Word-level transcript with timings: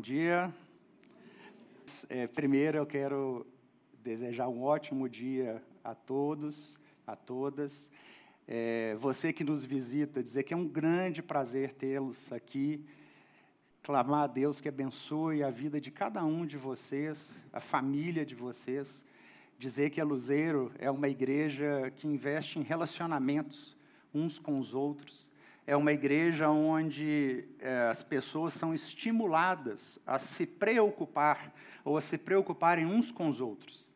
Bom 0.00 0.04
dia. 0.04 0.50
É, 2.08 2.26
primeiro, 2.26 2.78
eu 2.78 2.86
quero 2.86 3.46
desejar 4.02 4.48
um 4.48 4.62
ótimo 4.62 5.06
dia 5.06 5.62
a 5.84 5.94
todos, 5.94 6.80
a 7.06 7.14
todas. 7.14 7.90
É, 8.48 8.96
você 8.98 9.30
que 9.30 9.44
nos 9.44 9.62
visita, 9.62 10.22
dizer 10.22 10.44
que 10.44 10.54
é 10.54 10.56
um 10.56 10.66
grande 10.66 11.20
prazer 11.20 11.74
tê-los 11.74 12.32
aqui. 12.32 12.82
Clamar 13.82 14.22
a 14.22 14.26
Deus 14.26 14.58
que 14.58 14.70
abençoe 14.70 15.42
a 15.42 15.50
vida 15.50 15.78
de 15.78 15.90
cada 15.90 16.24
um 16.24 16.46
de 16.46 16.56
vocês, 16.56 17.34
a 17.52 17.60
família 17.60 18.24
de 18.24 18.34
vocês. 18.34 19.04
Dizer 19.58 19.90
que 19.90 20.00
a 20.00 20.04
Luzeiro 20.04 20.72
é 20.78 20.90
uma 20.90 21.10
igreja 21.10 21.92
que 21.94 22.08
investe 22.08 22.58
em 22.58 22.62
relacionamentos 22.62 23.76
uns 24.14 24.38
com 24.38 24.58
os 24.58 24.72
outros 24.72 25.29
é 25.70 25.76
uma 25.76 25.92
igreja 25.92 26.50
onde 26.50 27.44
é, 27.60 27.82
as 27.88 28.02
pessoas 28.02 28.54
são 28.54 28.74
estimuladas 28.74 30.00
a 30.04 30.18
se 30.18 30.44
preocupar 30.44 31.54
ou 31.84 31.96
a 31.96 32.00
se 32.00 32.18
preocuparem 32.18 32.84
uns 32.84 33.12
com 33.12 33.28
os 33.28 33.40
outros. 33.40 33.88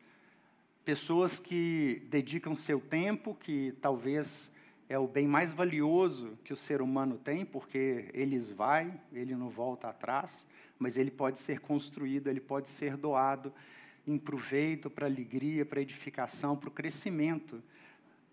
Pessoas 0.85 1.37
que 1.37 2.01
dedicam 2.09 2.55
seu 2.55 2.79
tempo, 2.79 3.35
que 3.35 3.73
talvez 3.81 4.49
é 4.87 4.97
o 4.97 5.05
bem 5.05 5.27
mais 5.27 5.51
valioso 5.51 6.39
que 6.45 6.53
o 6.53 6.55
ser 6.55 6.81
humano 6.81 7.17
tem, 7.17 7.43
porque 7.43 8.09
ele 8.13 8.39
vai, 8.39 8.97
ele 9.11 9.35
não 9.35 9.49
volta 9.49 9.89
atrás, 9.89 10.47
mas 10.79 10.95
ele 10.95 11.11
pode 11.11 11.39
ser 11.39 11.59
construído, 11.59 12.29
ele 12.29 12.39
pode 12.39 12.69
ser 12.69 12.95
doado 12.95 13.51
em 14.07 14.17
proveito, 14.17 14.89
para 14.89 15.07
alegria, 15.07 15.65
para 15.65 15.81
edificação, 15.81 16.55
para 16.55 16.69
o 16.69 16.71
crescimento 16.71 17.61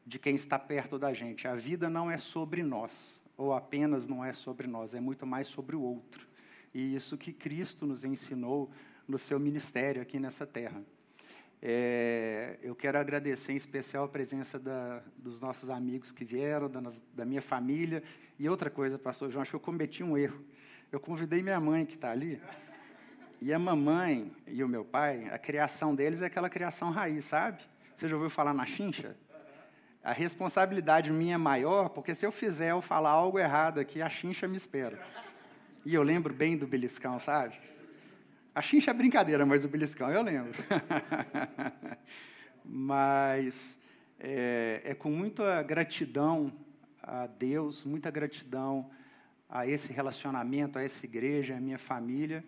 de 0.07 0.17
quem 0.17 0.37
está 0.37 0.61
perto 0.61 0.97
da 0.97 1.13
gente. 1.13 1.49
A 1.49 1.57
vida 1.57 1.91
não 1.91 2.09
é 2.09 2.19
sobre 2.19 2.63
nós, 2.63 3.21
ou 3.37 3.53
apenas 3.53 4.07
não 4.07 4.25
é 4.25 4.33
sobre 4.33 4.67
nós, 4.67 4.95
é 4.95 5.01
muito 5.01 5.27
mais 5.27 5.47
sobre 5.47 5.77
o 5.77 5.81
outro. 5.81 6.27
E 6.75 6.95
isso 6.95 7.17
que 7.17 7.33
Cristo 7.33 7.87
nos 7.87 8.05
ensinou 8.05 8.71
no 9.07 9.19
seu 9.19 9.39
ministério 9.39 10.01
aqui 10.01 10.19
nessa 10.19 10.47
terra. 10.47 10.83
É, 11.61 12.59
eu 12.63 12.75
quero 12.75 12.99
agradecer 12.99 13.53
em 13.53 13.57
especial 13.57 14.05
a 14.05 14.09
presença 14.09 14.59
da, 14.59 15.03
dos 15.17 15.39
nossos 15.39 15.71
amigos 15.71 16.11
que 16.11 16.25
vieram, 16.25 16.69
da, 16.69 16.81
da, 17.15 17.25
minha 17.25 17.43
família. 17.43 18.03
E 18.39 18.49
outra 18.49 18.69
coisa, 18.69 18.99
pastor 18.99 19.31
João, 19.31 19.43
acho 19.43 19.53
que 19.53 19.57
eu 19.57 19.61
cometi 19.61 20.03
um 20.03 20.17
erro. 20.17 20.45
Eu 20.91 20.99
convidei 20.99 21.43
minha 21.43 21.61
mãe, 21.61 21.87
que 21.87 21.95
está 21.95 22.11
ali, 22.11 22.41
e 23.41 23.53
a 23.53 23.59
mamãe 23.59 24.31
e 24.47 24.63
o 24.63 24.69
meu 24.69 24.85
pai, 24.85 25.29
a 25.31 25.39
criação 25.39 25.95
deles 25.95 26.23
é 26.23 26.27
aquela 26.27 26.49
criação 26.49 26.91
raiz, 26.91 27.25
sabe? 27.25 27.63
Você 27.97 28.09
já 28.09 28.15
ouviu 28.15 28.31
falar 28.31 28.55
na 28.55 28.67
chincha? 28.67 29.17
A 30.03 30.13
responsabilidade 30.13 31.13
minha 31.13 31.35
é 31.35 31.39
maior, 31.39 31.89
porque 31.91 32.15
se 32.15 32.27
eu 32.27 32.33
fizer 32.33 32.73
eu 32.73 32.83
falar 32.83 33.11
algo 33.11 33.39
errado 33.39 33.79
aqui, 33.79 34.03
a 34.03 34.09
chincha 34.09 34.49
me 34.49 34.57
espera. 34.57 35.01
E 35.85 35.95
eu 35.95 36.03
lembro 36.03 36.35
bem 36.35 36.57
do 36.57 36.67
beliscão, 36.67 37.19
sabe? 37.21 37.55
A 38.55 38.61
chincha 38.61 38.91
é 38.91 38.95
brincadeira, 38.95 39.47
mas 39.47 39.65
o 39.65 39.69
beliscão 39.69 40.11
eu 40.11 40.23
lembro. 40.23 40.53
mas 42.65 43.79
é, 44.19 44.83
é 44.85 44.95
com 44.95 45.11
muita 45.11 45.63
gratidão 45.63 46.53
a 47.03 47.27
Deus, 47.27 47.85
muita 47.85 48.11
gratidão 48.11 48.91
a 49.49 49.67
esse 49.67 49.93
relacionamento, 49.93 50.79
a 50.79 50.83
essa 50.83 51.05
igreja, 51.07 51.57
a 51.57 51.61
minha 51.61 51.79
família, 51.79 52.45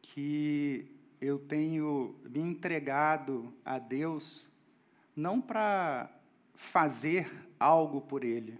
que 0.00 0.90
eu 1.20 1.38
tenho 1.38 2.16
me 2.28 2.40
entregado 2.40 3.52
a 3.64 3.78
Deus, 3.78 4.48
não 5.14 5.40
para 5.40 6.10
fazer 6.58 7.30
algo 7.58 8.00
por 8.00 8.24
Ele, 8.24 8.58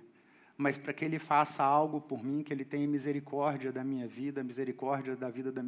mas 0.57 0.79
para 0.79 0.93
que 0.93 1.05
Ele 1.05 1.19
faça 1.19 1.63
algo 1.63 2.01
por 2.01 2.25
mim, 2.25 2.43
que 2.43 2.53
Ele 2.53 2.65
tenha 2.65 2.87
misericórdia 2.87 3.71
da 3.73 3.85
minha 3.85 4.07
vida, 4.07 4.43
misericórdia 4.43 5.15
da 5.17 5.29
vida 5.29 5.53
da, 5.53 5.63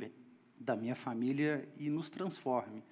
da 0.59 0.77
minha 0.77 0.95
família 0.95 1.69
e 1.77 1.91
nos 1.91 2.09
transforme. 2.09 2.83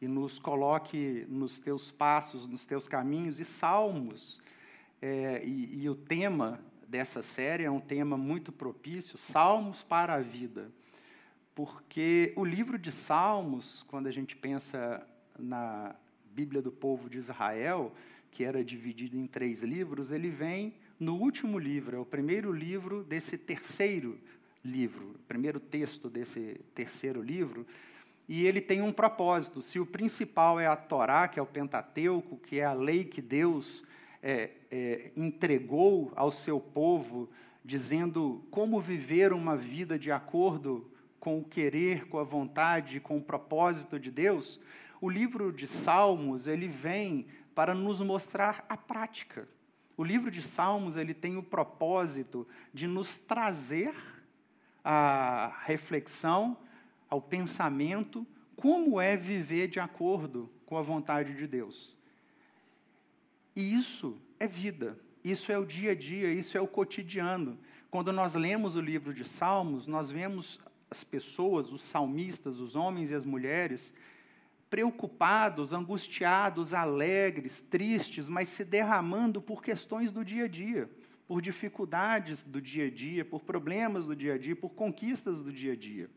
E 0.00 0.06
nos 0.06 0.38
coloque 0.38 1.24
nos 1.28 1.58
teus 1.58 1.90
passos, 1.90 2.46
nos 2.46 2.66
teus 2.66 2.86
caminhos. 2.86 3.40
E 3.40 3.44
Salmos, 3.44 4.38
é, 5.00 5.42
e, 5.44 5.82
e 5.82 5.88
o 5.88 5.94
tema 5.94 6.60
dessa 6.86 7.22
série 7.22 7.64
é 7.64 7.70
um 7.70 7.80
tema 7.80 8.16
muito 8.16 8.52
propício 8.52 9.16
Salmos 9.16 9.82
para 9.82 10.14
a 10.14 10.20
vida. 10.20 10.70
Porque 11.54 12.34
o 12.36 12.44
livro 12.44 12.78
de 12.78 12.92
Salmos, 12.92 13.82
quando 13.88 14.08
a 14.08 14.10
gente 14.10 14.36
pensa 14.36 15.06
na 15.38 15.94
Bíblia 16.34 16.60
do 16.60 16.72
povo 16.72 17.08
de 17.08 17.16
Israel, 17.16 17.92
que 18.34 18.42
era 18.42 18.64
dividido 18.64 19.16
em 19.16 19.28
três 19.28 19.62
livros, 19.62 20.10
ele 20.10 20.28
vem 20.28 20.74
no 20.98 21.14
último 21.14 21.56
livro, 21.56 21.96
é 21.96 22.00
o 22.00 22.04
primeiro 22.04 22.52
livro 22.52 23.04
desse 23.04 23.38
terceiro 23.38 24.18
livro, 24.64 25.14
primeiro 25.28 25.60
texto 25.60 26.10
desse 26.10 26.60
terceiro 26.74 27.22
livro, 27.22 27.64
e 28.28 28.44
ele 28.44 28.60
tem 28.60 28.82
um 28.82 28.92
propósito. 28.92 29.62
Se 29.62 29.78
o 29.78 29.86
principal 29.86 30.58
é 30.58 30.66
a 30.66 30.74
Torá, 30.74 31.28
que 31.28 31.38
é 31.38 31.42
o 31.42 31.46
Pentateuco, 31.46 32.36
que 32.38 32.58
é 32.58 32.64
a 32.64 32.72
lei 32.72 33.04
que 33.04 33.22
Deus 33.22 33.84
é, 34.20 34.50
é, 34.68 35.10
entregou 35.16 36.12
ao 36.16 36.32
seu 36.32 36.58
povo, 36.58 37.30
dizendo 37.64 38.44
como 38.50 38.80
viver 38.80 39.32
uma 39.32 39.56
vida 39.56 39.96
de 39.96 40.10
acordo 40.10 40.90
com 41.20 41.38
o 41.38 41.44
querer, 41.44 42.08
com 42.08 42.18
a 42.18 42.24
vontade, 42.24 42.98
com 42.98 43.16
o 43.16 43.22
propósito 43.22 43.98
de 43.98 44.10
Deus, 44.10 44.58
o 45.00 45.10
livro 45.10 45.52
de 45.52 45.66
Salmos 45.66 46.46
ele 46.46 46.66
vem 46.66 47.26
para 47.54 47.74
nos 47.74 48.00
mostrar 48.00 48.64
a 48.68 48.76
prática. 48.76 49.48
O 49.96 50.02
livro 50.02 50.30
de 50.30 50.42
Salmos 50.42 50.96
ele 50.96 51.14
tem 51.14 51.36
o 51.36 51.42
propósito 51.42 52.46
de 52.72 52.86
nos 52.86 53.16
trazer 53.16 53.94
a 54.84 55.56
reflexão, 55.64 56.56
ao 57.08 57.22
pensamento, 57.22 58.26
como 58.56 59.00
é 59.00 59.16
viver 59.16 59.68
de 59.68 59.78
acordo 59.78 60.50
com 60.66 60.76
a 60.76 60.82
vontade 60.82 61.34
de 61.34 61.46
Deus. 61.46 61.96
E 63.54 63.74
isso 63.74 64.18
é 64.38 64.48
vida, 64.48 64.98
isso 65.22 65.52
é 65.52 65.58
o 65.58 65.64
dia 65.64 65.92
a 65.92 65.94
dia, 65.94 66.32
isso 66.32 66.58
é 66.58 66.60
o 66.60 66.66
cotidiano. 66.66 67.58
Quando 67.90 68.12
nós 68.12 68.34
lemos 68.34 68.74
o 68.74 68.80
livro 68.80 69.14
de 69.14 69.24
Salmos, 69.24 69.86
nós 69.86 70.10
vemos 70.10 70.60
as 70.90 71.04
pessoas, 71.04 71.70
os 71.70 71.82
salmistas, 71.82 72.58
os 72.58 72.74
homens 72.74 73.10
e 73.10 73.14
as 73.14 73.24
mulheres, 73.24 73.94
preocupados, 74.70 75.72
angustiados, 75.72 76.74
alegres, 76.74 77.60
tristes, 77.62 78.28
mas 78.28 78.48
se 78.48 78.64
derramando 78.64 79.40
por 79.40 79.62
questões 79.62 80.10
do 80.10 80.24
dia 80.24 80.44
a 80.44 80.48
dia, 80.48 80.90
por 81.26 81.40
dificuldades 81.40 82.42
do 82.42 82.60
dia 82.60 82.86
a 82.86 82.90
dia, 82.90 83.24
por 83.24 83.42
problemas 83.42 84.06
do 84.06 84.16
dia 84.16 84.34
a 84.34 84.38
dia, 84.38 84.56
por 84.56 84.70
conquistas 84.70 85.42
do 85.42 85.52
dia 85.52 85.72
a 85.72 85.76
dia. 85.76 86.10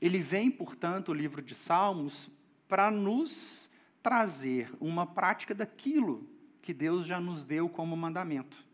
Ele 0.00 0.18
vem, 0.18 0.50
portanto, 0.50 1.10
o 1.10 1.14
livro 1.14 1.40
de 1.40 1.54
Salmos, 1.54 2.28
para 2.66 2.90
nos 2.90 3.70
trazer 4.02 4.72
uma 4.80 5.06
prática 5.06 5.54
daquilo 5.54 6.28
que 6.60 6.74
Deus 6.74 7.06
já 7.06 7.20
nos 7.20 7.44
deu 7.44 7.68
como 7.68 7.96
mandamento. 7.96 8.64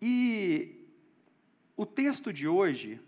E 0.00 0.86
o 1.76 1.84
texto 1.84 2.32
de 2.32 2.48
hoje, 2.48 3.00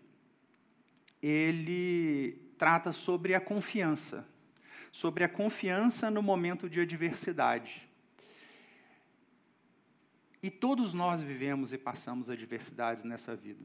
ele 1.22 2.43
trata 2.58 2.92
sobre 2.92 3.34
a 3.34 3.40
confiança, 3.40 4.26
sobre 4.90 5.24
a 5.24 5.28
confiança 5.28 6.10
no 6.10 6.22
momento 6.22 6.68
de 6.68 6.80
adversidade. 6.80 7.88
E 10.42 10.50
todos 10.50 10.92
nós 10.92 11.22
vivemos 11.22 11.72
e 11.72 11.78
passamos 11.78 12.28
adversidades 12.28 13.02
nessa 13.02 13.34
vida. 13.34 13.64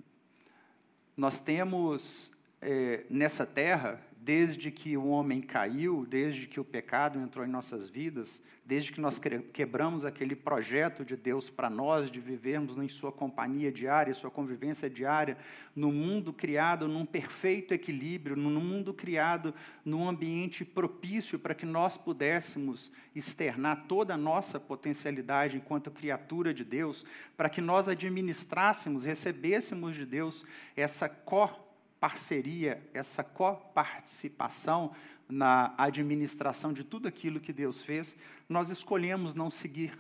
Nós 1.16 1.42
temos 1.42 2.32
é, 2.62 3.06
nessa 3.10 3.46
terra 3.46 4.02
desde 4.22 4.70
que 4.70 4.98
o 4.98 5.08
homem 5.08 5.42
caiu, 5.42 6.06
desde 6.06 6.46
que 6.46 6.60
o 6.60 6.64
pecado 6.64 7.20
entrou 7.20 7.46
em 7.46 7.50
nossas 7.50 7.90
vidas, 7.90 8.42
desde 8.66 8.92
que 8.92 9.02
nós 9.02 9.20
quebramos 9.54 10.06
aquele 10.06 10.36
projeto 10.36 11.04
de 11.04 11.16
Deus 11.16 11.50
para 11.50 11.70
nós, 11.70 12.12
de 12.12 12.20
vivermos 12.20 12.78
em 12.78 12.88
Sua 12.88 13.12
companhia 13.12 13.72
diária, 13.72 14.14
Sua 14.14 14.30
convivência 14.30 14.90
diária, 14.90 15.38
no 15.76 15.92
mundo 15.92 16.34
criado 16.34 16.88
num 16.88 17.06
perfeito 17.06 17.74
equilíbrio, 17.74 18.36
num 18.36 18.60
mundo 18.60 18.94
criado 18.94 19.54
num 19.84 20.08
ambiente 20.08 20.64
propício 20.66 21.40
para 21.40 21.56
que 21.56 21.66
nós 21.66 21.98
pudéssemos 21.98 22.92
externar 23.16 23.86
toda 23.88 24.14
a 24.14 24.18
nossa 24.18 24.60
potencialidade 24.60 25.58
enquanto 25.58 25.90
criatura 25.90 26.54
de 26.54 26.66
Deus, 26.66 27.06
para 27.36 27.50
que 27.50 27.62
nós 27.62 27.88
administrássemos, 27.88 29.06
recebêssemos 29.06 29.96
de 29.96 30.06
Deus 30.06 30.46
essa 30.76 31.10
co 31.10 31.69
parceria, 32.00 32.82
essa 32.94 33.24
coparticipação 33.24 34.92
na 35.28 35.74
administração 35.78 36.74
de 36.74 36.84
tudo 36.84 37.08
aquilo 37.08 37.40
que 37.40 37.54
Deus 37.54 37.84
fez, 37.84 38.16
nós 38.48 38.70
escolhemos 38.70 39.36
não 39.36 39.50
seguir 39.50 39.94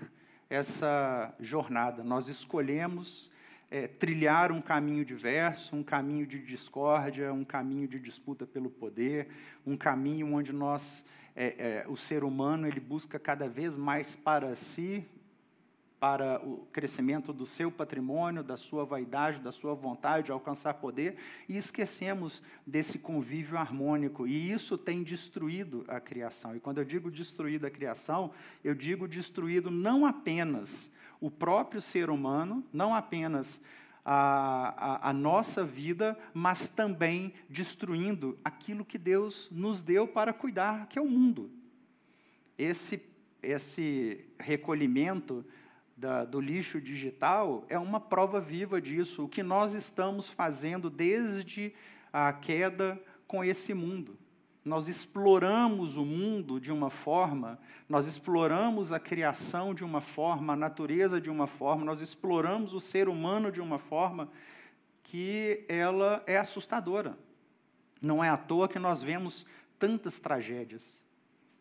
essa 0.49 1.33
jornada, 1.39 2.03
nós 2.03 2.27
escolhemos 2.27 3.29
é, 3.69 3.87
trilhar 3.87 4.51
um 4.51 4.61
caminho 4.61 5.05
diverso, 5.05 5.75
um 5.75 5.83
caminho 5.83 6.25
de 6.25 6.39
discórdia, 6.39 7.31
um 7.31 7.45
caminho 7.45 7.87
de 7.87 7.99
disputa 7.99 8.47
pelo 8.47 8.69
poder, 8.69 9.27
um 9.65 9.77
caminho 9.77 10.33
onde 10.33 10.51
nós, 10.51 11.05
é, 11.35 11.83
é, 11.83 11.85
o 11.87 11.95
ser 11.95 12.23
humano, 12.23 12.67
ele 12.67 12.79
busca 12.79 13.19
cada 13.19 13.47
vez 13.47 13.77
mais 13.77 14.15
para 14.15 14.55
si 14.55 15.05
para 15.99 16.41
o 16.45 16.65
crescimento 16.71 17.33
do 17.33 17.45
seu 17.45 17.69
patrimônio, 17.69 18.41
da 18.41 18.55
sua 18.55 18.85
vaidade, 18.85 19.41
da 19.41 19.51
sua 19.51 19.73
vontade 19.73 20.27
de 20.27 20.31
alcançar 20.31 20.75
poder, 20.75 21.17
e 21.47 21.57
esquecemos 21.57 22.41
desse 22.65 22.97
convívio 22.97 23.57
harmônico. 23.57 24.25
E 24.25 24.51
isso 24.51 24.77
tem 24.77 25.03
destruído 25.03 25.83
a 25.87 25.99
criação. 25.99 26.55
E 26.55 26.59
quando 26.59 26.77
eu 26.77 26.85
digo 26.85 27.11
destruído 27.11 27.67
a 27.67 27.69
criação, 27.69 28.31
eu 28.63 28.73
digo 28.73 29.07
destruído 29.07 29.69
não 29.69 30.05
apenas 30.05 30.89
o 31.19 31.29
próprio 31.29 31.81
ser 31.81 32.09
humano, 32.09 32.63
não 32.71 32.95
apenas 32.95 33.61
a, 34.05 35.05
a, 35.05 35.09
a, 35.09 35.13
nossa 35.13 35.65
vida, 35.65 36.17
mas 36.33 36.69
também 36.69 37.33
destruindo 37.49 38.39
aquilo 38.43 38.85
que 38.85 38.97
Deus 38.97 39.49
nos 39.51 39.81
deu 39.81 40.07
para 40.07 40.31
cuidar, 40.31 40.87
que 40.87 40.97
é 40.97 41.01
o 41.01 41.07
mundo. 41.07 41.51
Esse, 42.57 43.01
esse 43.43 44.25
recolhimento 44.39 45.45
da, 45.99 46.23
do 46.23 46.39
lixo 46.39 46.79
digital 46.79 47.65
é 47.67 47.77
uma 47.77 47.99
prova 47.99 48.39
viva 48.39 48.81
disso, 48.81 49.25
o 49.25 49.29
que 49.29 49.43
nós 49.43 49.73
estamos 49.73 50.29
fazendo 50.29 50.89
desde 50.89 51.73
a 52.11 52.31
queda 52.31 52.99
com 53.27 53.43
esse 53.43 53.73
mundo. 53.73 54.17
Nós 54.63 54.87
exploramos 54.87 55.97
o 55.97 56.05
mundo 56.05 56.59
de 56.59 56.71
uma 56.71 56.89
forma, 56.89 57.59
nós 57.87 58.07
exploramos 58.07 58.93
a 58.93 58.99
criação 58.99 59.73
de 59.73 59.83
uma 59.83 59.99
forma, 59.99 60.53
a 60.53 60.55
natureza 60.55 61.19
de 61.19 61.29
uma 61.29 61.47
forma, 61.47 61.83
nós 61.83 62.01
exploramos 62.01 62.73
o 62.73 62.79
ser 62.79 63.09
humano 63.09 63.51
de 63.51 63.59
uma 63.59 63.77
forma 63.77 64.29
que 65.03 65.65
ela 65.67 66.23
é 66.25 66.37
assustadora. 66.37 67.17
Não 68.01 68.23
é 68.23 68.29
à 68.29 68.37
toa 68.37 68.69
que 68.69 68.79
nós 68.79 69.01
vemos 69.01 69.45
tantas 69.77 70.17
tragédias 70.17 71.03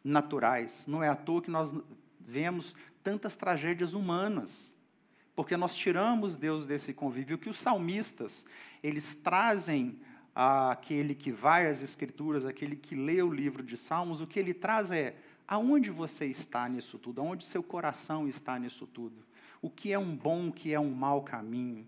naturais, 0.05 0.85
não 0.87 1.03
é 1.03 1.09
à 1.09 1.17
toa 1.17 1.43
que 1.43 1.51
nós 1.51 1.75
vemos 2.21 2.75
tantas 3.09 3.37
tragédias 3.37 3.95
humanas, 3.95 4.77
porque 5.35 5.57
nós 5.57 5.75
tiramos 5.75 6.37
Deus 6.37 6.67
desse 6.67 6.93
convívio. 6.93 7.39
Que 7.39 7.49
os 7.49 7.59
salmistas, 7.59 8.45
eles 8.83 9.15
trazem 9.15 9.99
aquele 10.35 11.15
que 11.15 11.33
vai 11.33 11.67
às 11.67 11.83
Escrituras, 11.83 12.45
aquele 12.45 12.77
que 12.77 12.95
lê 12.95 13.23
o 13.23 13.33
livro 13.33 13.63
de 13.63 13.79
Salmos, 13.79 14.21
o 14.21 14.27
que 14.27 14.39
ele 14.39 14.53
traz 14.53 14.91
é 14.91 15.17
aonde 15.47 15.89
você 15.89 16.27
está 16.27 16.69
nisso 16.69 16.99
tudo, 16.99 17.23
aonde 17.23 17.47
seu 17.47 17.63
coração 17.63 18.29
está 18.29 18.59
nisso 18.59 18.87
tudo, 18.87 19.25
o 19.63 19.71
que 19.71 19.91
é 19.91 19.99
um 19.99 20.15
bom, 20.15 20.49
o 20.49 20.53
que 20.53 20.75
é 20.75 20.79
um 20.79 20.91
mau 20.91 21.23
caminho, 21.23 21.87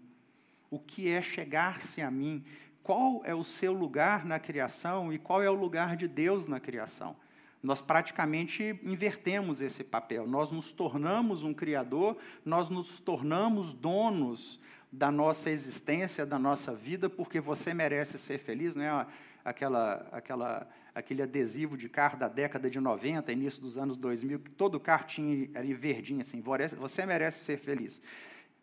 o 0.70 0.78
que 0.78 1.11
é 1.11 1.20
chegar-se 1.20 2.00
a 2.00 2.11
mim, 2.11 2.43
qual 2.82 3.20
é 3.26 3.34
o 3.34 3.44
seu 3.44 3.75
lugar 3.75 4.25
na 4.25 4.38
criação 4.38 5.12
e 5.12 5.19
qual 5.19 5.43
é 5.43 5.50
o 5.50 5.55
lugar 5.55 5.96
de 5.96 6.08
Deus 6.08 6.46
na 6.46 6.58
criação. 6.58 7.14
Nós 7.62 7.83
praticamente 7.83 8.79
invertemos 8.83 9.61
esse 9.61 9.85
papel. 9.85 10.27
Nós 10.27 10.51
nos 10.51 10.73
tornamos 10.73 11.43
um 11.43 11.53
criador, 11.53 12.17
nós 12.45 12.69
nos 12.69 13.01
tornamos 13.01 13.75
donos 13.75 14.59
da 14.91 15.11
nossa 15.11 15.51
existência, 15.51 16.25
da 16.25 16.39
nossa 16.39 16.75
vida, 16.75 17.09
porque 17.09 17.41
você 17.41 17.73
merece 17.75 18.19
ser 18.19 18.39
feliz, 18.39 18.75
não 18.75 18.83
é 18.83 19.07
aquela, 19.45 20.09
aquela, 20.11 20.69
aquele 20.95 21.23
adesivo 21.23 21.77
de 21.77 21.89
carro 21.89 22.19
da 22.19 22.29
década 22.29 22.69
de 22.69 22.81
90, 22.81 23.31
início 23.31 23.61
dos 23.61 23.79
anos 23.79 23.97
2000, 23.97 24.41
que 24.41 24.51
todo 24.51 24.81
carro 24.81 25.05
tinha 25.07 25.49
ali 25.55 25.73
verdinho 25.75 26.21
assim, 26.21 26.43
você 26.79 27.07
merece 27.07 27.45
ser 27.45 27.59
feliz. 27.59 28.01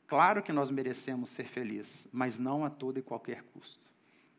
Claro 0.08 0.42
que 0.42 0.52
nós 0.52 0.72
merecemos 0.72 1.30
ser 1.30 1.46
felizes, 1.46 2.08
mas 2.12 2.40
não 2.40 2.66
a 2.66 2.70
todo 2.70 2.98
e 2.98 3.02
qualquer 3.02 3.44
custo. 3.54 3.88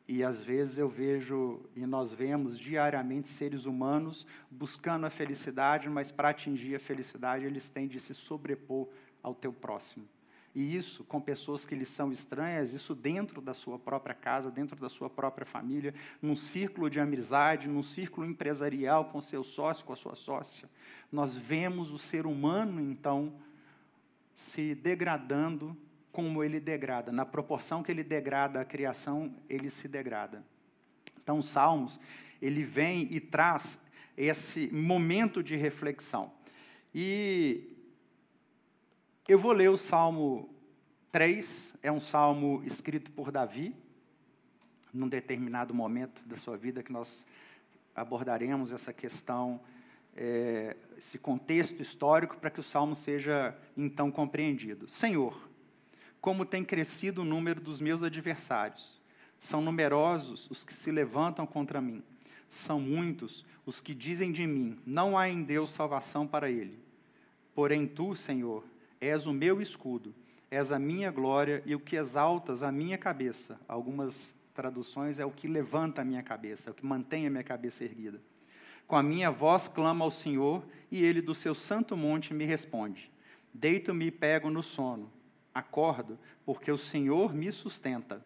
E 0.09 0.25
às 0.25 0.43
vezes 0.43 0.79
eu 0.79 0.89
vejo, 0.89 1.61
e 1.77 1.85
nós 1.85 2.15
vemos 2.15 2.59
diariamente 2.59 3.29
seres 3.29 3.67
humanos 3.67 4.27
buscando 4.51 5.05
a 5.05 5.11
felicidade, 5.11 5.91
mas 5.91 6.11
para 6.11 6.31
atingir 6.31 6.75
a 6.75 6.81
felicidade 6.81 7.45
eles 7.45 7.69
têm 7.69 7.87
de 7.87 8.01
se 8.01 8.15
sobrepor 8.15 8.89
ao 9.23 9.35
teu 9.35 9.53
próximo. 9.53 10.09
E 10.55 10.75
isso 10.75 11.05
com 11.05 11.21
pessoas 11.21 11.67
que 11.67 11.75
lhes 11.75 11.89
são 11.89 12.11
estranhas, 12.11 12.73
isso 12.73 12.95
dentro 12.95 13.43
da 13.43 13.53
sua 13.53 13.79
própria 13.79 14.15
casa, 14.15 14.51
dentro 14.51 14.81
da 14.81 14.89
sua 14.89 15.11
própria 15.11 15.45
família, 15.45 15.95
num 16.23 16.35
círculo 16.35 16.89
de 16.89 16.99
amizade, 16.99 17.69
num 17.69 17.83
círculo 17.83 18.27
empresarial 18.27 19.05
com 19.05 19.21
seu 19.21 19.45
sócio, 19.45 19.85
com 19.85 19.93
a 19.93 19.97
sua 19.97 20.15
sócia. 20.15 20.71
Nós 21.13 21.37
vemos 21.37 21.93
o 21.93 21.99
ser 21.99 22.27
humano, 22.27 22.81
então, 22.81 23.35
se 24.35 24.75
degradando 24.75 25.77
como 26.13 26.43
ele 26.43 26.61
degrada. 26.61 27.13
Na 27.13 27.25
proporção 27.25 27.83
que 27.83 27.91
ele 27.91 28.03
degrada 28.03 28.61
a 28.61 28.65
criação, 28.65 29.35
ele 29.49 29.71
se 29.71 29.89
degrada. 29.89 30.45
Então, 31.23 31.39
os 31.39 31.49
Salmos, 31.49 32.01
ele 32.41 32.65
vem 32.65 33.09
e 33.11 33.21
traz 33.21 33.79
esse 34.17 34.69
momento 34.73 35.43
de 35.43 35.57
reflexão. 35.57 36.33
E 36.95 37.77
eu 39.29 39.39
vou 39.39 39.53
ler 39.53 39.71
o 39.71 39.77
Salmo 39.77 40.49
3, 41.13 41.77
é 41.83 41.91
um 41.91 42.01
salmo 42.01 42.63
escrito 42.65 43.11
por 43.11 43.31
Davi, 43.31 43.75
num 44.93 45.09
determinado 45.09 45.75
momento 45.75 46.23
da 46.27 46.37
sua 46.37 46.57
vida 46.57 46.83
que 46.83 46.93
nós 46.93 47.27
abordaremos 47.95 48.73
essa 48.73 48.93
questão, 48.93 49.61
é, 50.17 50.77
esse 50.97 51.19
contexto 51.19 51.81
histórico, 51.81 52.37
para 52.37 52.51
que 52.51 52.61
o 52.61 52.63
salmo 52.63 52.95
seja 52.95 53.57
então 53.77 54.11
compreendido. 54.11 54.89
Senhor, 54.89 55.48
como 56.21 56.45
tem 56.45 56.65
crescido 56.65 57.23
o 57.23 57.25
número 57.25 57.61
dos 57.61 57.81
meus 57.81 58.03
adversários. 58.03 59.01
São 59.39 59.61
numerosos 59.61 60.51
os 60.51 60.65
que 60.65 60.75
se 60.75 60.91
levantam 60.91 61.47
contra 61.47 61.81
mim. 61.81 62.03
São 62.49 62.81
muitos 62.81 63.45
os 63.65 63.81
que 63.81 63.95
dizem 63.95 64.33
de 64.33 64.47
mim: 64.47 64.79
não 64.85 65.17
há 65.17 65.29
em 65.29 65.43
Deus 65.43 65.71
salvação 65.71 66.27
para 66.27 66.51
ele. 66.51 66.79
Porém, 67.55 67.87
tu, 67.87 68.15
Senhor, 68.15 68.65
és 69.01 69.27
o 69.27 69.33
meu 69.33 69.61
escudo, 69.61 70.15
és 70.51 70.73
a 70.73 70.79
minha 70.79 71.11
glória 71.11 71.63
e 71.67 71.75
o 71.75 71.81
que 71.81 71.97
exaltas 71.97 72.63
a 72.63 72.73
minha 72.73 72.99
cabeça. 72.99 73.61
Algumas 73.69 74.35
traduções 74.55 75.21
é 75.21 75.25
o 75.25 75.31
que 75.31 75.47
levanta 75.47 76.03
a 76.03 76.05
minha 76.05 76.23
cabeça, 76.23 76.71
é 76.71 76.73
o 76.73 76.75
que 76.75 76.87
mantém 76.87 77.27
a 77.27 77.31
minha 77.31 77.45
cabeça 77.45 77.85
erguida. 77.85 78.21
Com 78.87 78.97
a 78.97 79.03
minha 79.03 79.31
voz 79.31 79.69
clamo 79.69 80.03
ao 80.03 80.11
Senhor, 80.11 80.65
e 80.91 81.05
ele 81.05 81.21
do 81.21 81.35
seu 81.35 81.55
santo 81.55 81.97
monte 81.97 82.33
me 82.33 82.45
responde. 82.45 83.11
Deito-me 83.53 84.07
e 84.07 84.11
pego 84.11 84.51
no 84.51 84.63
sono 84.63 85.13
acordo, 85.59 86.19
porque 86.45 86.71
o 86.71 86.79
Senhor 86.79 87.35
me 87.35 87.51
sustenta. 87.51 88.25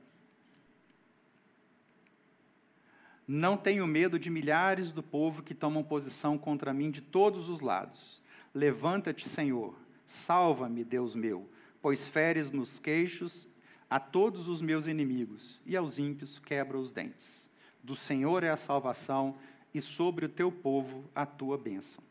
Não 3.27 3.57
tenho 3.57 3.87
medo 3.87 4.19
de 4.19 4.29
milhares 4.29 4.93
do 4.93 5.03
povo 5.03 5.43
que 5.43 5.55
tomam 5.55 5.83
posição 5.83 6.37
contra 6.37 6.75
mim 6.75 6.91
de 6.91 7.01
todos 7.01 7.49
os 7.49 7.61
lados. 7.61 8.21
Levanta-te, 8.55 9.29
Senhor, 9.29 9.75
salva-me, 10.07 10.85
Deus 10.85 11.15
meu, 11.15 11.49
pois 11.81 12.07
feres 12.07 12.51
nos 12.51 12.79
queixos 12.79 13.49
a 13.89 14.01
todos 14.01 14.49
os 14.49 14.61
meus 14.61 14.87
inimigos, 14.87 15.61
e 15.65 15.77
aos 15.77 15.99
ímpios 15.99 16.39
quebra 16.39 16.79
os 16.79 16.93
dentes. 16.93 17.51
Do 17.83 17.95
Senhor 17.95 18.43
é 18.43 18.51
a 18.51 18.57
salvação, 18.57 19.37
e 19.75 19.81
sobre 19.81 20.27
o 20.27 20.29
teu 20.29 20.53
povo 20.53 21.05
a 21.15 21.25
tua 21.25 21.57
bênção. 21.57 22.03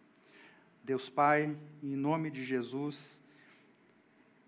Deus 0.84 1.10
Pai, 1.10 1.56
em 1.84 1.96
nome 1.96 2.32
de 2.32 2.44
Jesus, 2.44 3.21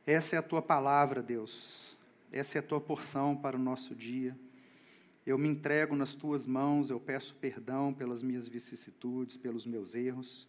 essa 0.05 0.35
é 0.35 0.39
a 0.39 0.43
tua 0.43 0.61
palavra, 0.61 1.21
Deus. 1.21 1.97
Essa 2.31 2.57
é 2.57 2.59
a 2.59 2.63
tua 2.63 2.81
porção 2.81 3.35
para 3.35 3.55
o 3.55 3.59
nosso 3.59 3.95
dia. 3.95 4.37
Eu 5.25 5.37
me 5.37 5.47
entrego 5.47 5.95
nas 5.95 6.13
tuas 6.13 6.45
mãos, 6.45 6.89
eu 6.89 6.99
peço 6.99 7.33
perdão 7.35 7.93
pelas 7.93 8.21
minhas 8.21 8.47
vicissitudes, 8.47 9.37
pelos 9.37 9.65
meus 9.65 9.95
erros. 9.95 10.47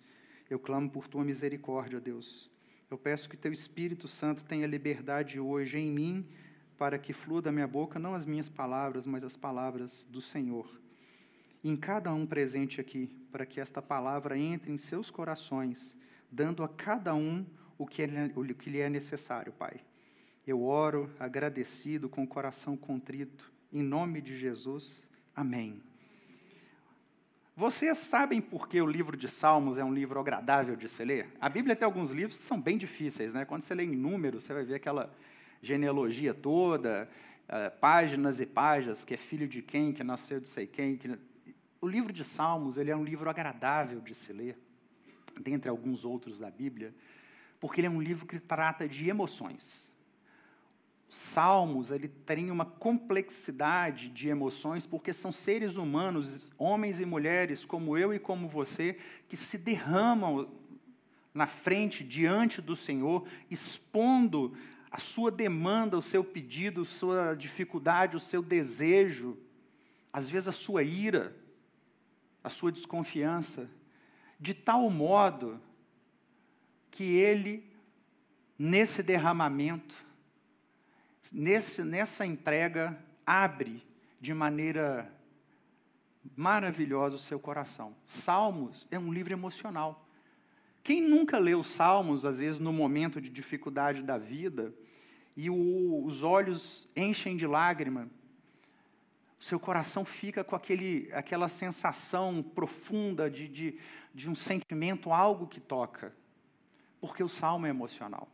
Eu 0.51 0.59
clamo 0.59 0.91
por 0.91 1.07
tua 1.07 1.25
misericórdia, 1.25 2.01
Deus. 2.01 2.51
Eu 2.91 2.99
peço 2.99 3.29
que 3.29 3.37
teu 3.37 3.53
Espírito 3.53 4.09
Santo 4.09 4.45
tenha 4.45 4.67
liberdade 4.67 5.39
hoje 5.39 5.79
em 5.79 5.91
mim, 5.91 6.27
para 6.77 6.99
que 6.99 7.13
flua 7.13 7.41
da 7.41 7.53
minha 7.53 7.69
boca 7.69 7.99
não 7.99 8.15
as 8.15 8.27
minhas 8.27 8.49
palavras, 8.49 9.07
mas 9.07 9.23
as 9.23 9.37
palavras 9.37 10.07
do 10.11 10.21
Senhor. 10.21 10.69
em 11.63 11.75
cada 11.77 12.13
um 12.13 12.27
presente 12.27 12.79
aqui, 12.79 13.11
para 13.33 13.47
que 13.47 13.59
esta 13.59 13.81
palavra 13.81 14.37
entre 14.37 14.71
em 14.71 14.77
seus 14.77 15.11
corações, 15.11 15.97
dando 16.31 16.63
a 16.63 16.69
cada 16.69 17.15
um 17.15 17.47
o 17.79 17.87
que, 17.87 18.03
é, 18.03 18.09
o 18.35 18.45
que 18.55 18.71
lhe 18.71 18.81
é 18.81 18.89
necessário, 18.89 19.53
Pai. 19.53 19.81
Eu 20.47 20.63
oro 20.63 21.11
agradecido, 21.19 22.09
com 22.09 22.23
o 22.23 22.27
coração 22.27 22.77
contrito, 22.77 23.51
em 23.73 23.83
nome 23.83 24.21
de 24.21 24.37
Jesus. 24.37 25.09
Amém. 25.35 25.83
Vocês 27.57 27.99
sabem 27.99 28.41
por 28.41 28.69
que 28.69 28.81
o 28.81 28.87
livro 28.87 29.17
de 29.17 29.29
Salmos 29.29 29.79
é 29.79 29.85
um 29.85 29.95
livro 29.95 30.19
agradável 30.19 30.75
de 30.77 30.89
se 30.89 31.05
ler? 31.05 31.29
A 31.41 31.49
Bíblia 31.49 31.77
tem 31.77 31.87
alguns 31.87 32.11
livros 32.11 32.37
que 32.37 32.45
são 32.45 32.61
bem 32.61 32.77
difíceis, 32.77 33.33
né? 33.33 33.45
Quando 33.45 33.63
você 33.63 33.75
lê 33.75 33.85
em 33.85 33.95
números, 33.95 34.43
você 34.43 34.53
vai 34.53 34.65
ver 34.65 34.75
aquela 34.75 35.15
genealogia 35.63 36.35
toda, 36.35 37.09
uh, 37.45 37.79
páginas 37.79 38.41
e 38.41 38.47
páginas, 38.47 39.05
que 39.05 39.15
é 39.15 39.17
filho 39.17 39.47
de 39.47 39.63
quem, 39.63 39.93
que 39.93 40.03
nasceu 40.03 40.41
de 40.41 40.49
sei 40.49 40.67
quem. 40.67 40.97
Que... 40.97 41.17
O 41.81 41.87
livro 41.87 42.13
de 42.13 42.25
Salmos 42.25 42.77
ele 42.77 42.91
é 42.91 42.97
um 42.97 43.05
livro 43.05 43.31
agradável 43.31 44.01
de 44.01 44.15
se 44.15 44.33
ler, 44.33 44.59
dentre 45.41 45.71
alguns 45.71 46.05
outros 46.05 46.41
da 46.41 46.51
Bíblia 46.51 46.93
porque 47.65 47.81
ele 47.81 47.87
é 47.87 47.91
um 47.91 48.03
livro 48.03 48.27
que 48.27 48.39
trata 48.39 48.87
de 48.87 49.09
emoções. 49.09 49.89
Salmos, 51.09 51.91
ele 51.91 52.09
tem 52.09 52.51
uma 52.51 52.67
complexidade 52.67 54.11
de 54.11 54.29
emoções, 54.29 54.87
porque 54.87 55.15
são 55.15 55.33
seres 55.33 55.77
humanos, 55.77 56.47
homens 56.59 57.01
e 57.01 57.07
mulheres 57.07 57.65
como 57.65 57.97
eu 57.97 58.13
e 58.13 58.19
como 58.19 58.49
você, 58.49 58.99
que 59.31 59.35
se 59.35 59.57
derramam 59.57 60.47
na 61.33 61.47
frente, 61.47 62.05
diante 62.05 62.61
do 62.61 62.77
Senhor, 62.77 63.27
expondo 63.51 64.55
a 64.91 64.99
sua 64.99 65.31
demanda, 65.31 65.97
o 65.97 66.03
seu 66.03 66.23
pedido, 66.23 66.83
a 66.83 66.85
sua 66.85 67.35
dificuldade, 67.35 68.15
o 68.15 68.21
seu 68.21 68.43
desejo, 68.43 69.39
às 70.13 70.29
vezes 70.29 70.49
a 70.49 70.53
sua 70.53 70.83
ira, 70.83 71.35
a 72.45 72.51
sua 72.51 72.71
desconfiança, 72.71 73.71
de 74.39 74.53
tal 74.53 74.91
modo 74.91 75.59
que 76.95 77.03
ele, 77.03 77.69
nesse 78.57 79.03
derramamento, 79.03 79.97
nesse, 81.33 81.83
nessa 81.83 82.25
entrega, 82.25 82.97
abre 83.27 83.83
de 84.21 84.33
maneira 84.33 85.13
maravilhosa 86.37 87.17
o 87.17 87.19
seu 87.19 87.41
coração. 87.41 87.97
Salmos 88.07 88.87
é 88.93 88.99
um 88.99 89.13
livro 89.13 89.33
emocional. 89.33 90.09
Quem 90.85 91.03
nunca 91.03 91.37
leu 91.37 91.65
Salmos, 91.65 92.25
às 92.25 92.39
vezes 92.39 92.61
no 92.61 92.73
momento 92.73 93.21
de 93.21 93.29
dificuldade 93.29 94.01
da 94.01 94.17
vida, 94.17 94.73
e 95.37 95.51
o, 95.51 96.05
os 96.05 96.23
olhos 96.23 96.89
enchem 96.95 97.37
de 97.37 97.45
lágrima, 97.45 98.09
o 99.41 99.43
seu 99.43 99.59
coração 99.59 100.05
fica 100.05 100.45
com 100.45 100.55
aquele, 100.55 101.11
aquela 101.13 101.49
sensação 101.49 102.41
profunda 102.41 103.29
de, 103.29 103.49
de, 103.49 103.79
de 104.15 104.31
um 104.31 104.37
sentimento, 104.37 105.13
algo 105.13 105.49
que 105.49 105.59
toca, 105.59 106.15
porque 107.07 107.23
o 107.23 107.29
salmo 107.29 107.67
é 107.67 107.69
emocional. 107.69 108.27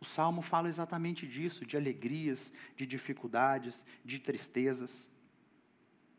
O 0.00 0.04
salmo 0.04 0.42
fala 0.42 0.68
exatamente 0.68 1.28
disso, 1.28 1.64
de 1.64 1.76
alegrias, 1.76 2.52
de 2.74 2.84
dificuldades, 2.84 3.84
de 4.04 4.18
tristezas. 4.18 5.08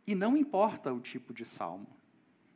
E 0.08 0.16
não 0.16 0.38
importa 0.38 0.94
o 0.94 1.02
tipo 1.02 1.34
de 1.34 1.44
salmo. 1.44 1.86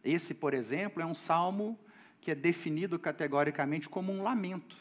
Esse, 0.06 0.34
por 0.34 0.54
exemplo, 0.54 1.04
é 1.04 1.06
um 1.06 1.14
salmo 1.14 1.78
que 2.22 2.32
é 2.32 2.36
definido 2.36 2.98
categoricamente 2.98 3.90
como 3.90 4.10
um 4.10 4.24
lamento. 4.24 4.78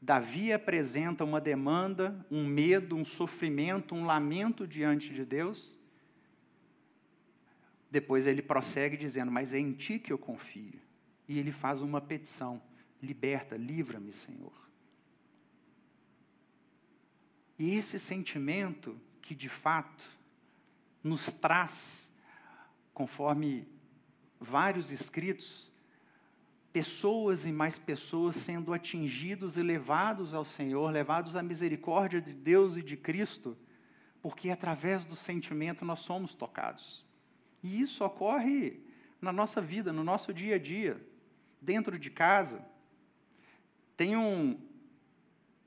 Davi 0.00 0.52
apresenta 0.52 1.24
uma 1.24 1.40
demanda, 1.40 2.26
um 2.28 2.44
medo, 2.44 2.96
um 2.96 3.04
sofrimento, 3.04 3.94
um 3.94 4.04
lamento 4.04 4.66
diante 4.66 5.14
de 5.14 5.24
Deus. 5.24 5.78
Depois 7.88 8.26
ele 8.26 8.42
prossegue 8.42 8.96
dizendo: 8.96 9.30
Mas 9.30 9.52
é 9.52 9.60
em 9.60 9.72
ti 9.72 10.00
que 10.00 10.12
eu 10.12 10.18
confio. 10.18 10.80
E 11.28 11.38
ele 11.38 11.52
faz 11.52 11.80
uma 11.80 12.00
petição: 12.00 12.60
Liberta, 13.02 13.56
livra-me, 13.56 14.12
Senhor. 14.12 14.52
E 17.58 17.74
esse 17.74 17.98
sentimento 17.98 18.98
que 19.20 19.34
de 19.34 19.48
fato 19.48 20.04
nos 21.02 21.32
traz, 21.32 22.10
conforme 22.94 23.66
vários 24.40 24.90
escritos, 24.90 25.70
pessoas 26.72 27.44
e 27.44 27.52
mais 27.52 27.78
pessoas 27.78 28.36
sendo 28.36 28.72
atingidos 28.72 29.56
e 29.56 29.62
levados 29.62 30.32
ao 30.32 30.44
Senhor, 30.44 30.90
levados 30.90 31.36
à 31.36 31.42
misericórdia 31.42 32.20
de 32.20 32.32
Deus 32.32 32.76
e 32.76 32.82
de 32.82 32.96
Cristo, 32.96 33.56
porque 34.22 34.48
através 34.50 35.04
do 35.04 35.16
sentimento 35.16 35.84
nós 35.84 36.00
somos 36.00 36.34
tocados. 36.34 37.04
E 37.62 37.80
isso 37.80 38.04
ocorre 38.04 38.80
na 39.20 39.32
nossa 39.32 39.60
vida, 39.60 39.92
no 39.92 40.02
nosso 40.02 40.32
dia 40.32 40.56
a 40.56 40.58
dia, 40.58 41.00
dentro 41.60 41.98
de 41.98 42.10
casa. 42.10 42.64
Tem 44.02 44.16
um, 44.16 44.58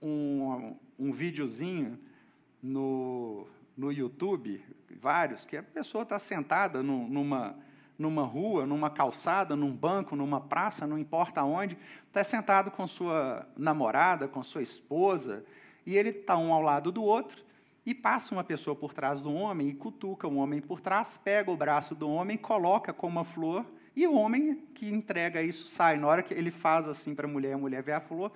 um, 0.02 0.76
um 1.00 1.14
videozinho 1.14 1.98
no, 2.62 3.48
no 3.78 3.94
YouTube, 3.94 4.62
vários, 5.00 5.46
que 5.46 5.56
a 5.56 5.64
pessoa 5.64 6.02
está 6.02 6.20
sentada 6.20 6.84
no, 6.84 7.08
numa, 7.08 7.56
numa 7.98 8.26
rua, 8.26 8.66
numa 8.66 8.90
calçada, 8.90 9.56
num 9.56 9.72
banco, 9.72 10.18
numa 10.18 10.42
praça, 10.42 10.86
não 10.86 11.00
importa 11.00 11.46
onde, 11.46 11.78
está 12.10 12.26
sentado 12.26 12.72
com 12.72 12.86
sua 12.86 13.48
namorada, 13.56 14.28
com 14.28 14.44
sua 14.44 14.62
esposa, 14.62 15.46
e 15.86 15.96
ele 15.96 16.10
está 16.10 16.38
um 16.38 16.52
ao 16.52 16.62
lado 16.62 16.92
do 16.92 17.04
outro, 17.04 17.42
e 17.86 17.96
passa 17.96 18.36
uma 18.36 18.44
pessoa 18.44 18.76
por 18.76 18.94
trás 18.94 19.22
do 19.22 19.34
homem 19.34 19.70
e 19.70 19.74
cutuca 19.74 20.28
o 20.28 20.36
homem 20.36 20.60
por 20.60 20.82
trás, 20.82 21.16
pega 21.16 21.50
o 21.50 21.56
braço 21.56 21.96
do 21.96 22.10
homem, 22.10 22.38
coloca 22.38 22.92
com 22.92 23.08
uma 23.08 23.24
flor, 23.24 23.66
e 23.96 24.06
o 24.08 24.14
homem 24.14 24.56
que 24.74 24.88
entrega 24.88 25.42
isso 25.42 25.68
sai. 25.68 25.98
Na 25.98 26.08
hora 26.08 26.24
que 26.24 26.34
ele 26.34 26.52
faz 26.52 26.88
assim 26.88 27.16
para 27.16 27.28
a 27.28 27.32
mulher, 27.32 27.54
a 27.54 27.58
mulher 27.58 27.82
vê 27.82 28.00
flor, 28.00 28.32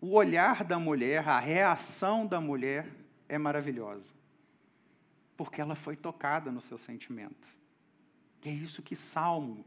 o 0.00 0.14
olhar 0.14 0.64
da 0.64 0.78
mulher, 0.78 1.28
a 1.28 1.38
reação 1.38 2.26
da 2.26 2.40
mulher 2.40 2.86
é 3.28 3.38
maravilhosa 3.38 4.16
porque 5.36 5.60
ela 5.60 5.74
foi 5.74 5.96
tocada 5.96 6.50
no 6.50 6.60
seu 6.60 6.78
sentimento. 6.78 7.46
E 8.44 8.48
é 8.48 8.52
isso 8.52 8.82
que 8.82 8.96
Salmo 8.96 9.64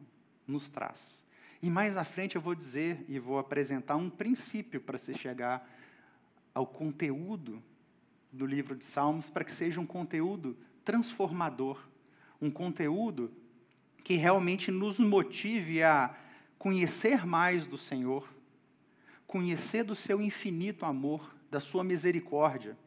nos 0.48 0.70
traz. 0.70 1.26
E 1.62 1.70
mais 1.70 1.96
à 1.96 2.04
frente 2.04 2.36
eu 2.36 2.42
vou 2.42 2.56
dizer 2.56 3.06
e 3.08 3.20
vou 3.20 3.38
apresentar 3.38 3.96
um 3.96 4.10
princípio 4.10 4.82
para 4.82 4.98
se 4.98 5.14
chegar 5.14 5.70
ao 6.54 6.66
conteúdo 6.66 7.62
do 8.32 8.46
livro 8.46 8.76
de 8.76 8.86
Salmos, 8.86 9.30
para 9.30 9.44
que 9.44 9.52
seja 9.52 9.80
um 9.80 9.86
conteúdo 9.86 10.58
transformador, 10.84 11.80
um 12.42 12.50
conteúdo 12.50 13.32
que 14.04 14.16
realmente 14.16 14.72
nos 14.72 15.00
motive 15.00 15.84
a 15.84 16.16
conhecer 16.58 17.26
mais 17.26 17.66
do 17.66 17.78
Senhor, 17.78 18.28
conhecer 19.26 19.84
do 19.84 19.96
seu 19.96 20.22
infinito 20.22 20.86
amor, 20.86 21.36
da 21.50 21.60
sua 21.60 21.84
misericórdia 21.84 22.78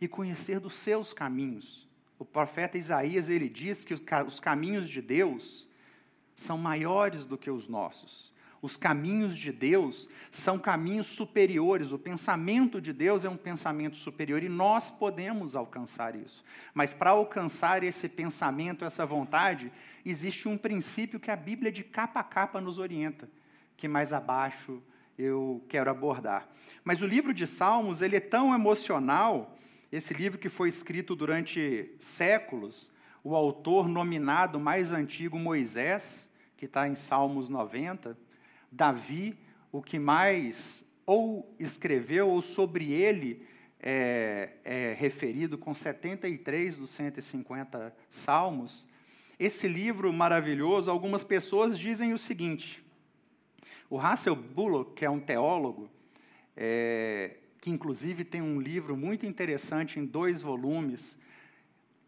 e 0.00 0.08
conhecer 0.08 0.60
dos 0.60 0.74
seus 0.74 1.12
caminhos. 1.12 1.88
O 2.18 2.24
profeta 2.24 2.78
Isaías 2.78 3.28
ele 3.28 3.48
diz 3.48 3.84
que 3.84 3.94
os 3.94 4.40
caminhos 4.40 4.88
de 4.88 5.00
Deus 5.00 5.68
são 6.34 6.58
maiores 6.58 7.24
do 7.24 7.38
que 7.38 7.50
os 7.50 7.68
nossos. 7.68 8.32
Os 8.64 8.78
caminhos 8.78 9.36
de 9.36 9.52
Deus 9.52 10.08
são 10.32 10.58
caminhos 10.58 11.06
superiores. 11.08 11.92
O 11.92 11.98
pensamento 11.98 12.80
de 12.80 12.94
Deus 12.94 13.22
é 13.22 13.28
um 13.28 13.36
pensamento 13.36 13.94
superior 13.94 14.42
e 14.42 14.48
nós 14.48 14.90
podemos 14.90 15.54
alcançar 15.54 16.16
isso. 16.16 16.42
Mas 16.72 16.94
para 16.94 17.10
alcançar 17.10 17.84
esse 17.84 18.08
pensamento, 18.08 18.82
essa 18.82 19.04
vontade, 19.04 19.70
existe 20.02 20.48
um 20.48 20.56
princípio 20.56 21.20
que 21.20 21.30
a 21.30 21.36
Bíblia 21.36 21.70
de 21.70 21.84
capa 21.84 22.20
a 22.20 22.24
capa 22.24 22.58
nos 22.58 22.78
orienta, 22.78 23.28
que 23.76 23.86
mais 23.86 24.14
abaixo 24.14 24.82
eu 25.18 25.62
quero 25.68 25.90
abordar. 25.90 26.48
Mas 26.82 27.02
o 27.02 27.06
livro 27.06 27.34
de 27.34 27.46
Salmos, 27.46 28.00
ele 28.00 28.16
é 28.16 28.20
tão 28.20 28.54
emocional 28.54 29.58
esse 29.92 30.14
livro 30.14 30.38
que 30.38 30.48
foi 30.48 30.70
escrito 30.70 31.14
durante 31.14 31.94
séculos, 31.98 32.90
o 33.22 33.36
autor 33.36 33.86
nominado 33.86 34.58
mais 34.58 34.90
antigo, 34.90 35.38
Moisés, 35.38 36.30
que 36.56 36.64
está 36.64 36.88
em 36.88 36.94
Salmos 36.94 37.50
90, 37.50 38.23
Davi, 38.74 39.38
o 39.70 39.80
que 39.80 39.98
mais 39.98 40.84
ou 41.06 41.54
escreveu 41.58 42.28
ou 42.28 42.40
sobre 42.40 42.92
ele 42.92 43.46
é, 43.80 44.50
é 44.64 44.96
referido 44.98 45.56
com 45.56 45.72
73 45.72 46.76
dos 46.76 46.90
150 46.90 47.94
salmos. 48.10 48.86
Esse 49.38 49.68
livro 49.68 50.12
maravilhoso, 50.12 50.90
algumas 50.90 51.22
pessoas 51.22 51.78
dizem 51.78 52.12
o 52.12 52.18
seguinte: 52.18 52.84
o 53.88 53.96
Russell 53.96 54.34
Bullock, 54.34 54.94
que 54.94 55.04
é 55.04 55.10
um 55.10 55.20
teólogo, 55.20 55.88
é, 56.56 57.36
que 57.60 57.70
inclusive 57.70 58.24
tem 58.24 58.42
um 58.42 58.60
livro 58.60 58.96
muito 58.96 59.24
interessante 59.24 60.00
em 60.00 60.04
dois 60.04 60.42
volumes, 60.42 61.16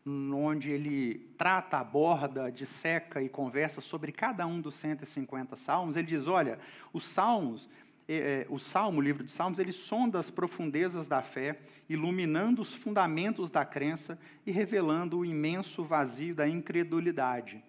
onde 0.07 0.71
ele 0.71 1.19
trata, 1.37 1.79
aborda, 1.79 2.51
disseca 2.51 3.21
e 3.21 3.29
conversa 3.29 3.81
sobre 3.81 4.13
cada 4.13 4.47
um 4.47 4.61
dos 4.61 4.77
150 4.77 5.57
salmos. 5.57 5.97
Ele 5.97 6.07
diz: 6.07 6.29
olha, 6.29 6.59
os 6.93 7.07
salmos, 7.09 7.69
é, 8.09 8.15
é, 8.15 8.47
o 8.49 8.59
salmo, 8.59 9.01
o 9.01 9.03
livro 9.03 9.25
de 9.25 9.33
salmos, 9.33 9.59
ele 9.59 9.73
sonda 9.73 10.19
as 10.19 10.31
profundezas 10.31 11.09
da 11.09 11.23
fé, 11.23 11.59
iluminando 11.89 12.63
os 12.63 12.73
fundamentos 12.73 13.51
da 13.51 13.65
crença 13.65 14.17
e 14.47 14.53
revelando 14.53 15.19
o 15.19 15.25
imenso 15.25 15.83
vazio 15.83 16.35
da 16.35 16.49
incredulidade. 16.49 17.63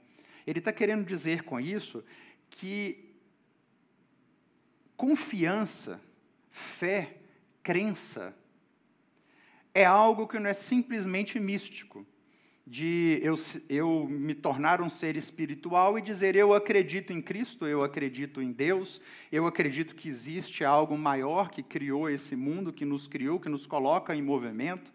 Ele 0.46 0.60
está 0.60 0.72
querendo 0.72 1.06
dizer 1.06 1.44
com 1.44 1.60
isso 1.60 2.04
que 2.52 3.14
confiança, 4.96 6.00
fé, 6.52 7.18
crença 7.64 8.34
é 9.74 9.86
algo 9.86 10.28
que 10.28 10.40
não 10.40 10.50
é 10.50 10.54
simplesmente 10.54 11.40
místico, 11.40 12.04
de 12.70 13.22
eu, 13.24 13.36
eu 13.70 14.06
me 14.10 14.36
tornar 14.36 14.82
um 14.82 14.90
ser 14.90 15.16
espiritual 15.16 15.98
e 15.98 16.02
dizer 16.02 16.36
eu 16.36 16.54
acredito 16.54 17.14
em 17.14 17.22
Cristo, 17.22 17.66
eu 17.66 17.82
acredito 17.82 18.42
em 18.42 18.52
Deus, 18.52 19.00
eu 19.32 19.48
acredito 19.48 19.96
que 19.96 20.10
existe 20.10 20.66
algo 20.66 20.98
maior 20.98 21.50
que 21.50 21.64
criou 21.64 22.10
esse 22.10 22.36
mundo, 22.36 22.74
que 22.74 22.84
nos 22.84 23.08
criou, 23.08 23.40
que 23.40 23.48
nos 23.48 23.66
coloca 23.66 24.14
em 24.14 24.22
movimento. 24.22 24.92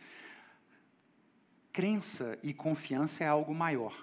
Crença 1.73 2.39
e 2.43 2.53
confiança 2.53 3.25
é 3.25 3.27
algo 3.27 3.55
maior. 3.55 3.97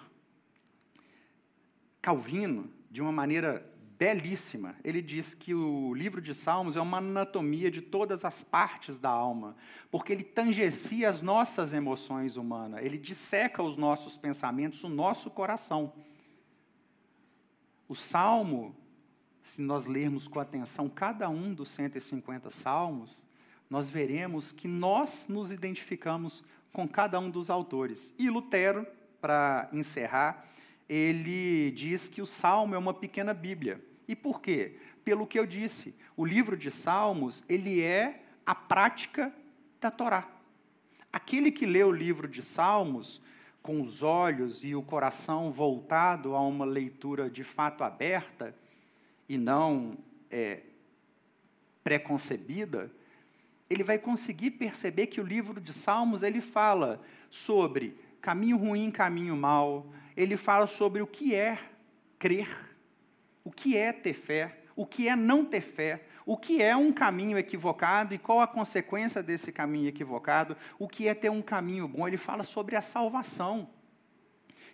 Calvino, 2.02 2.68
de 2.90 3.00
uma 3.00 3.12
maneira 3.12 3.64
belíssima. 4.00 4.74
Ele 4.82 5.02
diz 5.02 5.34
que 5.34 5.54
o 5.54 5.92
livro 5.92 6.22
de 6.22 6.34
Salmos 6.34 6.74
é 6.74 6.80
uma 6.80 6.98
anatomia 6.98 7.70
de 7.70 7.82
todas 7.82 8.24
as 8.24 8.42
partes 8.42 8.98
da 8.98 9.10
alma, 9.10 9.54
porque 9.90 10.10
ele 10.14 10.24
tangencia 10.24 11.10
as 11.10 11.20
nossas 11.20 11.74
emoções 11.74 12.38
humanas, 12.38 12.82
ele 12.82 12.96
disseca 12.96 13.62
os 13.62 13.76
nossos 13.76 14.16
pensamentos, 14.16 14.82
o 14.82 14.88
nosso 14.88 15.30
coração. 15.30 15.92
O 17.86 17.94
salmo 17.94 18.74
se 19.42 19.60
nós 19.60 19.86
lermos 19.86 20.28
com 20.28 20.38
atenção 20.38 20.88
cada 20.88 21.28
um 21.28 21.52
dos 21.52 21.70
150 21.70 22.50
salmos, 22.50 23.24
nós 23.68 23.90
veremos 23.90 24.52
que 24.52 24.68
nós 24.68 25.26
nos 25.28 25.50
identificamos 25.50 26.42
com 26.72 26.88
cada 26.88 27.18
um 27.18 27.28
dos 27.30 27.50
autores. 27.50 28.14
E 28.18 28.30
Lutero, 28.30 28.86
para 29.20 29.68
encerrar, 29.72 30.46
ele 30.88 31.70
diz 31.72 32.08
que 32.08 32.22
o 32.22 32.26
salmo 32.26 32.74
é 32.74 32.78
uma 32.78 32.94
pequena 32.94 33.34
Bíblia. 33.34 33.80
E 34.10 34.16
por 34.16 34.40
quê? 34.40 34.72
Pelo 35.04 35.24
que 35.24 35.38
eu 35.38 35.46
disse, 35.46 35.94
o 36.16 36.24
livro 36.24 36.56
de 36.56 36.68
Salmos, 36.68 37.44
ele 37.48 37.80
é 37.80 38.24
a 38.44 38.56
prática 38.56 39.32
da 39.80 39.88
Torá. 39.88 40.28
Aquele 41.12 41.52
que 41.52 41.64
lê 41.64 41.84
o 41.84 41.92
livro 41.92 42.26
de 42.26 42.42
Salmos 42.42 43.22
com 43.62 43.80
os 43.80 44.02
olhos 44.02 44.64
e 44.64 44.74
o 44.74 44.82
coração 44.82 45.52
voltado 45.52 46.34
a 46.34 46.40
uma 46.40 46.64
leitura 46.64 47.30
de 47.30 47.44
fato 47.44 47.84
aberta 47.84 48.52
e 49.28 49.38
não 49.38 49.96
é, 50.28 50.62
preconcebida, 51.84 52.90
ele 53.68 53.84
vai 53.84 53.96
conseguir 53.96 54.50
perceber 54.50 55.06
que 55.06 55.20
o 55.20 55.24
livro 55.24 55.60
de 55.60 55.72
Salmos 55.72 56.24
ele 56.24 56.40
fala 56.40 57.00
sobre 57.30 57.96
caminho 58.20 58.56
ruim, 58.56 58.90
caminho 58.90 59.36
mau, 59.36 59.86
ele 60.16 60.36
fala 60.36 60.66
sobre 60.66 61.00
o 61.00 61.06
que 61.06 61.32
é 61.32 61.56
crer, 62.18 62.69
o 63.44 63.50
que 63.50 63.76
é 63.76 63.92
ter 63.92 64.14
fé, 64.14 64.58
o 64.76 64.86
que 64.86 65.08
é 65.08 65.16
não 65.16 65.44
ter 65.44 65.60
fé, 65.60 66.04
o 66.24 66.36
que 66.36 66.62
é 66.62 66.76
um 66.76 66.92
caminho 66.92 67.38
equivocado 67.38 68.14
e 68.14 68.18
qual 68.18 68.40
a 68.40 68.46
consequência 68.46 69.22
desse 69.22 69.50
caminho 69.50 69.88
equivocado, 69.88 70.56
o 70.78 70.88
que 70.88 71.08
é 71.08 71.14
ter 71.14 71.30
um 71.30 71.42
caminho 71.42 71.88
bom. 71.88 72.06
Ele 72.06 72.16
fala 72.16 72.44
sobre 72.44 72.76
a 72.76 72.82
salvação. 72.82 73.68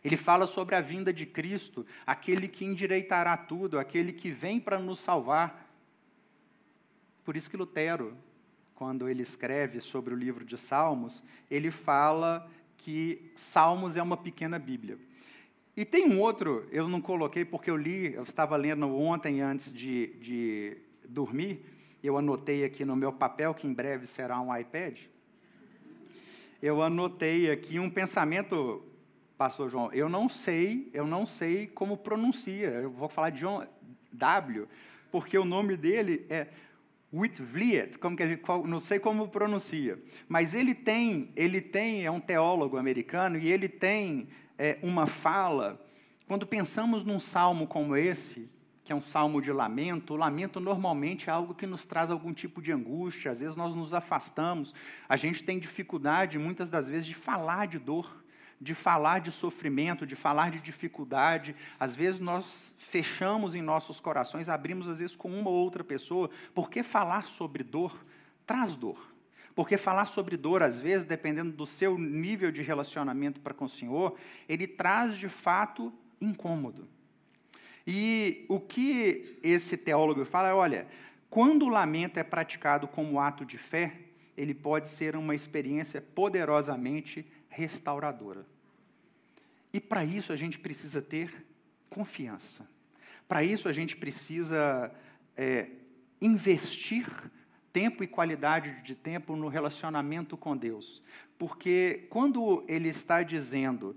Ele 0.05 0.17
fala 0.17 0.47
sobre 0.47 0.75
a 0.75 0.81
vinda 0.81 1.13
de 1.13 1.27
Cristo, 1.27 1.85
aquele 2.07 2.47
que 2.47 2.65
endireitará 2.65 3.37
tudo, 3.37 3.79
aquele 3.79 4.13
que 4.13 4.31
vem 4.31 4.61
para 4.61 4.79
nos 4.79 5.01
salvar. 5.01 5.69
Por 7.25 7.37
isso 7.37 7.51
que 7.51 7.57
Lutero, 7.57 8.17
quando 8.75 9.09
ele 9.09 9.23
escreve 9.23 9.81
sobre 9.81 10.15
o 10.15 10.17
livro 10.17 10.45
de 10.45 10.57
Salmos, 10.57 11.25
ele 11.51 11.71
fala 11.73 12.49
que 12.77 13.33
Salmos 13.35 13.97
é 13.97 14.03
uma 14.03 14.17
pequena 14.17 14.59
Bíblia. 14.59 14.99
E 15.77 15.85
tem 15.85 16.11
um 16.11 16.19
outro, 16.21 16.67
eu 16.73 16.89
não 16.89 17.03
coloquei 17.03 17.45
porque 17.45 17.71
eu 17.71 17.77
li, 17.77 18.15
eu 18.15 18.23
estava 18.23 18.57
lendo 18.57 18.89
ontem 18.97 19.43
antes 19.43 19.71
de, 19.71 20.07
de 20.19 20.79
dormir, 21.07 21.61
eu 22.03 22.17
anotei 22.17 22.65
aqui 22.65 22.83
no 22.83 22.97
meu 22.97 23.13
papel, 23.13 23.53
que 23.53 23.67
em 23.67 23.75
breve 23.75 24.07
será 24.07 24.41
um 24.41 24.57
iPad. 24.57 24.99
Eu 26.63 26.81
anotei 26.81 27.51
aqui 27.51 27.79
um 27.79 27.91
pensamento, 27.91 28.83
pastor 29.37 29.69
João, 29.69 29.93
eu 29.93 30.09
não 30.09 30.31
sei, 30.31 30.89
eu 30.95 31.07
não 31.07 31.27
sei 31.27 31.67
como 31.67 31.99
pronuncia, 31.99 32.69
eu 32.69 32.91
vou 32.91 33.11
falar 33.11 33.29
John 33.31 33.67
W, 34.15 34.67
porque 35.13 35.37
o 35.37 35.45
nome 35.45 35.77
dele 35.77 36.25
é 36.31 36.47
Whitfield, 37.13 37.99
como 37.99 38.17
que 38.17 38.23
ele, 38.23 38.41
não 38.65 38.81
sei 38.81 38.99
como 38.99 39.29
pronuncia, 39.29 39.99
mas 40.27 40.55
ele 40.55 40.75
tem, 40.75 41.31
ele 41.37 41.61
tem, 41.61 42.07
é 42.07 42.11
um 42.11 42.21
teólogo 42.21 42.79
americano 42.79 43.37
e 43.37 43.53
ele 43.53 43.69
tem 43.69 44.27
é, 44.59 44.79
uma 44.83 45.07
fala. 45.07 45.81
Quando 46.27 46.47
pensamos 46.47 47.05
num 47.05 47.19
salmo 47.19 47.67
como 47.67 47.97
esse, 47.97 48.49
que 48.85 48.93
é 48.93 48.95
um 48.95 49.03
salmo 49.03 49.43
de 49.43 49.53
lamento, 49.53 50.15
o 50.15 50.17
lamento 50.17 50.61
normalmente 50.61 51.29
é 51.29 51.33
algo 51.33 51.55
que 51.55 51.67
nos 51.67 51.85
traz 51.85 52.11
algum 52.11 52.33
tipo 52.33 52.63
de 52.63 52.73
angústia, 52.73 53.31
às 53.31 53.41
vezes 53.41 53.57
nós 53.57 53.75
nos 53.75 53.93
afastamos, 53.93 54.73
a 55.09 55.17
gente 55.17 55.43
tem 55.43 55.59
dificuldade, 55.59 56.39
muitas 56.39 56.71
das 56.71 56.89
vezes, 56.89 57.07
de 57.07 57.15
falar 57.15 57.67
de 57.67 57.79
dor, 57.79 58.25
de 58.61 58.75
falar 58.75 59.21
de 59.21 59.31
sofrimento, 59.31 60.07
de 60.07 60.17
falar 60.17 60.51
de 60.51 60.61
dificuldade. 60.61 61.55
Às 61.79 61.95
vezes 61.95 62.21
nós 62.21 62.75
fechamos 62.79 63.55
em 63.55 63.63
nossos 63.63 64.01
corações, 64.01 64.49
abrimos 64.49 64.89
às 64.89 64.99
vezes 64.99 65.17
com 65.17 65.29
uma 65.29 65.51
ou 65.51 65.57
outra 65.57 65.85
pessoa, 65.85 66.31
porque 66.55 66.83
falar 66.83 67.27
sobre 67.27 67.63
dor 67.63 68.05
traz 68.47 68.75
dor. 68.75 69.16
Porque 69.57 69.79
falar 69.79 70.05
sobre 70.05 70.37
dor, 70.37 70.63
às 70.63 70.79
vezes, 70.79 71.07
dependendo 71.07 71.51
do 71.51 71.65
seu 71.65 71.97
nível 71.97 72.53
de 72.53 72.61
relacionamento 72.61 73.41
para 73.41 73.55
com 73.55 73.65
o 73.65 73.69
Senhor, 73.69 74.15
ele 74.47 74.67
traz 74.67 75.17
de 75.17 75.31
fato 75.31 75.91
incômodo. 76.21 76.87
E 77.87 78.45
o 78.51 78.61
que 78.61 79.39
esse 79.43 79.79
teólogo 79.79 80.27
fala 80.27 80.51
é: 80.51 80.53
olha, 80.53 80.87
quando 81.31 81.65
o 81.65 81.71
lamento 81.71 82.19
é 82.19 82.23
praticado 82.23 82.87
como 82.87 83.19
ato 83.19 83.47
de 83.47 83.57
fé, 83.57 83.95
ele 84.37 84.53
pode 84.53 84.91
ser 84.91 85.17
uma 85.17 85.35
experiência 85.35 86.03
poderosamente 86.03 87.27
restauradora. 87.49 88.45
E 89.73 89.81
para 89.81 90.05
isso 90.05 90.35
a 90.35 90.37
gente 90.37 90.59
precisa 90.59 91.01
ter 91.01 91.47
confiança. 91.89 92.69
Para 93.27 93.43
isso 93.43 93.71
a 93.71 93.73
gente 93.73 93.97
precisa 93.97 94.93
é, 95.35 95.71
investir 96.21 97.07
tempo 97.77 98.03
e 98.03 98.07
qualidade 98.07 98.81
de 98.83 98.95
tempo 98.95 99.37
no 99.37 99.49
relacionamento 99.49 100.35
com 100.35 100.57
Deus. 100.57 101.03
Porque 101.39 102.07
quando 102.09 102.65
ele 102.67 102.89
está 102.89 103.23
dizendo, 103.23 103.95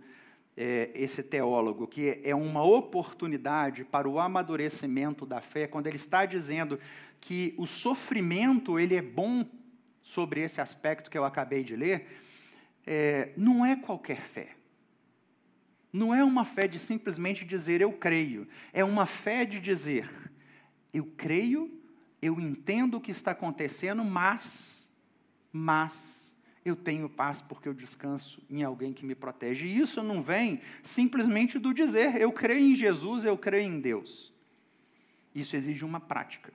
é, 0.57 0.91
esse 0.93 1.23
teólogo, 1.23 1.87
que 1.87 2.19
é 2.21 2.35
uma 2.35 2.61
oportunidade 2.61 3.85
para 3.85 4.09
o 4.09 4.19
amadurecimento 4.19 5.25
da 5.25 5.39
fé, 5.39 5.65
quando 5.65 5.87
ele 5.87 5.95
está 5.95 6.25
dizendo 6.25 6.77
que 7.21 7.55
o 7.57 7.65
sofrimento 7.65 8.77
ele 8.77 8.95
é 8.95 9.01
bom 9.01 9.45
sobre 10.03 10.41
esse 10.41 10.59
aspecto 10.59 11.09
que 11.09 11.17
eu 11.17 11.23
acabei 11.23 11.63
de 11.63 11.77
ler, 11.77 12.05
é, 12.85 13.31
não 13.37 13.65
é 13.65 13.77
qualquer 13.77 14.19
fé. 14.23 14.49
Não 15.93 16.13
é 16.13 16.21
uma 16.21 16.43
fé 16.43 16.67
de 16.67 16.77
simplesmente 16.77 17.45
dizer 17.45 17.79
eu 17.79 17.93
creio. 17.93 18.45
É 18.73 18.83
uma 18.83 19.05
fé 19.05 19.45
de 19.45 19.57
dizer 19.57 20.09
eu 20.93 21.05
creio 21.15 21.78
eu 22.21 22.39
entendo 22.39 22.97
o 22.97 23.01
que 23.01 23.11
está 23.11 23.31
acontecendo, 23.31 24.03
mas, 24.03 24.89
mas, 25.51 26.19
eu 26.63 26.75
tenho 26.75 27.09
paz 27.09 27.41
porque 27.41 27.67
eu 27.67 27.73
descanso 27.73 28.41
em 28.49 28.63
alguém 28.63 28.93
que 28.93 29.05
me 29.05 29.15
protege. 29.15 29.67
E 29.67 29.79
isso 29.79 30.03
não 30.03 30.21
vem 30.21 30.61
simplesmente 30.83 31.57
do 31.57 31.73
dizer, 31.73 32.15
eu 32.15 32.31
creio 32.31 32.71
em 32.71 32.75
Jesus, 32.75 33.23
eu 33.23 33.37
creio 33.37 33.71
em 33.71 33.79
Deus. 33.79 34.33
Isso 35.33 35.55
exige 35.55 35.85
uma 35.85 35.99
prática. 35.99 36.53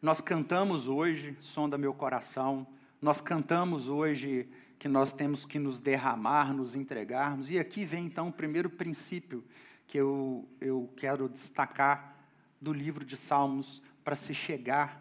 Nós 0.00 0.20
cantamos 0.20 0.88
hoje, 0.88 1.36
sonda 1.40 1.76
meu 1.76 1.92
coração, 1.92 2.66
nós 3.02 3.20
cantamos 3.20 3.88
hoje 3.88 4.48
que 4.78 4.88
nós 4.88 5.12
temos 5.12 5.44
que 5.44 5.58
nos 5.58 5.78
derramar, 5.78 6.54
nos 6.54 6.74
entregarmos, 6.74 7.50
e 7.50 7.58
aqui 7.58 7.84
vem 7.84 8.06
então 8.06 8.28
o 8.28 8.32
primeiro 8.32 8.70
princípio 8.70 9.44
que 9.86 9.98
eu, 9.98 10.48
eu 10.58 10.90
quero 10.96 11.28
destacar 11.28 12.16
do 12.58 12.72
livro 12.72 13.04
de 13.04 13.16
Salmos, 13.16 13.82
para 14.04 14.16
se 14.16 14.34
chegar 14.34 15.00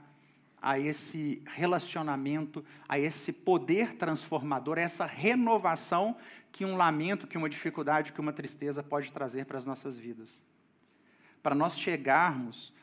a 0.61 0.77
esse 0.77 1.41
relacionamento, 1.45 2.65
a 2.87 2.99
esse 2.99 3.31
poder 3.31 3.95
transformador, 3.95 4.77
a 4.77 4.81
essa 4.81 5.05
renovação 5.05 6.17
que 6.51 6.65
um 6.65 6.75
lamento, 6.75 7.27
que 7.27 7.37
uma 7.37 7.49
dificuldade, 7.49 8.11
que 8.11 8.19
uma 8.19 8.33
tristeza 8.33 8.83
pode 8.83 9.11
trazer 9.11 9.45
para 9.45 9.57
as 9.57 9.65
nossas 9.65 9.97
vidas. 9.97 10.43
Para 11.41 11.55
nós 11.55 11.77
chegarmos 11.77 12.73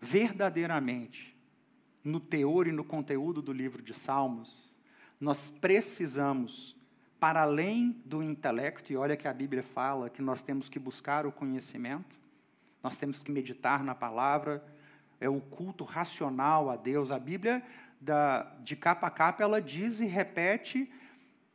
verdadeiramente 0.00 1.36
no 2.04 2.20
teor 2.20 2.68
e 2.68 2.72
no 2.72 2.84
conteúdo 2.84 3.42
do 3.42 3.52
livro 3.52 3.82
de 3.82 3.92
Salmos, 3.92 4.72
nós 5.20 5.50
precisamos, 5.60 6.76
para 7.18 7.42
além 7.42 8.00
do 8.04 8.22
intelecto, 8.22 8.92
e 8.92 8.96
olha 8.96 9.16
que 9.16 9.26
a 9.26 9.34
Bíblia 9.34 9.64
fala 9.64 10.08
que 10.08 10.22
nós 10.22 10.42
temos 10.42 10.68
que 10.68 10.78
buscar 10.78 11.26
o 11.26 11.32
conhecimento, 11.32 12.16
nós 12.82 12.96
temos 12.96 13.22
que 13.22 13.32
meditar 13.32 13.82
na 13.82 13.94
palavra, 13.94 14.64
é 15.20 15.28
o 15.28 15.40
culto 15.40 15.84
racional 15.84 16.70
a 16.70 16.76
Deus. 16.76 17.10
A 17.10 17.18
Bíblia, 17.18 17.62
da, 18.00 18.42
de 18.60 18.76
capa 18.76 19.08
a 19.08 19.10
capa, 19.10 19.42
ela 19.42 19.60
diz 19.60 20.00
e 20.00 20.06
repete 20.06 20.90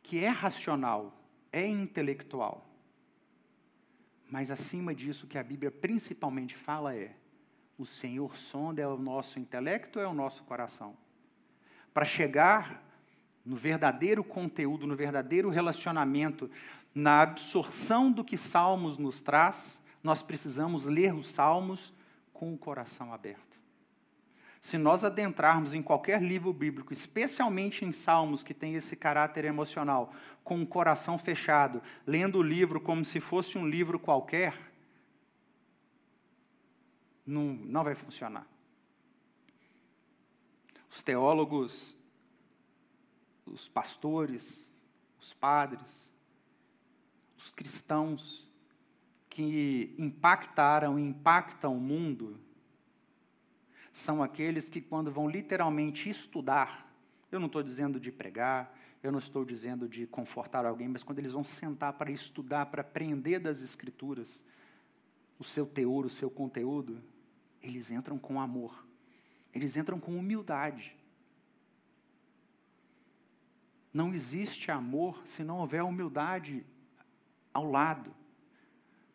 que 0.01 0.23
é 0.23 0.29
racional, 0.29 1.17
é 1.51 1.65
intelectual. 1.65 2.67
Mas 4.29 4.51
acima 4.51 4.93
disso, 4.93 5.25
o 5.25 5.29
que 5.29 5.38
a 5.38 5.43
Bíblia 5.43 5.71
principalmente 5.71 6.55
fala 6.55 6.95
é: 6.95 7.15
o 7.77 7.86
Senhor 7.86 8.36
sonda 8.36 8.81
é 8.81 8.88
o 8.88 8.97
nosso 8.97 9.39
intelecto, 9.39 9.99
é 9.99 10.07
o 10.07 10.13
nosso 10.13 10.43
coração. 10.43 10.97
Para 11.93 12.05
chegar 12.05 12.83
no 13.45 13.55
verdadeiro 13.55 14.23
conteúdo, 14.23 14.88
no 14.88 14.95
verdadeiro 14.95 15.49
relacionamento, 15.49 16.49
na 16.93 17.21
absorção 17.21 18.12
do 18.12 18.23
que 18.23 18.38
Salmos 18.38 18.97
nos 18.97 19.21
traz, 19.21 19.81
nós 20.04 20.22
precisamos 20.22 20.86
ler 20.86 21.16
os 21.16 21.32
salmos 21.32 21.94
com 22.34 22.54
o 22.54 22.58
coração 22.58 23.13
aberto. 23.13 23.54
Se 24.60 24.78
nós 24.78 25.04
adentrarmos 25.04 25.74
em 25.74 25.82
qualquer 25.82 26.22
livro 26.22 26.54
bíblico, 26.54 26.94
especialmente 26.94 27.84
em 27.84 27.92
salmos 27.92 28.44
que 28.44 28.54
tem 28.54 28.76
esse 28.76 28.96
caráter 28.96 29.46
emocional, 29.46 30.13
com 30.44 30.62
o 30.62 30.68
coração 30.68 31.18
fechado, 31.18 31.82
lendo 32.06 32.38
o 32.38 32.44
livro 32.44 32.80
como 32.80 33.04
se 33.04 33.20
fosse 33.20 33.58
um 33.58 33.68
livro 33.68 34.00
qualquer, 34.00 34.58
não, 37.26 37.54
não 37.54 37.84
vai 37.84 37.96
funcionar. 37.96 38.48
Os 40.89 41.02
teólogos, 41.02 41.96
os 43.46 43.68
pastores, 43.68 44.66
os 45.20 45.34
padres, 45.34 46.12
os 47.38 47.52
cristãos, 47.52 48.50
que 49.34 49.96
impactaram 49.98 51.00
e 51.00 51.02
impactam 51.02 51.76
o 51.76 51.80
mundo 51.80 52.39
são 53.91 54.22
aqueles 54.22 54.69
que, 54.69 54.80
quando 54.80 55.12
vão 55.12 55.28
literalmente 55.28 56.08
estudar, 56.08 56.88
eu 57.32 57.39
não 57.39 57.48
estou 57.48 57.63
dizendo 57.63 58.00
de 58.00 58.12
pregar, 58.12 58.78
eu 59.02 59.12
não 59.12 59.17
estou 59.17 59.43
dizendo 59.43 59.89
de 59.89 60.06
confortar 60.06 60.67
alguém, 60.67 60.88
mas 60.88 61.02
quando 61.02 61.17
eles 61.17 61.32
vão 61.32 61.43
sentar 61.43 61.93
para 61.93 62.12
estudar, 62.12 62.67
para 62.67 62.82
aprender 62.82 63.39
das 63.39 63.63
Escrituras, 63.63 64.43
o 65.39 65.43
seu 65.43 65.65
teor, 65.65 66.06
o 66.06 66.12
seu 66.12 66.30
conteúdo, 66.30 67.02
eles 67.60 67.89
entram 67.89 68.19
com 68.19 68.39
amor, 68.39 68.86
eles 69.52 69.76
entram 69.76 70.00
com 70.00 70.15
humildade. 70.15 70.96
Não 73.91 74.13
existe 74.13 74.69
amor 74.69 75.24
se 75.26 75.43
não 75.43 75.58
houver 75.58 75.82
humildade 75.82 76.63
ao 77.52 77.69
lado. 77.69 78.13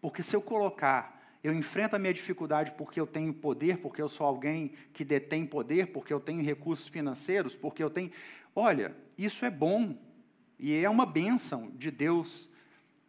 Porque 0.00 0.22
se 0.22 0.34
eu 0.34 0.40
colocar 0.40 1.18
eu 1.42 1.54
enfrento 1.54 1.94
a 1.94 1.98
minha 1.98 2.12
dificuldade 2.12 2.72
porque 2.72 2.98
eu 2.98 3.06
tenho 3.06 3.32
poder, 3.32 3.78
porque 3.78 4.02
eu 4.02 4.08
sou 4.08 4.26
alguém 4.26 4.72
que 4.92 5.04
detém 5.04 5.46
poder, 5.46 5.88
porque 5.92 6.12
eu 6.12 6.20
tenho 6.20 6.42
recursos 6.42 6.88
financeiros, 6.88 7.54
porque 7.54 7.82
eu 7.82 7.90
tenho. 7.90 8.10
Olha, 8.54 8.96
isso 9.16 9.44
é 9.44 9.50
bom 9.50 9.96
e 10.58 10.74
é 10.74 10.90
uma 10.90 11.06
bênção 11.06 11.70
de 11.76 11.90
Deus 11.90 12.50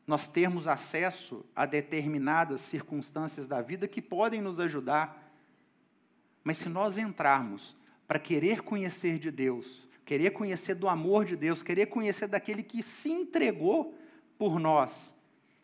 nós 0.06 0.28
termos 0.28 0.68
acesso 0.68 1.46
a 1.56 1.66
determinadas 1.66 2.62
circunstâncias 2.62 3.48
da 3.48 3.62
vida 3.62 3.88
que 3.88 4.02
podem 4.02 4.42
nos 4.42 4.60
ajudar. 4.60 5.32
Mas 6.44 6.58
se 6.58 6.70
nós 6.70 6.98
entrarmos 6.98 7.76
para 8.08 8.20
querer 8.20 8.62
conhecer 8.62 9.20
de 9.20 9.30
Deus, 9.30 9.88
querer 10.06 10.32
conhecer 10.32 10.76
do 10.76 10.88
amor 10.88 11.26
de 11.26 11.36
Deus, 11.36 11.62
querer 11.62 11.88
conhecer 11.88 12.28
daquele 12.28 12.64
que 12.64 12.82
se 12.82 13.10
entregou 13.10 13.96
por 14.38 14.60
nós, 14.60 15.14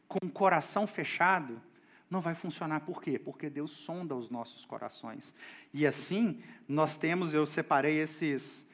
com 0.07 0.25
o 0.25 0.31
coração 0.31 0.87
fechado, 0.87 1.61
não 2.09 2.21
vai 2.21 2.35
funcionar. 2.35 2.81
Por 2.81 3.01
quê? 3.01 3.17
Porque 3.17 3.49
Deus 3.49 3.71
sonda 3.71 4.15
os 4.15 4.29
nossos 4.29 4.65
corações. 4.65 5.33
E 5.73 5.85
assim, 5.85 6.41
nós 6.67 6.97
temos, 6.97 7.33
eu 7.33 7.45
separei 7.45 7.99
esses 7.99 8.65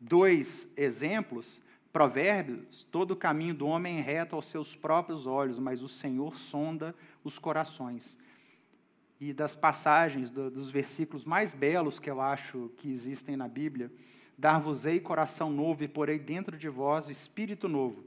dois 0.00 0.68
exemplos. 0.76 1.60
Provérbios, 1.92 2.86
todo 2.90 3.12
o 3.12 3.16
caminho 3.16 3.54
do 3.54 3.66
homem 3.66 3.98
é 3.98 4.02
reto 4.02 4.36
aos 4.36 4.46
seus 4.46 4.76
próprios 4.76 5.26
olhos, 5.26 5.58
mas 5.58 5.82
o 5.82 5.88
Senhor 5.88 6.36
sonda 6.36 6.94
os 7.24 7.38
corações. 7.38 8.18
E 9.20 9.32
das 9.32 9.54
passagens, 9.54 10.30
do, 10.30 10.50
dos 10.50 10.70
versículos 10.70 11.24
mais 11.24 11.54
belos 11.54 11.98
que 11.98 12.10
eu 12.10 12.20
acho 12.20 12.70
que 12.76 12.90
existem 12.90 13.36
na 13.36 13.48
Bíblia, 13.48 13.90
dar-vos-ei 14.36 15.00
coração 15.00 15.50
novo 15.50 15.82
e 15.82 15.88
porei 15.88 16.18
dentro 16.18 16.56
de 16.56 16.68
vós 16.68 17.08
espírito 17.08 17.68
novo 17.68 18.04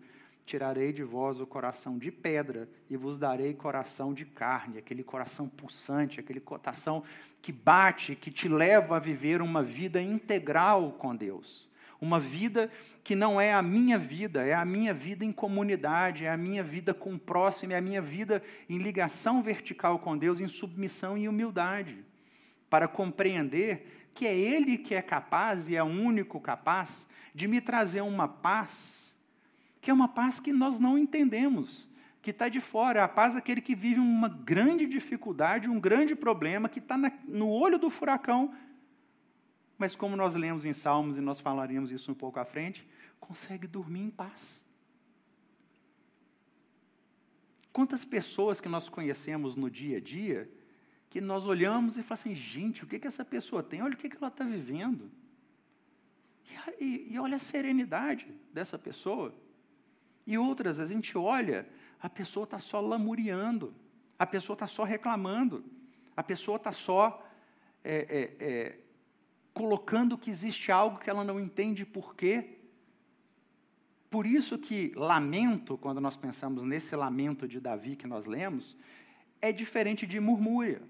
tirarei 0.51 0.91
de 0.91 1.01
vós 1.01 1.39
o 1.39 1.47
coração 1.47 1.97
de 1.97 2.11
pedra 2.11 2.67
e 2.89 2.97
vos 2.97 3.17
darei 3.17 3.53
coração 3.53 4.13
de 4.13 4.25
carne, 4.25 4.79
aquele 4.79 5.01
coração 5.01 5.47
pulsante, 5.47 6.19
aquele 6.19 6.41
coração 6.41 7.03
que 7.41 7.53
bate, 7.53 8.15
que 8.17 8.29
te 8.29 8.49
leva 8.49 8.97
a 8.97 8.99
viver 8.99 9.41
uma 9.41 9.63
vida 9.63 10.01
integral 10.01 10.91
com 10.99 11.15
Deus. 11.15 11.69
Uma 12.01 12.19
vida 12.19 12.69
que 13.01 13.15
não 13.15 13.39
é 13.39 13.53
a 13.53 13.61
minha 13.61 13.97
vida, 13.97 14.45
é 14.45 14.53
a 14.53 14.65
minha 14.65 14.93
vida 14.93 15.23
em 15.23 15.31
comunidade, 15.31 16.25
é 16.25 16.29
a 16.29 16.35
minha 16.35 16.63
vida 16.63 16.93
com 16.93 17.13
o 17.13 17.19
próximo, 17.19 17.71
é 17.71 17.77
a 17.77 17.81
minha 17.81 18.01
vida 18.01 18.43
em 18.67 18.77
ligação 18.77 19.41
vertical 19.41 19.99
com 19.99 20.17
Deus, 20.17 20.41
em 20.41 20.49
submissão 20.49 21.17
e 21.17 21.29
humildade, 21.29 22.03
para 22.69 22.89
compreender 22.89 24.09
que 24.13 24.27
é 24.27 24.35
Ele 24.35 24.77
que 24.77 24.93
é 24.93 25.01
capaz 25.01 25.69
e 25.69 25.77
é 25.77 25.83
o 25.83 25.85
único 25.85 26.41
capaz 26.41 27.07
de 27.33 27.47
me 27.47 27.61
trazer 27.61 28.01
uma 28.01 28.27
paz 28.27 29.00
que 29.81 29.89
é 29.89 29.93
uma 29.93 30.07
paz 30.07 30.39
que 30.39 30.53
nós 30.53 30.77
não 30.77 30.97
entendemos, 30.97 31.89
que 32.21 32.29
está 32.29 32.47
de 32.47 32.61
fora, 32.61 32.99
é 32.99 33.03
a 33.03 33.07
paz 33.07 33.33
daquele 33.33 33.59
que 33.59 33.73
vive 33.73 33.99
uma 33.99 34.29
grande 34.29 34.85
dificuldade, 34.85 35.67
um 35.67 35.79
grande 35.79 36.15
problema, 36.15 36.69
que 36.69 36.77
está 36.77 36.95
no 37.25 37.49
olho 37.49 37.79
do 37.79 37.89
furacão, 37.89 38.53
mas 39.77 39.95
como 39.95 40.15
nós 40.15 40.35
lemos 40.35 40.63
em 40.63 40.73
Salmos, 40.73 41.17
e 41.17 41.21
nós 41.21 41.39
falaríamos 41.39 41.89
isso 41.89 42.11
um 42.11 42.15
pouco 42.15 42.39
à 42.39 42.45
frente, 42.45 42.87
consegue 43.19 43.65
dormir 43.65 44.01
em 44.01 44.09
paz. 44.11 44.63
Quantas 47.73 48.05
pessoas 48.05 48.61
que 48.61 48.69
nós 48.69 48.87
conhecemos 48.87 49.55
no 49.55 49.71
dia 49.71 49.97
a 49.97 50.01
dia, 50.01 50.47
que 51.09 51.19
nós 51.19 51.47
olhamos 51.47 51.97
e 51.97 52.03
falamos 52.03 52.21
assim, 52.21 52.35
gente, 52.35 52.83
o 52.83 52.87
que, 52.87 52.99
que 52.99 53.07
essa 53.07 53.25
pessoa 53.25 53.63
tem? 53.63 53.81
Olha 53.81 53.95
o 53.95 53.97
que, 53.97 54.09
que 54.09 54.17
ela 54.17 54.27
está 54.27 54.43
vivendo. 54.43 55.09
E, 56.79 56.83
e, 56.83 57.13
e 57.13 57.19
olha 57.19 57.37
a 57.37 57.39
serenidade 57.39 58.27
dessa 58.53 58.77
pessoa. 58.77 59.33
E 60.25 60.37
outras, 60.37 60.79
a 60.79 60.85
gente 60.85 61.17
olha, 61.17 61.67
a 61.99 62.09
pessoa 62.09 62.43
está 62.43 62.59
só 62.59 62.79
lamuriando, 62.79 63.73
a 64.17 64.25
pessoa 64.25 64.55
está 64.55 64.67
só 64.67 64.83
reclamando, 64.83 65.63
a 66.15 66.23
pessoa 66.23 66.57
está 66.57 66.71
só 66.71 67.25
é, 67.83 67.95
é, 68.39 68.45
é, 68.45 68.77
colocando 69.53 70.17
que 70.17 70.29
existe 70.29 70.71
algo 70.71 70.99
que 70.99 71.09
ela 71.09 71.23
não 71.23 71.39
entende 71.39 71.85
por 71.85 72.15
quê. 72.15 72.57
Por 74.09 74.25
isso 74.25 74.57
que 74.57 74.91
lamento, 74.95 75.77
quando 75.77 76.01
nós 76.01 76.15
pensamos 76.15 76.63
nesse 76.63 76.95
lamento 76.95 77.47
de 77.47 77.59
Davi 77.59 77.95
que 77.95 78.07
nós 78.07 78.25
lemos, 78.25 78.77
é 79.41 79.51
diferente 79.51 80.05
de 80.05 80.19
murmúria. 80.19 80.81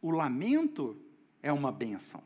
O 0.00 0.10
lamento 0.10 0.96
é 1.42 1.52
uma 1.52 1.70
bênção. 1.70 2.22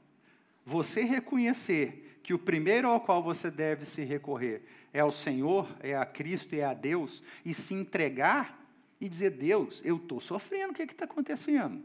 Você 0.64 1.02
reconhecer 1.02 2.20
que 2.22 2.34
o 2.34 2.38
primeiro 2.38 2.88
ao 2.88 3.00
qual 3.00 3.22
você 3.22 3.50
deve 3.50 3.84
se 3.84 4.04
recorrer 4.04 4.64
é 4.92 5.00
ao 5.00 5.10
Senhor, 5.10 5.68
é 5.80 5.96
a 5.96 6.06
Cristo 6.06 6.54
é 6.54 6.64
a 6.64 6.74
Deus, 6.74 7.22
e 7.44 7.52
se 7.52 7.74
entregar 7.74 8.58
e 9.00 9.08
dizer: 9.08 9.30
Deus, 9.30 9.80
eu 9.84 9.96
estou 9.96 10.20
sofrendo, 10.20 10.72
o 10.72 10.74
que 10.74 10.82
é 10.82 10.84
está 10.84 11.04
acontecendo? 11.04 11.82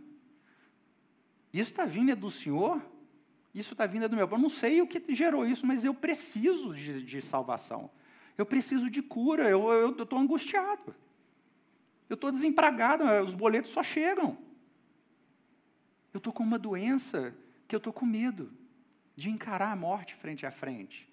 Isso 1.54 1.72
está 1.72 1.86
vindo 1.86 2.12
é 2.12 2.16
do 2.16 2.32
Senhor? 2.32 2.82
Isso 3.54 3.74
está 3.74 3.86
vindo 3.86 4.06
é 4.06 4.08
do 4.08 4.16
meu. 4.16 4.28
Eu 4.28 4.38
não 4.38 4.50
sei 4.50 4.82
o 4.82 4.88
que 4.88 5.14
gerou 5.14 5.46
isso, 5.46 5.66
mas 5.66 5.86
eu 5.86 5.94
preciso 5.94 6.74
de, 6.74 7.04
de 7.04 7.22
salvação. 7.22 7.92
Eu 8.36 8.46
preciso 8.46 8.90
de 8.90 9.02
cura, 9.02 9.48
eu 9.48 9.92
estou 9.92 10.18
angustiado. 10.18 10.96
Eu 12.10 12.16
estou 12.16 12.32
desempregado, 12.32 13.04
os 13.24 13.36
boletos 13.36 13.72
só 13.72 13.84
chegam. 13.84 14.38
Eu 16.12 16.18
estou 16.18 16.34
com 16.34 16.44
uma 16.44 16.58
doença 16.58 17.36
que 17.68 17.76
eu 17.76 17.78
estou 17.78 17.94
com 17.94 18.06
medo 18.06 18.52
de 19.16 19.30
encarar 19.30 19.72
a 19.72 19.76
morte 19.76 20.16
frente 20.16 20.46
a 20.46 20.52
frente. 20.52 21.08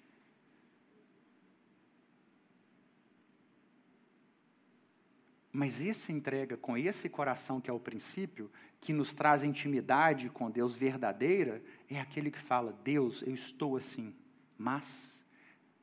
Mas 5.53 5.81
essa 5.81 6.11
entrega 6.11 6.55
com 6.55 6.77
esse 6.77 7.09
coração 7.09 7.59
que 7.59 7.69
é 7.69 7.73
o 7.73 7.79
princípio, 7.79 8.49
que 8.79 8.93
nos 8.93 9.13
traz 9.13 9.43
intimidade 9.43 10.29
com 10.29 10.49
Deus 10.49 10.73
verdadeira, 10.73 11.61
é 11.89 11.99
aquele 11.99 12.31
que 12.31 12.39
fala: 12.39 12.71
Deus, 12.83 13.21
eu 13.21 13.33
estou 13.33 13.75
assim, 13.75 14.15
mas 14.57 15.21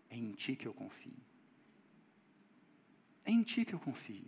é 0.08 0.16
em 0.16 0.32
Ti 0.32 0.56
que 0.56 0.66
eu 0.66 0.72
confio. 0.72 1.16
É 3.24 3.30
em 3.30 3.42
Ti 3.42 3.64
que 3.64 3.74
eu 3.74 3.78
confio. 3.78 4.24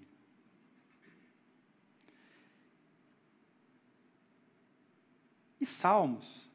E 5.58 5.66
Salmos, 5.66 6.50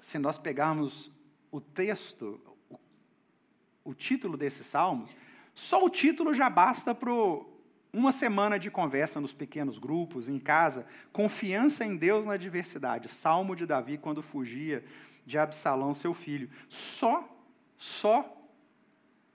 se 0.00 0.18
nós 0.18 0.38
pegarmos 0.38 1.10
o 1.50 1.60
texto, 1.60 2.40
o, 2.68 2.78
o 3.84 3.94
título 3.94 4.36
desses 4.36 4.66
Salmos, 4.66 5.14
só 5.54 5.84
o 5.84 5.90
título 5.90 6.32
já 6.32 6.48
basta 6.48 6.94
para 6.94 7.12
uma 7.92 8.10
semana 8.10 8.58
de 8.58 8.70
conversa 8.70 9.20
nos 9.20 9.34
pequenos 9.34 9.78
grupos, 9.78 10.28
em 10.28 10.38
casa, 10.38 10.86
confiança 11.12 11.84
em 11.84 11.96
Deus 11.96 12.24
na 12.24 12.34
adversidade. 12.34 13.08
Salmo 13.08 13.54
de 13.54 13.66
Davi 13.66 13.98
quando 13.98 14.22
fugia 14.22 14.82
de 15.26 15.36
Absalão, 15.38 15.92
seu 15.92 16.14
filho. 16.14 16.48
Só, 16.68 17.28
só 17.76 18.36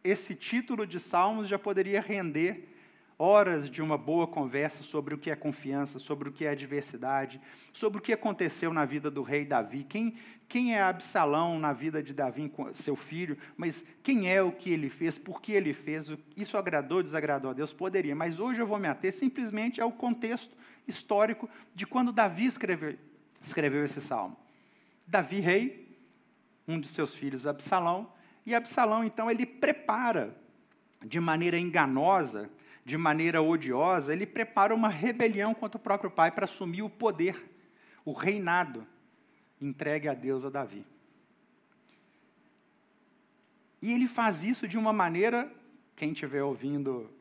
esse 0.03 0.33
título 0.33 0.87
de 0.87 0.99
Salmos 0.99 1.47
já 1.47 1.59
poderia 1.59 2.01
render 2.01 2.67
horas 3.19 3.69
de 3.69 3.81
uma 3.81 3.97
boa 3.97 4.27
conversa 4.27 4.83
sobre 4.83 5.15
o 5.15 5.17
que 5.17 5.31
é 5.31 5.35
confiança, 5.35 5.97
sobre 5.97 6.29
o 6.29 6.31
que 6.31 6.45
é 6.45 6.49
adversidade, 6.49 7.41
sobre 7.73 7.97
o 7.97 8.01
que 8.01 8.13
aconteceu 8.13 8.71
na 8.71 8.85
vida 8.85 9.09
do 9.09 9.23
rei 9.23 9.43
Davi, 9.43 9.83
quem, 9.83 10.15
quem 10.47 10.75
é 10.75 10.81
Absalão 10.81 11.57
na 11.57 11.73
vida 11.73 12.01
de 12.03 12.13
Davi, 12.13 12.51
seu 12.73 12.95
filho, 12.95 13.37
mas 13.55 13.83
quem 14.03 14.31
é 14.31 14.41
o 14.41 14.51
que 14.51 14.71
ele 14.71 14.89
fez, 14.89 15.17
por 15.17 15.41
que 15.41 15.51
ele 15.51 15.73
fez, 15.73 16.11
isso 16.35 16.57
agradou, 16.57 17.01
desagradou 17.01 17.49
a 17.51 17.53
Deus? 17.53 17.73
Poderia, 17.73 18.15
mas 18.15 18.39
hoje 18.39 18.61
eu 18.61 18.67
vou 18.67 18.77
me 18.77 18.87
ater 18.87 19.11
simplesmente 19.11 19.81
ao 19.81 19.91
contexto 19.91 20.55
histórico 20.87 21.49
de 21.73 21.87
quando 21.87 22.11
Davi 22.11 22.45
escreveu, 22.45 22.95
escreveu 23.41 23.83
esse 23.83 23.99
salmo. 23.99 24.37
Davi, 25.07 25.39
rei, 25.39 25.97
um 26.67 26.79
de 26.79 26.87
seus 26.87 27.15
filhos, 27.15 27.47
Absalão, 27.47 28.11
e 28.45 28.53
Absalão, 28.53 29.03
então, 29.03 29.29
ele 29.29 29.45
prepara 29.45 30.33
de 31.05 31.19
maneira 31.19 31.59
enganosa 31.59 32.49
de 32.87 32.97
maneira 32.97 33.41
odiosa, 33.41 34.13
ele 34.13 34.25
prepara 34.25 34.73
uma 34.73 34.87
rebelião 34.87 35.53
contra 35.53 35.77
o 35.77 35.81
próprio 35.81 36.09
pai 36.09 36.31
para 36.31 36.45
assumir 36.45 36.83
o 36.83 36.89
poder, 36.89 37.35
o 38.05 38.13
reinado 38.13 38.87
entregue 39.59 40.07
a 40.07 40.13
Deus 40.13 40.45
a 40.45 40.49
Davi. 40.49 40.85
E 43.81 43.91
ele 43.91 44.07
faz 44.07 44.41
isso 44.41 44.65
de 44.65 44.77
uma 44.77 44.93
maneira, 44.93 45.51
quem 45.97 46.13
estiver 46.13 46.41
ouvindo 46.41 47.11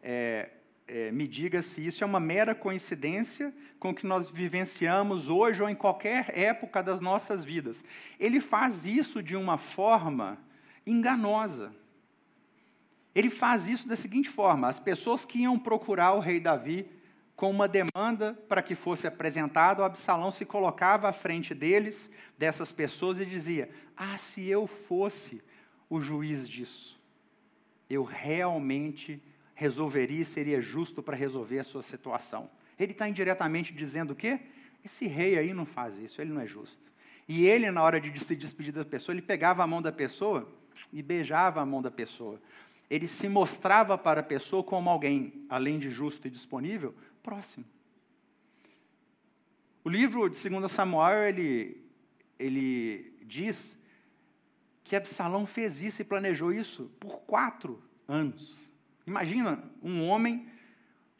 é, 0.00 0.50
é, 0.86 1.10
me 1.10 1.26
diga 1.26 1.60
se 1.60 1.84
isso 1.84 2.04
é 2.04 2.06
uma 2.06 2.20
mera 2.20 2.54
coincidência 2.54 3.52
com 3.80 3.90
o 3.90 3.94
que 3.96 4.06
nós 4.06 4.30
vivenciamos 4.30 5.28
hoje 5.28 5.60
ou 5.60 5.68
em 5.68 5.74
qualquer 5.74 6.38
época 6.38 6.84
das 6.84 7.00
nossas 7.00 7.44
vidas. 7.44 7.84
Ele 8.20 8.40
faz 8.40 8.86
isso 8.86 9.20
de 9.20 9.34
uma 9.34 9.58
forma 9.58 10.38
enganosa. 10.86 11.74
Ele 13.16 13.30
faz 13.30 13.66
isso 13.66 13.88
da 13.88 13.96
seguinte 13.96 14.28
forma: 14.28 14.68
as 14.68 14.78
pessoas 14.78 15.24
que 15.24 15.38
iam 15.38 15.58
procurar 15.58 16.12
o 16.12 16.20
rei 16.20 16.38
Davi 16.38 16.86
com 17.34 17.50
uma 17.50 17.66
demanda 17.66 18.34
para 18.46 18.62
que 18.62 18.74
fosse 18.74 19.06
apresentado, 19.06 19.82
Absalão 19.82 20.30
se 20.30 20.44
colocava 20.44 21.08
à 21.08 21.14
frente 21.14 21.54
deles, 21.54 22.10
dessas 22.36 22.70
pessoas, 22.70 23.18
e 23.18 23.24
dizia: 23.24 23.70
Ah, 23.96 24.18
se 24.18 24.46
eu 24.46 24.66
fosse 24.66 25.42
o 25.88 25.98
juiz 25.98 26.46
disso, 26.46 27.00
eu 27.88 28.04
realmente 28.04 29.22
resolveria 29.54 30.20
e 30.20 30.24
seria 30.24 30.60
justo 30.60 31.02
para 31.02 31.16
resolver 31.16 31.60
a 31.60 31.64
sua 31.64 31.82
situação. 31.82 32.50
Ele 32.78 32.92
está 32.92 33.08
indiretamente 33.08 33.72
dizendo 33.72 34.10
o 34.10 34.16
quê? 34.16 34.40
Esse 34.84 35.06
rei 35.06 35.38
aí 35.38 35.54
não 35.54 35.64
faz 35.64 35.98
isso, 35.98 36.20
ele 36.20 36.34
não 36.34 36.42
é 36.42 36.46
justo. 36.46 36.92
E 37.26 37.46
ele, 37.46 37.70
na 37.70 37.82
hora 37.82 37.98
de 37.98 38.22
se 38.22 38.36
despedir 38.36 38.74
da 38.74 38.84
pessoa, 38.84 39.14
ele 39.14 39.22
pegava 39.22 39.64
a 39.64 39.66
mão 39.66 39.80
da 39.80 39.90
pessoa 39.90 40.46
e 40.92 41.02
beijava 41.02 41.62
a 41.62 41.66
mão 41.66 41.80
da 41.80 41.90
pessoa. 41.90 42.38
Ele 42.88 43.06
se 43.06 43.28
mostrava 43.28 43.98
para 43.98 44.20
a 44.20 44.24
pessoa 44.24 44.62
como 44.62 44.88
alguém, 44.88 45.44
além 45.48 45.78
de 45.78 45.90
justo 45.90 46.26
e 46.26 46.30
disponível, 46.30 46.94
próximo. 47.22 47.64
O 49.82 49.88
livro 49.88 50.28
de 50.28 50.48
2 50.48 50.70
Samuel, 50.70 51.28
ele, 51.28 51.84
ele 52.38 53.16
diz 53.22 53.78
que 54.82 54.94
Absalão 54.94 55.46
fez 55.46 55.82
isso 55.82 56.00
e 56.00 56.04
planejou 56.04 56.52
isso 56.52 56.90
por 57.00 57.20
quatro 57.20 57.82
anos. 58.06 58.56
Imagina 59.06 59.62
um 59.82 60.08
homem 60.08 60.48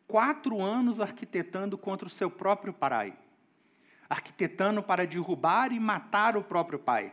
quatro 0.06 0.60
anos 0.60 1.00
arquitetando 1.00 1.76
contra 1.78 2.06
o 2.06 2.10
seu 2.10 2.30
próprio 2.30 2.72
pai, 2.72 3.16
arquitetando 4.08 4.82
para 4.82 5.06
derrubar 5.06 5.72
e 5.72 5.80
matar 5.80 6.36
o 6.36 6.42
próprio 6.42 6.78
pai. 6.78 7.12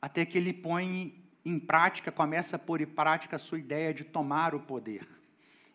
Até 0.00 0.26
que 0.26 0.36
ele 0.36 0.52
põe 0.52 1.21
em 1.44 1.58
prática, 1.58 2.12
começa 2.12 2.56
a 2.56 2.58
pôr 2.58 2.80
em 2.80 2.86
prática 2.86 3.36
a 3.36 3.38
sua 3.38 3.58
ideia 3.58 3.92
de 3.92 4.04
tomar 4.04 4.54
o 4.54 4.60
poder. 4.60 5.06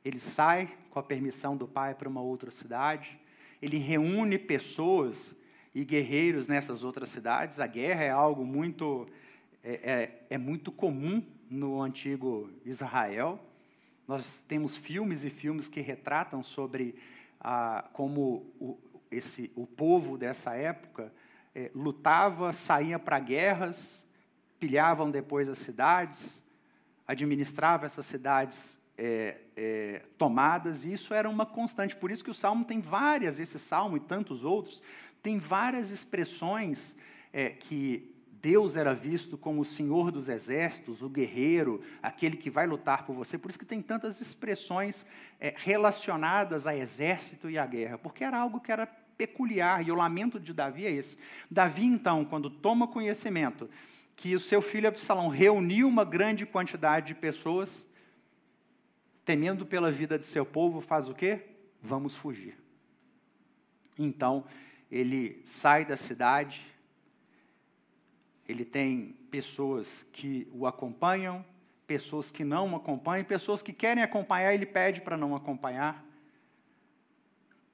Ele 0.04 0.20
sai 0.20 0.70
com 0.90 1.00
a 1.00 1.04
permissão 1.04 1.58
do 1.58 1.68
pai 1.68 1.94
para 1.94 2.08
uma 2.08 2.22
outra 2.22 2.52
cidade, 2.52 3.20
ele 3.62 3.78
reúne 3.78 4.38
pessoas 4.38 5.36
e 5.74 5.84
guerreiros 5.84 6.48
nessas 6.48 6.84
outras 6.84 7.10
cidades. 7.10 7.60
A 7.60 7.68
guerra 7.68 8.04
é 8.04 8.10
algo 8.10 8.46
muito 8.46 9.08
é, 9.64 9.74
é, 9.74 10.26
é 10.30 10.38
muito 10.38 10.72
comum 10.72 11.22
no 11.50 11.82
antigo 11.82 12.50
Israel. 12.66 13.40
Nós 14.08 14.44
temos 14.44 14.78
filmes 14.78 15.26
e 15.26 15.30
filmes 15.30 15.68
que 15.68 15.82
retratam 15.82 16.42
sobre 16.42 16.96
ah, 17.40 17.90
como 17.92 18.46
o, 18.60 18.78
esse, 19.12 19.52
o 19.56 19.66
povo 19.66 20.18
dessa 20.18 20.56
época 20.56 21.12
é, 21.54 21.70
lutava, 21.76 22.54
saía 22.54 22.98
para 22.98 23.20
guerras, 23.20 24.06
pilhavam 24.60 25.10
depois 25.10 25.48
as 25.48 25.58
cidades, 25.58 26.44
administrava 27.08 27.86
essas 27.86 28.06
cidades 28.06 28.78
é, 28.98 29.38
é, 29.56 30.02
tomadas, 30.18 30.84
e 30.84 30.94
isso 30.94 31.14
era 31.14 31.30
uma 31.30 31.46
constante. 31.46 31.96
Por 31.96 32.12
isso 32.12 32.24
que 32.24 32.32
o 32.32 32.34
Salmo 32.34 32.66
tem 32.66 32.82
várias, 32.82 33.40
esse 33.40 33.60
Salmo 33.60 33.98
e 33.98 34.00
tantos 34.00 34.44
outros, 34.44 34.82
tem 35.22 35.38
várias 35.38 35.92
expressões 35.92 36.96
é, 37.32 37.50
que 37.50 38.14
Deus 38.42 38.76
era 38.76 38.94
visto 38.94 39.38
como 39.38 39.62
o 39.62 39.66
Senhor 39.66 40.12
dos 40.12 40.30
exércitos, 40.30 41.02
o 41.02 41.10
guerreiro, 41.10 41.82
aquele 42.02 42.38
que 42.38 42.50
vai 42.50 42.68
lutar 42.68 43.06
por 43.06 43.16
você. 43.16 43.38
Por 43.38 43.50
isso 43.50 43.60
que 43.60 43.66
tem 43.66 43.82
tantas 43.82 44.22
expressões 44.22 45.06
é, 45.40 45.54
relacionadas 45.58 46.68
a 46.68 46.76
exército 46.76 47.50
e 47.50 47.58
a 47.58 47.66
guerra, 47.66 47.98
porque 47.98 48.24
era 48.24 48.38
algo 48.38 48.60
que 48.60 48.72
era 48.72 48.88
peculiar, 49.18 49.86
e 49.86 49.92
o 49.92 49.96
lamento 49.96 50.40
de 50.40 50.54
Davi 50.54 50.86
é 50.86 50.92
esse. 50.92 51.18
Davi, 51.50 51.86
então, 51.86 52.24
quando 52.24 52.50
toma 52.50 52.88
conhecimento 52.88 53.68
que 54.18 54.36
o 54.36 54.40
seu 54.40 54.64
filho 54.64 54.88
Absalão 54.88 55.28
reuniu 55.28 55.88
uma 55.88 56.04
grande 56.04 56.44
quantidade 56.44 57.10
de 57.10 57.16
pessoas, 57.16 57.88
temendo 59.24 59.64
pela 59.64 59.92
vida 59.92 60.18
de 60.18 60.26
seu 60.26 60.44
povo, 60.44 60.82
faz 60.82 61.08
o 61.08 61.14
quê? 61.14 61.46
Vamos 61.84 62.16
fugir. 62.16 62.58
Então, 63.98 64.44
ele 64.90 65.40
sai 65.46 65.86
da 65.86 65.96
cidade, 65.96 66.66
ele 68.48 68.66
tem 68.66 69.16
pessoas 69.30 70.04
que 70.12 70.48
o 70.52 70.66
acompanham, 70.66 71.46
pessoas 71.86 72.32
que 72.32 72.44
não 72.44 72.74
o 72.74 72.76
acompanham, 72.76 73.24
pessoas 73.24 73.62
que 73.62 73.72
querem 73.72 74.02
acompanhar, 74.04 74.52
ele 74.52 74.66
pede 74.66 75.00
para 75.00 75.16
não 75.16 75.36
acompanhar, 75.36 76.04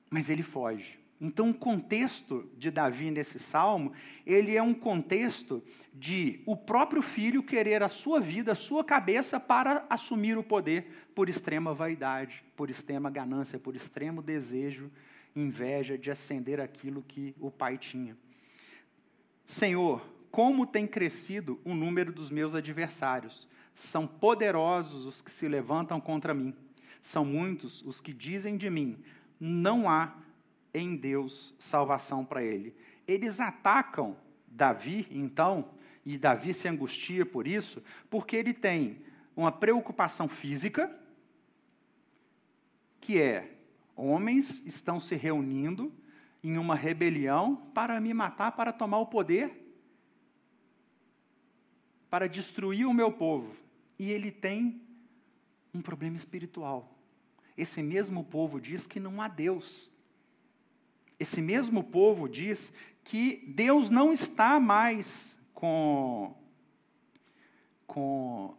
mas 0.10 0.30
ele 0.30 0.44
foge. 0.44 1.00
Então, 1.20 1.52
o 1.52 1.54
contexto 1.54 2.50
de 2.58 2.70
Davi 2.70 3.10
nesse 3.10 3.40
salmo, 3.40 3.94
ele 4.26 4.56
é 4.56 4.62
um 4.62 4.74
contexto 4.74 5.64
de 5.94 6.42
o 6.46 6.58
próprio 6.58 7.02
filho 7.02 7.42
querer 7.42 7.82
a 7.82 7.88
sua 7.88 8.20
vida, 8.20 8.52
a 8.52 8.56
sua 8.56 8.84
cabeça 8.84 9.40
para 9.40 9.86
assumir 9.90 10.38
o 10.38 10.44
poder 10.44 11.08
por 11.16 11.30
extrema 11.30 11.74
vaidade, 11.74 12.44
por 12.56 12.70
extrema 12.70 13.10
ganância, 13.10 13.58
por 13.58 13.76
extremo 13.76 14.22
desejo, 14.22 14.92
inveja 15.36 15.98
de 15.98 16.12
ascender 16.12 16.60
aquilo 16.60 17.04
que 17.08 17.34
o 17.40 17.50
pai 17.50 17.78
tinha. 17.78 18.18
Senhor, 19.46 20.02
como 20.34 20.66
tem 20.66 20.88
crescido 20.88 21.60
o 21.64 21.76
número 21.76 22.12
dos 22.12 22.32
meus 22.32 22.56
adversários. 22.56 23.48
São 23.76 24.08
poderosos 24.08 25.06
os 25.06 25.22
que 25.22 25.30
se 25.30 25.48
levantam 25.48 26.02
contra 26.02 26.34
mim. 26.34 26.56
São 27.00 27.24
muitos 27.24 27.84
os 27.84 28.02
que 28.02 28.12
dizem 28.12 28.58
de 28.58 28.68
mim: 28.68 28.98
não 29.40 29.88
há 29.88 30.16
em 30.74 30.96
Deus 30.96 31.54
salvação 31.60 32.26
para 32.26 32.44
ele. 32.44 32.76
Eles 33.08 33.40
atacam 33.40 34.16
Davi, 34.48 35.08
então, 35.12 35.70
e 36.06 36.18
Davi 36.18 36.54
se 36.54 36.68
angustia 36.68 37.26
por 37.26 37.48
isso, 37.48 37.82
porque 38.10 38.36
ele 38.36 38.54
tem 38.54 39.02
uma 39.36 39.52
preocupação 39.52 40.28
física, 40.28 40.94
que 43.00 43.20
é: 43.20 43.58
homens 43.96 44.64
estão 44.66 45.00
se 45.00 45.16
reunindo 45.16 45.94
em 46.44 46.58
uma 46.58 46.76
rebelião 46.76 47.56
para 47.74 48.00
me 48.00 48.14
matar, 48.14 48.52
para 48.54 48.74
tomar 48.74 49.00
o 49.00 49.08
poder 49.08 49.64
para 52.14 52.30
destruir 52.30 52.86
o 52.86 52.94
meu 52.94 53.12
povo. 53.12 53.56
E 53.98 54.12
ele 54.12 54.30
tem 54.30 54.80
um 55.74 55.82
problema 55.82 56.16
espiritual. 56.16 56.96
Esse 57.58 57.82
mesmo 57.82 58.24
povo 58.24 58.62
diz 58.62 58.86
que 58.86 59.00
não 59.00 59.20
há 59.20 59.28
Deus. 59.28 59.90
Esse 61.20 61.42
mesmo 61.42 61.84
povo 61.84 62.28
diz 62.28 62.74
que 63.04 63.44
Deus 63.48 63.90
não 63.90 64.12
está 64.12 64.60
mais 64.60 65.38
com, 65.54 66.36
com 67.86 68.56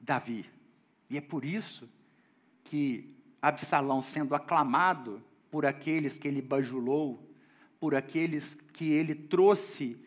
Davi. 0.00 0.46
E 1.08 1.16
é 1.16 1.20
por 1.20 1.44
isso 1.44 1.88
que 2.64 3.14
Absalão, 3.40 4.00
sendo 4.00 4.34
aclamado 4.34 5.22
por 5.50 5.66
aqueles 5.66 6.16
que 6.16 6.28
ele 6.28 6.40
bajulou, 6.40 7.28
por 7.78 7.94
aqueles 7.94 8.54
que 8.72 8.90
ele 8.90 9.14
trouxe 9.14 9.98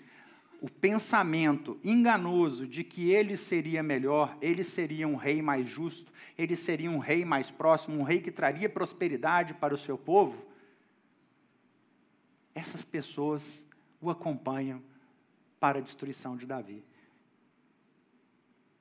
o 0.62 0.70
pensamento 0.70 1.78
enganoso 1.84 2.68
de 2.68 2.84
que 2.84 3.12
ele 3.12 3.38
seria 3.38 3.84
melhor, 3.84 4.36
ele 4.42 4.64
seria 4.64 5.08
um 5.08 5.16
rei 5.16 5.42
mais 5.42 5.68
justo, 5.70 6.12
ele 6.38 6.56
seria 6.56 6.90
um 6.90 6.98
rei 6.98 7.24
mais 7.24 7.52
próximo, 7.52 8.00
um 8.00 8.04
rei 8.04 8.20
que 8.20 8.32
traria 8.32 8.70
prosperidade 8.70 9.54
para 9.54 9.76
o 9.76 9.78
seu 9.78 9.98
povo, 9.98 10.44
essas 12.56 12.86
pessoas 12.86 13.64
o 14.00 14.10
acompanham 14.10 14.82
para 15.60 15.80
a 15.80 15.82
destruição 15.82 16.38
de 16.38 16.46
Davi. 16.46 16.84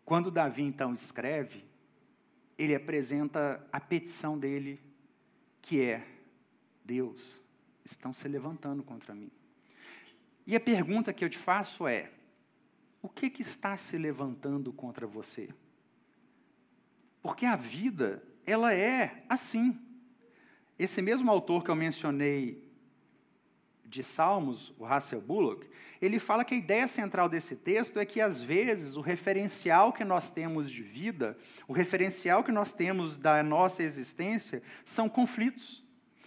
Quando 0.04 0.30
Davi 0.30 0.62
então 0.62 0.94
escreve, 0.94 1.64
ele 2.56 2.74
apresenta 2.74 3.66
a 3.72 3.80
petição 3.80 4.38
dele, 4.38 4.80
que 5.60 5.82
é: 5.82 6.06
Deus, 6.84 7.20
estão 7.84 8.12
se 8.12 8.28
levantando 8.28 8.82
contra 8.82 9.14
mim. 9.14 9.30
E 10.46 10.54
a 10.54 10.60
pergunta 10.60 11.12
que 11.12 11.24
eu 11.24 11.30
te 11.30 11.38
faço 11.38 11.86
é: 11.86 12.12
o 13.02 13.08
que, 13.08 13.28
que 13.28 13.42
está 13.42 13.76
se 13.76 13.98
levantando 13.98 14.72
contra 14.72 15.06
você? 15.06 15.48
Porque 17.22 17.46
a 17.46 17.56
vida, 17.56 18.22
ela 18.46 18.72
é 18.72 19.24
assim. 19.28 19.80
Esse 20.78 21.00
mesmo 21.00 21.30
autor 21.30 21.64
que 21.64 21.70
eu 21.70 21.76
mencionei 21.76 22.63
de 23.94 24.02
Salmos, 24.02 24.74
o 24.78 24.84
Russell 24.86 25.20
Bullock, 25.20 25.66
ele 26.02 26.18
fala 26.18 26.44
que 26.44 26.54
a 26.54 26.58
ideia 26.58 26.86
central 26.86 27.28
desse 27.28 27.56
texto 27.56 27.98
é 27.98 28.04
que, 28.04 28.20
às 28.20 28.42
vezes, 28.42 28.96
o 28.96 29.00
referencial 29.00 29.92
que 29.92 30.04
nós 30.04 30.30
temos 30.30 30.70
de 30.70 30.82
vida, 30.82 31.38
o 31.66 31.72
referencial 31.72 32.44
que 32.44 32.52
nós 32.52 32.72
temos 32.72 33.16
da 33.16 33.42
nossa 33.42 33.82
existência, 33.82 34.62
são 34.84 35.08
conflitos, 35.08 35.82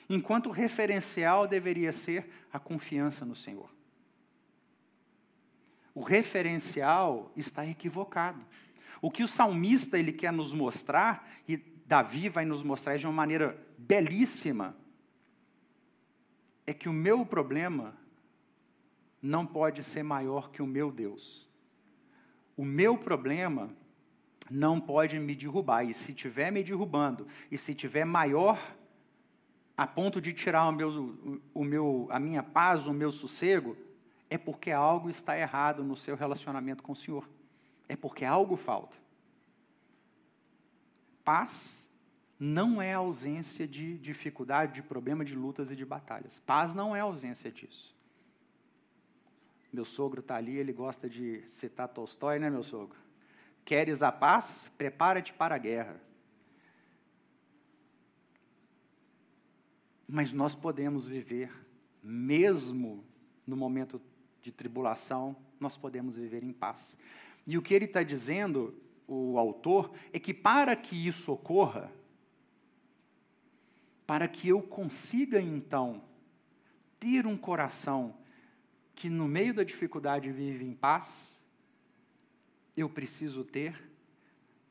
enquanto 0.09 0.47
o 0.47 0.51
referencial 0.51 1.47
deveria 1.47 1.91
ser 1.91 2.27
a 2.51 2.57
confiança 2.57 3.23
no 3.23 3.35
Senhor 3.35 3.77
o 5.97 6.03
referencial 6.03 7.31
está 7.35 7.65
equivocado. 7.65 8.39
O 9.01 9.09
que 9.09 9.23
o 9.23 9.27
salmista 9.27 9.97
ele 9.97 10.13
quer 10.13 10.31
nos 10.31 10.53
mostrar, 10.53 11.27
e 11.47 11.57
Davi 11.57 12.29
vai 12.29 12.45
nos 12.45 12.61
mostrar 12.61 12.97
de 12.97 13.07
uma 13.07 13.13
maneira 13.13 13.59
belíssima 13.79 14.77
é 16.67 16.73
que 16.73 16.89
o 16.89 16.93
meu 16.93 17.25
problema 17.25 17.95
não 19.21 19.47
pode 19.47 19.81
ser 19.81 20.03
maior 20.03 20.51
que 20.51 20.61
o 20.61 20.67
meu 20.67 20.91
Deus. 20.91 21.49
O 22.57 22.65
meu 22.65 22.97
problema 22.97 23.69
não 24.51 24.79
pode 24.79 25.17
me 25.17 25.33
derrubar. 25.33 25.83
E 25.83 25.93
se 25.93 26.11
estiver 26.11 26.51
me 26.51 26.61
derrubando, 26.61 27.25
e 27.49 27.57
se 27.57 27.71
estiver 27.71 28.05
maior 28.05 28.75
a 29.77 29.87
ponto 29.87 30.19
de 30.19 30.33
tirar 30.33 30.67
o 30.67 30.71
meu, 30.71 31.41
o 31.53 31.63
meu, 31.63 32.07
a 32.09 32.19
minha 32.19 32.43
paz, 32.43 32.85
o 32.85 32.93
meu 32.93 33.11
sossego, 33.11 33.77
é 34.29 34.37
porque 34.37 34.71
algo 34.71 35.09
está 35.09 35.37
errado 35.37 35.83
no 35.83 35.95
seu 35.95 36.15
relacionamento 36.15 36.83
com 36.83 36.91
o 36.91 36.95
Senhor. 36.95 37.29
É 37.87 37.95
porque 37.95 38.25
algo 38.25 38.57
falta. 38.57 38.95
Paz 41.23 41.86
não 42.39 42.81
é 42.81 42.93
ausência 42.93 43.67
de 43.67 43.97
dificuldade, 43.97 44.73
de 44.73 44.83
problema, 44.83 45.25
de 45.25 45.35
lutas 45.35 45.71
e 45.71 45.75
de 45.75 45.85
batalhas. 45.85 46.39
Paz 46.45 46.73
não 46.73 46.95
é 46.95 46.99
ausência 46.99 47.51
disso. 47.51 47.95
Meu 49.73 49.85
sogro 49.85 50.21
está 50.21 50.35
ali, 50.35 50.55
ele 50.55 50.71
gosta 50.71 51.09
de 51.09 51.43
citar 51.47 51.87
Tolstói, 51.87 52.39
né, 52.39 52.49
meu 52.49 52.63
sogro? 52.63 52.97
Queres 53.65 54.01
a 54.01 54.11
paz? 54.11 54.71
Prepara-te 54.77 55.33
para 55.33 55.55
a 55.55 55.57
guerra. 55.57 55.99
Mas 60.07 60.31
nós 60.31 60.55
podemos 60.55 61.05
viver, 61.05 61.51
mesmo 62.01 63.03
no 63.45 63.57
momento 63.57 64.01
de 64.41 64.51
tribulação, 64.51 65.35
nós 65.59 65.75
podemos 65.75 66.15
viver 66.15 66.43
em 66.43 66.53
paz. 66.53 66.97
E 67.45 67.57
o 67.57 67.61
que 67.61 67.73
ele 67.73 67.85
está 67.85 68.03
dizendo, 68.03 68.73
o 69.05 69.37
autor, 69.37 69.91
é 70.13 70.19
que 70.19 70.33
para 70.33 70.75
que 70.75 71.07
isso 71.07 71.33
ocorra, 71.33 71.91
para 74.07 74.27
que 74.27 74.47
eu 74.47 74.61
consiga 74.61 75.41
então 75.41 76.01
ter 76.97 77.27
um 77.27 77.37
coração 77.37 78.17
que 78.95 79.09
no 79.09 79.27
meio 79.27 79.53
da 79.53 79.63
dificuldade 79.63 80.31
vive 80.31 80.65
em 80.65 80.73
paz, 80.73 81.39
eu 82.75 82.89
preciso 82.89 83.43
ter 83.43 83.79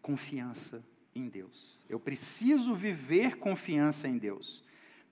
confiança 0.01 0.83
em 1.15 1.29
Deus. 1.29 1.79
Eu 1.89 2.01
preciso 2.01 2.75
viver 2.75 3.37
confiança 3.37 4.09
em 4.09 4.17
Deus. 4.17 4.65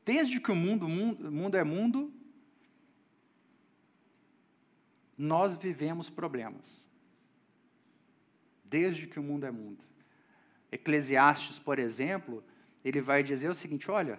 Desde 0.04 0.40
que 0.40 0.50
o 0.50 0.56
mundo, 0.56 0.88
mundo, 0.88 1.30
mundo 1.30 1.56
é 1.56 1.62
mundo, 1.62 2.12
nós 5.16 5.54
vivemos 5.54 6.10
problemas 6.10 6.88
desde 8.64 9.06
que 9.06 9.20
o 9.20 9.22
mundo 9.22 9.46
é 9.46 9.50
mundo. 9.50 9.84
Eclesiastes, 10.72 11.58
por 11.58 11.78
exemplo, 11.78 12.42
ele 12.84 13.00
vai 13.00 13.22
dizer 13.22 13.48
o 13.48 13.54
seguinte: 13.54 13.90
olha, 13.90 14.18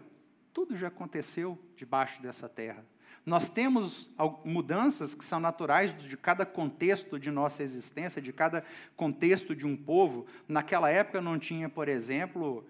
tudo 0.54 0.75
já 0.75 0.88
aconteceu 0.88 1.58
debaixo 1.75 2.21
dessa 2.21 2.49
terra. 2.49 2.86
Nós 3.25 3.49
temos 3.49 4.12
mudanças 4.43 5.15
que 5.15 5.25
são 5.25 5.39
naturais 5.39 5.95
de 5.97 6.15
cada 6.15 6.45
contexto 6.45 7.17
de 7.17 7.32
nossa 7.32 7.63
existência, 7.63 8.21
de 8.21 8.32
cada 8.32 8.63
contexto 8.95 9.56
de 9.56 9.65
um 9.65 9.75
povo. 9.75 10.28
Naquela 10.47 10.91
época 10.91 11.19
não 11.21 11.39
tinha, 11.39 11.67
por 11.67 11.88
exemplo, 11.88 12.63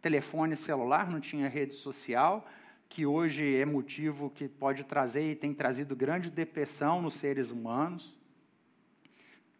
telefone 0.00 0.56
celular, 0.56 1.10
não 1.10 1.20
tinha 1.20 1.48
rede 1.48 1.74
social, 1.74 2.48
que 2.88 3.04
hoje 3.04 3.56
é 3.56 3.64
motivo 3.64 4.30
que 4.30 4.48
pode 4.48 4.84
trazer 4.84 5.32
e 5.32 5.34
tem 5.34 5.52
trazido 5.52 5.96
grande 5.96 6.30
depressão 6.30 7.02
nos 7.02 7.14
seres 7.14 7.50
humanos 7.50 8.16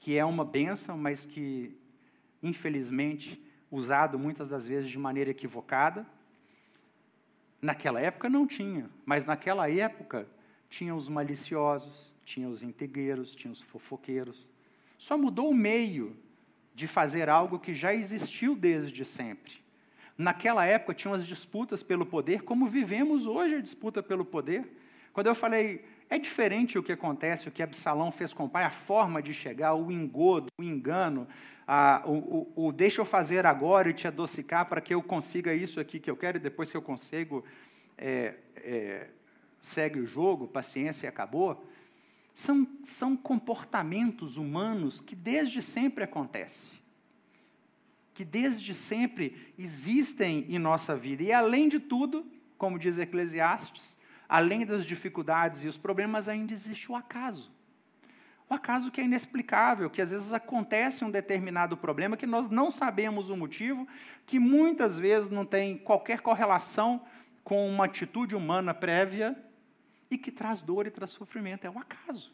que 0.07 0.17
é 0.17 0.25
uma 0.25 0.45
benção, 0.45 0.97
mas 0.97 1.27
que, 1.27 1.77
infelizmente, 2.43 3.43
usado 3.71 4.19
muitas 4.19 4.49
das 4.49 4.67
vezes 4.67 4.91
de 4.91 4.99
maneira 4.99 5.31
equivocada. 5.31 6.07
Naquela 7.61 8.01
época 8.01 8.29
não 8.29 8.47
tinha, 8.47 8.89
mas 9.05 9.25
naquela 9.25 9.71
época 9.71 10.27
tinha 10.69 10.95
os 10.95 11.09
maliciosos, 11.09 12.13
tinha 12.25 12.49
os 12.49 12.63
integreiros, 12.63 13.35
tinha 13.35 13.53
os 13.53 13.63
fofoqueiros. 13.63 14.49
Só 14.99 15.17
mudou 15.17 15.51
o 15.51 15.55
meio 15.55 16.17
de 16.75 16.87
fazer 16.87 17.29
algo 17.29 17.59
que 17.59 17.75
já 17.75 17.95
existiu 17.95 18.55
desde 18.55 19.05
sempre. 19.05 19.55
Naquela 20.17 20.65
época 20.65 20.95
tinham 20.95 21.15
as 21.15 21.27
disputas 21.27 21.83
pelo 21.83 22.07
poder, 22.07 22.43
como 22.43 22.67
vivemos 22.67 23.27
hoje 23.27 23.57
a 23.57 23.61
disputa 23.61 24.03
pelo 24.03 24.25
poder. 24.25 24.67
Quando 25.13 25.27
eu 25.27 25.35
falei 25.35 25.85
é 26.09 26.19
diferente 26.19 26.79
o 26.79 26.83
que 26.83 26.93
acontece, 26.93 27.49
o 27.49 27.53
que 27.53 27.63
Absalão 27.63 28.13
fez 28.13 28.33
com 28.33 28.45
o 28.45 28.49
pai, 28.49 28.65
a 28.65 28.71
forma 28.71 29.21
de 29.21 29.35
chegar, 29.35 29.75
o 29.75 29.91
engodo, 29.91 30.49
o 30.57 30.63
engano, 30.63 31.27
a, 31.67 32.03
o, 32.07 32.53
o, 32.57 32.67
o, 32.67 32.73
deixa 32.73 33.01
eu 33.01 33.05
fazer 33.05 33.45
agora 33.45 33.91
e 33.91 33.95
te 33.95 34.07
adocicar 34.07 34.67
para 34.67 34.81
que 34.81 34.95
eu 34.95 35.03
consiga 35.03 35.53
isso 35.53 35.81
aqui 35.81 35.99
que 35.99 36.11
eu 36.11 36.17
quero 36.17 36.39
e 36.39 36.41
depois 36.41 36.71
que 36.71 36.77
eu 36.77 36.83
consigo, 36.83 37.45
é, 37.99 38.35
é, 38.57 39.09
segue 39.61 39.99
o 39.99 40.07
jogo, 40.07 40.47
paciência 40.47 41.07
e 41.07 41.09
acabou. 41.09 41.67
São, 42.33 42.69
são 42.85 43.17
comportamentos 43.17 44.37
humanos 44.37 45.01
que 45.01 45.17
desde 45.17 45.61
sempre 45.61 46.05
acontecem. 46.05 46.79
Que 48.15 48.25
desde 48.25 48.75
sempre 48.75 49.53
existem 49.59 50.47
em 50.49 50.59
nossa 50.59 50.95
vida. 50.95 51.23
E 51.23 51.33
além 51.33 51.69
de 51.69 51.81
tudo, 51.81 52.25
como 52.57 52.79
diz 52.79 52.97
Eclesiastes, 52.97 53.96
além 54.29 54.65
das 54.67 54.85
dificuldades 54.85 55.63
e 55.63 55.69
os 55.69 55.77
problemas, 55.77 56.29
ainda 56.29 56.53
existe 56.53 56.91
o 56.91 56.97
acaso. 56.97 57.51
O 58.49 58.55
acaso 58.55 58.91
que 58.91 59.01
é 59.01 59.05
inexplicável, 59.05 59.91
que 59.91 60.01
às 60.01 60.11
vezes 60.13 60.33
acontece 60.33 61.05
um 61.05 61.11
determinado 61.11 61.77
problema 61.77 62.17
que 62.17 62.27
nós 62.27 62.49
não 62.49 62.71
sabemos 62.71 63.29
o 63.29 63.37
motivo, 63.37 63.89
que 64.25 64.39
muitas 64.39 64.97
vezes 64.97 65.31
não 65.31 65.45
tem 65.45 65.77
qualquer 65.77 66.21
correlação 66.21 67.05
com 67.43 67.69
uma 67.69 67.87
atitude 67.87 68.37
humana 68.37 68.73
prévia 68.73 69.37
e 70.09 70.17
que 70.17 70.31
traz 70.31 70.63
dor 70.63 70.87
e 70.87 70.91
traz 70.91 71.11
sofrimento. 71.11 71.67
É 71.67 71.71
o 71.71 71.79
acaso. 71.79 72.33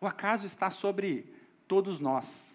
O 0.00 0.06
acaso 0.06 0.46
está 0.46 0.70
sobre 0.70 1.32
todos 1.66 1.98
nós. 1.98 2.54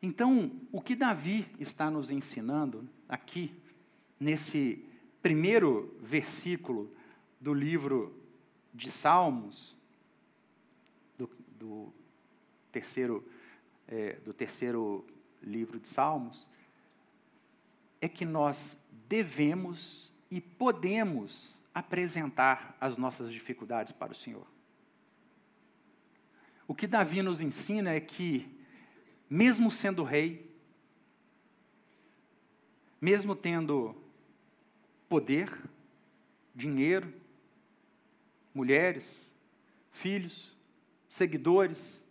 Então, 0.00 0.50
o 0.72 0.80
que 0.80 0.94
Davi 0.94 1.46
está 1.58 1.90
nos 1.90 2.10
ensinando 2.10 2.88
aqui, 3.06 3.52
nesse 4.18 4.87
primeiro 5.28 5.94
versículo 6.00 6.90
do 7.38 7.52
livro 7.52 8.18
de 8.72 8.90
Salmos, 8.90 9.76
do, 11.18 11.28
do 11.50 11.92
terceiro, 12.72 13.22
é, 13.86 14.14
do 14.24 14.32
terceiro 14.32 15.04
livro 15.42 15.78
de 15.78 15.86
Salmos, 15.86 16.48
é 18.00 18.08
que 18.08 18.24
nós 18.24 18.78
devemos 19.06 20.10
e 20.30 20.40
podemos 20.40 21.60
apresentar 21.74 22.74
as 22.80 22.96
nossas 22.96 23.30
dificuldades 23.30 23.92
para 23.92 24.12
o 24.12 24.16
Senhor. 24.16 24.46
O 26.66 26.74
que 26.74 26.86
Davi 26.86 27.20
nos 27.20 27.42
ensina 27.42 27.90
é 27.90 28.00
que, 28.00 28.50
mesmo 29.28 29.70
sendo 29.70 30.02
rei, 30.02 30.50
mesmo 32.98 33.36
tendo 33.36 34.07
poder, 35.08 35.50
dinheiro, 36.54 37.12
mulheres, 38.54 39.32
filhos, 39.92 40.56
seguidores, 41.08 42.02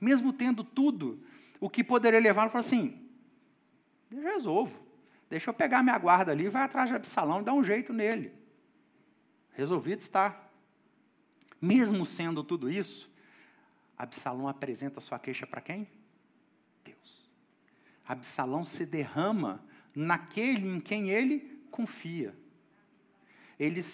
mesmo 0.00 0.32
tendo 0.32 0.62
tudo, 0.64 1.22
o 1.60 1.68
que 1.68 1.82
poderia 1.82 2.20
levar 2.20 2.46
a 2.46 2.50
falar 2.50 2.60
assim: 2.60 3.08
eu 4.10 4.22
resolvo, 4.22 4.78
deixa 5.28 5.50
eu 5.50 5.54
pegar 5.54 5.82
minha 5.82 5.98
guarda 5.98 6.32
ali, 6.32 6.48
vai 6.48 6.62
atrás 6.62 6.88
de 6.88 6.96
Absalão 6.96 7.40
e 7.40 7.44
dá 7.44 7.52
um 7.52 7.64
jeito 7.64 7.92
nele. 7.92 8.32
Resolvido 9.52 10.00
está. 10.00 10.44
Mesmo 11.60 12.06
sendo 12.06 12.44
tudo 12.44 12.70
isso, 12.70 13.10
Absalão 13.96 14.46
apresenta 14.46 15.00
sua 15.00 15.18
queixa 15.18 15.44
para 15.44 15.60
quem? 15.60 15.88
Deus. 16.84 17.28
Absalão 18.06 18.62
se 18.62 18.86
derrama 18.86 19.60
naquele 19.92 20.68
em 20.68 20.80
quem 20.80 21.10
ele 21.10 21.57
confia. 21.70 22.34
Ele, 23.58 23.84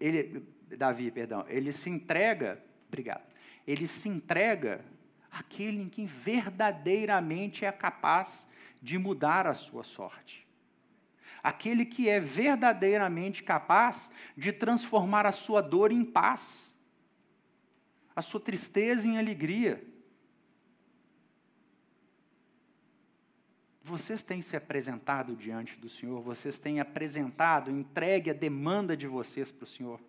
ele, 0.00 0.46
Davi, 0.76 1.10
perdão, 1.10 1.44
ele 1.48 1.72
se 1.72 1.90
entrega, 1.90 2.62
obrigado, 2.88 3.24
ele 3.66 3.86
se 3.86 4.08
entrega 4.08 4.84
àquele 5.30 5.82
em 5.82 5.88
quem 5.88 6.06
verdadeiramente 6.06 7.64
é 7.64 7.72
capaz 7.72 8.48
de 8.80 8.98
mudar 8.98 9.46
a 9.46 9.54
sua 9.54 9.84
sorte. 9.84 10.46
Aquele 11.42 11.84
que 11.84 12.08
é 12.08 12.20
verdadeiramente 12.20 13.42
capaz 13.42 14.10
de 14.36 14.52
transformar 14.52 15.26
a 15.26 15.32
sua 15.32 15.60
dor 15.60 15.92
em 15.92 16.04
paz, 16.04 16.74
a 18.16 18.22
sua 18.22 18.40
tristeza 18.40 19.06
em 19.06 19.18
alegria 19.18 19.93
vocês 23.84 24.22
têm 24.22 24.40
se 24.40 24.56
apresentado 24.56 25.36
diante 25.36 25.78
do 25.78 25.90
Senhor, 25.90 26.22
vocês 26.22 26.58
têm 26.58 26.80
apresentado, 26.80 27.70
entregue 27.70 28.30
a 28.30 28.34
demanda 28.34 28.96
de 28.96 29.06
vocês 29.06 29.52
para 29.52 29.64
o 29.64 29.66
Senhor. 29.66 30.00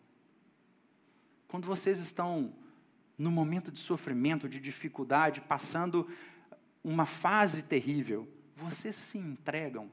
Quando 1.50 1.68
vocês 1.68 2.00
estão 2.00 2.54
no 3.18 3.30
momento 3.30 3.70
de 3.70 3.80
sofrimento, 3.80 4.48
de 4.48 4.62
dificuldade, 4.62 5.42
passando 5.42 6.10
uma 6.82 7.06
fase 7.06 7.62
terrível, 7.62 8.26
vocês 8.56 8.96
se 8.96 9.18
entregam? 9.18 9.92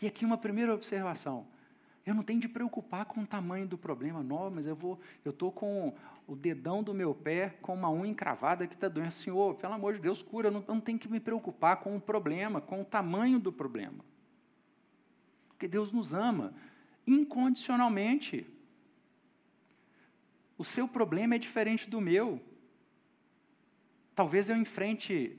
E 0.00 0.06
aqui 0.06 0.24
uma 0.24 0.38
primeira 0.38 0.72
observação. 0.72 1.48
Eu 2.06 2.14
não 2.14 2.22
tenho 2.22 2.40
de 2.40 2.48
preocupar 2.48 3.06
com 3.06 3.22
o 3.22 3.26
tamanho 3.26 3.66
do 3.66 3.76
problema, 3.76 4.22
não, 4.22 4.48
mas 4.50 4.66
eu 4.66 4.76
vou, 4.76 5.00
eu 5.24 5.30
estou 5.30 5.50
com 5.50 5.92
o 6.28 6.36
dedão 6.36 6.82
do 6.82 6.92
meu 6.92 7.14
pé 7.14 7.56
com 7.62 7.72
uma 7.72 7.90
unha 7.90 8.10
encravada 8.10 8.66
que 8.66 8.74
está 8.74 8.86
doendo. 8.86 9.12
Senhor, 9.12 9.54
pelo 9.54 9.72
amor 9.72 9.94
de 9.94 10.00
Deus, 10.00 10.22
cura. 10.22 10.48
Eu 10.48 10.52
não, 10.52 10.64
eu 10.68 10.74
não 10.74 10.80
tenho 10.80 10.98
que 10.98 11.08
me 11.08 11.18
preocupar 11.18 11.78
com 11.78 11.96
o 11.96 12.00
problema, 12.00 12.60
com 12.60 12.82
o 12.82 12.84
tamanho 12.84 13.40
do 13.40 13.50
problema. 13.50 14.04
Porque 15.48 15.66
Deus 15.66 15.90
nos 15.90 16.12
ama 16.12 16.52
incondicionalmente. 17.06 18.46
O 20.58 20.64
seu 20.64 20.86
problema 20.86 21.34
é 21.34 21.38
diferente 21.38 21.88
do 21.88 21.98
meu. 21.98 22.38
Talvez 24.14 24.50
eu 24.50 24.56
enfrente 24.56 25.34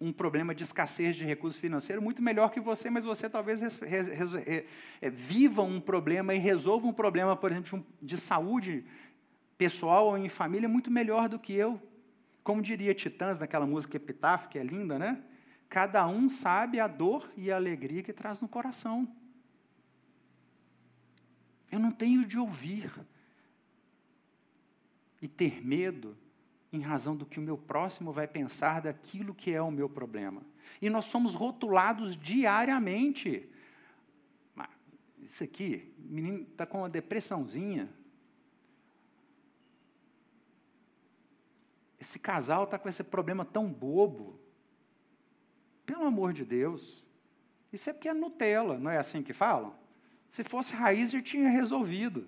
um 0.00 0.12
problema 0.12 0.54
de 0.54 0.62
escassez 0.62 1.16
de 1.16 1.24
recursos 1.24 1.60
financeiros 1.60 2.02
muito 2.02 2.22
melhor 2.22 2.52
que 2.52 2.60
você, 2.60 2.88
mas 2.88 3.04
você 3.04 3.28
talvez 3.28 3.60
res, 3.60 3.78
res, 3.78 4.08
res, 4.08 4.34
é, 5.02 5.10
viva 5.10 5.60
um 5.60 5.80
problema 5.80 6.34
e 6.34 6.38
resolva 6.38 6.86
um 6.86 6.92
problema, 6.92 7.36
por 7.36 7.50
exemplo, 7.50 7.84
de 8.00 8.16
saúde 8.16 8.84
pessoal 9.60 10.06
ou 10.06 10.16
em 10.16 10.30
família 10.30 10.66
muito 10.66 10.90
melhor 10.90 11.28
do 11.28 11.38
que 11.38 11.52
eu. 11.52 11.78
Como 12.42 12.62
diria 12.62 12.94
Titãs 12.94 13.38
naquela 13.38 13.66
música 13.66 13.98
Epitáfio, 13.98 14.48
que 14.48 14.58
é 14.58 14.62
linda, 14.62 14.98
né? 14.98 15.22
Cada 15.68 16.08
um 16.08 16.30
sabe 16.30 16.80
a 16.80 16.86
dor 16.86 17.30
e 17.36 17.52
a 17.52 17.56
alegria 17.56 18.02
que 18.02 18.10
traz 18.10 18.40
no 18.40 18.48
coração. 18.48 19.06
Eu 21.70 21.78
não 21.78 21.92
tenho 21.92 22.24
de 22.24 22.38
ouvir 22.38 22.90
e 25.20 25.28
ter 25.28 25.62
medo 25.62 26.16
em 26.72 26.80
razão 26.80 27.14
do 27.14 27.26
que 27.26 27.38
o 27.38 27.42
meu 27.42 27.58
próximo 27.58 28.12
vai 28.12 28.26
pensar 28.26 28.80
daquilo 28.80 29.34
que 29.34 29.52
é 29.52 29.60
o 29.60 29.70
meu 29.70 29.90
problema. 29.90 30.40
E 30.80 30.88
nós 30.88 31.04
somos 31.04 31.34
rotulados 31.34 32.16
diariamente. 32.16 33.46
Isso 35.18 35.44
aqui, 35.44 35.92
menino 35.98 36.46
está 36.50 36.64
com 36.64 36.78
uma 36.78 36.88
depressãozinha. 36.88 37.99
Esse 42.00 42.18
casal 42.18 42.64
está 42.64 42.78
com 42.78 42.88
esse 42.88 43.04
problema 43.04 43.44
tão 43.44 43.70
bobo. 43.70 44.40
Pelo 45.84 46.04
amor 46.06 46.32
de 46.32 46.44
Deus. 46.44 47.04
Isso 47.72 47.90
é 47.90 47.92
porque 47.92 48.08
é 48.08 48.14
Nutella, 48.14 48.78
não 48.78 48.90
é 48.90 48.96
assim 48.96 49.22
que 49.22 49.32
falam? 49.32 49.74
Se 50.28 50.42
fosse 50.42 50.72
raiz, 50.72 51.10
já 51.10 51.20
tinha 51.20 51.48
resolvido. 51.48 52.26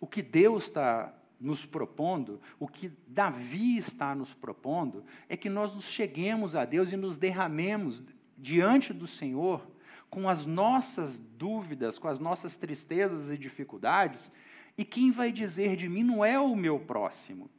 O 0.00 0.06
que 0.06 0.22
Deus 0.22 0.64
está 0.64 1.12
nos 1.38 1.66
propondo, 1.66 2.40
o 2.58 2.66
que 2.66 2.90
Davi 3.06 3.76
está 3.76 4.14
nos 4.14 4.32
propondo, 4.32 5.04
é 5.28 5.36
que 5.36 5.50
nós 5.50 5.74
nos 5.74 5.84
cheguemos 5.84 6.56
a 6.56 6.64
Deus 6.64 6.92
e 6.92 6.96
nos 6.96 7.18
derramemos 7.18 8.02
diante 8.38 8.92
do 8.92 9.06
Senhor 9.06 9.66
com 10.08 10.28
as 10.28 10.46
nossas 10.46 11.18
dúvidas, 11.18 11.98
com 11.98 12.08
as 12.08 12.18
nossas 12.18 12.56
tristezas 12.56 13.30
e 13.30 13.36
dificuldades, 13.36 14.30
e 14.78 14.84
quem 14.84 15.10
vai 15.10 15.32
dizer 15.32 15.76
de 15.76 15.88
mim 15.88 16.02
não 16.02 16.24
é 16.24 16.38
o 16.38 16.54
meu 16.54 16.78
próximo, 16.78 17.50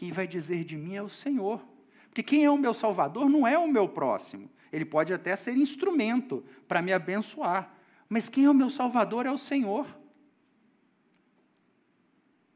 quem 0.00 0.10
vai 0.10 0.26
dizer 0.26 0.64
de 0.64 0.78
mim 0.78 0.94
é 0.94 1.02
o 1.02 1.10
Senhor. 1.10 1.62
Porque 2.08 2.22
quem 2.22 2.42
é 2.42 2.50
o 2.50 2.56
meu 2.56 2.72
Salvador 2.72 3.28
não 3.28 3.46
é 3.46 3.58
o 3.58 3.68
meu 3.68 3.86
próximo. 3.86 4.50
Ele 4.72 4.86
pode 4.86 5.12
até 5.12 5.36
ser 5.36 5.54
instrumento 5.54 6.42
para 6.66 6.80
me 6.80 6.90
abençoar, 6.90 7.70
mas 8.08 8.26
quem 8.26 8.46
é 8.46 8.50
o 8.50 8.54
meu 8.54 8.70
Salvador 8.70 9.26
é 9.26 9.30
o 9.30 9.36
Senhor. 9.36 9.86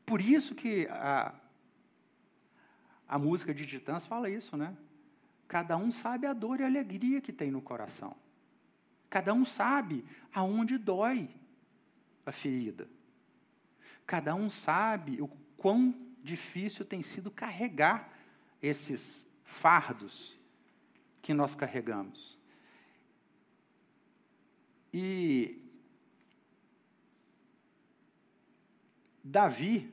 Por 0.07 0.23
isso 0.23 0.55
que 0.55 0.87
a, 0.89 1.35
a 3.07 3.19
música 3.19 3.53
de 3.53 3.67
Titãs 3.67 4.07
fala 4.07 4.31
isso, 4.31 4.57
né? 4.57 4.75
Cada 5.47 5.77
um 5.77 5.91
sabe 5.91 6.27
a 6.27 6.33
dor 6.33 6.61
e 6.61 6.63
a 6.63 6.67
alegria 6.67 7.21
que 7.21 7.31
tem 7.31 7.51
no 7.51 7.61
coração. 7.61 8.17
Cada 9.11 9.35
um 9.35 9.45
sabe 9.45 10.03
aonde 10.33 10.79
dói 10.79 11.29
a 12.25 12.33
ferida. 12.33 12.89
Cada 14.07 14.35
um 14.35 14.49
sabe 14.49 15.21
o 15.21 15.29
quão 15.59 16.14
difícil 16.25 16.87
tem 16.87 17.03
sido 17.03 17.31
carregar 17.31 18.11
esses 18.63 19.27
fardos 19.45 20.37
que 21.21 21.35
nós 21.35 21.55
carregamos. 21.55 22.39
E 24.93 25.61
Davi 29.23 29.93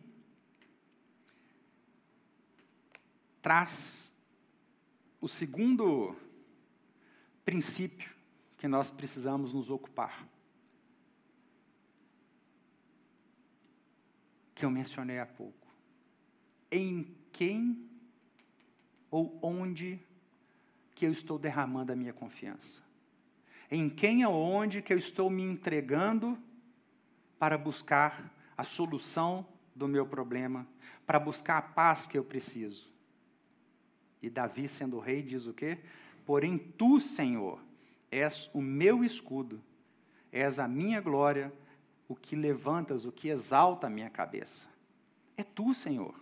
traz 3.42 4.14
o 5.20 5.28
segundo 5.28 6.16
princípio 7.44 8.14
que 8.58 8.68
nós 8.68 8.90
precisamos 8.90 9.54
nos 9.54 9.70
ocupar. 9.70 10.26
Que 14.54 14.64
eu 14.64 14.70
mencionei 14.70 15.20
há 15.20 15.26
pouco. 15.26 15.61
Em 16.72 17.16
quem 17.32 17.90
ou 19.10 19.38
onde 19.42 20.00
que 20.96 21.06
eu 21.06 21.12
estou 21.12 21.38
derramando 21.38 21.92
a 21.92 21.96
minha 21.96 22.14
confiança? 22.14 22.82
Em 23.70 23.90
quem 23.90 24.26
ou 24.26 24.34
onde 24.34 24.82
que 24.82 24.94
eu 24.94 24.98
estou 24.98 25.30
me 25.30 25.44
entregando 25.44 26.38
para 27.38 27.58
buscar 27.58 28.32
a 28.56 28.64
solução 28.64 29.46
do 29.76 29.88
meu 29.88 30.06
problema, 30.06 30.68
para 31.06 31.20
buscar 31.20 31.58
a 31.58 31.62
paz 31.62 32.06
que 32.06 32.18
eu 32.18 32.24
preciso. 32.24 32.90
E 34.22 34.30
Davi, 34.30 34.68
sendo 34.68 35.00
rei, 35.00 35.22
diz 35.22 35.48
o 35.48 35.54
quê? 35.54 35.80
Porém, 36.26 36.58
tu, 36.58 37.00
Senhor, 37.00 37.60
és 38.12 38.50
o 38.54 38.62
meu 38.62 39.04
escudo, 39.04 39.62
és 40.32 40.60
a 40.60 40.68
minha 40.68 41.02
glória, 41.02 41.52
o 42.08 42.16
que 42.16 42.36
levantas, 42.36 43.06
o 43.06 43.12
que 43.12 43.30
exalta 43.30 43.88
a 43.88 43.90
minha 43.90 44.10
cabeça. 44.10 44.70
É 45.36 45.44
tu, 45.44 45.74
Senhor. 45.74 46.14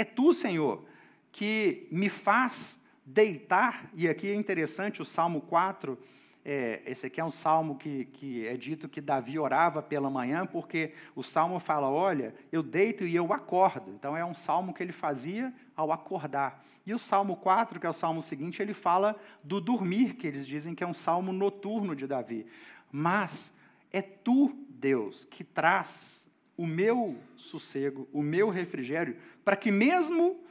É 0.00 0.04
tu, 0.04 0.32
Senhor, 0.32 0.82
que 1.30 1.86
me 1.90 2.08
faz 2.08 2.80
deitar, 3.04 3.90
e 3.92 4.08
aqui 4.08 4.30
é 4.30 4.34
interessante 4.34 5.02
o 5.02 5.04
Salmo 5.04 5.42
4, 5.42 5.98
é, 6.42 6.80
esse 6.86 7.04
aqui 7.04 7.20
é 7.20 7.24
um 7.24 7.30
salmo 7.30 7.76
que, 7.76 8.06
que 8.06 8.48
é 8.48 8.56
dito 8.56 8.88
que 8.88 8.98
Davi 8.98 9.38
orava 9.38 9.82
pela 9.82 10.08
manhã, 10.08 10.46
porque 10.46 10.94
o 11.14 11.22
salmo 11.22 11.60
fala: 11.60 11.86
Olha, 11.86 12.34
eu 12.50 12.62
deito 12.62 13.04
e 13.04 13.14
eu 13.14 13.30
acordo. 13.30 13.90
Então 13.90 14.16
é 14.16 14.24
um 14.24 14.32
salmo 14.32 14.72
que 14.72 14.82
ele 14.82 14.90
fazia 14.90 15.52
ao 15.76 15.92
acordar. 15.92 16.64
E 16.86 16.94
o 16.94 16.98
salmo 16.98 17.36
4, 17.36 17.78
que 17.78 17.86
é 17.86 17.90
o 17.90 17.92
salmo 17.92 18.22
seguinte, 18.22 18.62
ele 18.62 18.72
fala 18.72 19.14
do 19.44 19.60
dormir, 19.60 20.14
que 20.14 20.26
eles 20.26 20.46
dizem 20.46 20.74
que 20.74 20.82
é 20.82 20.86
um 20.86 20.94
salmo 20.94 21.30
noturno 21.30 21.94
de 21.94 22.06
Davi. 22.06 22.46
Mas 22.90 23.52
é 23.92 24.00
tu, 24.00 24.56
Deus, 24.70 25.26
que 25.26 25.44
traz 25.44 26.19
o 26.60 26.66
meu 26.66 27.16
sossego, 27.36 28.06
o 28.12 28.22
meu 28.22 28.50
refrigério, 28.50 29.16
para 29.42 29.56
que 29.56 29.70
mesmo 29.70 30.44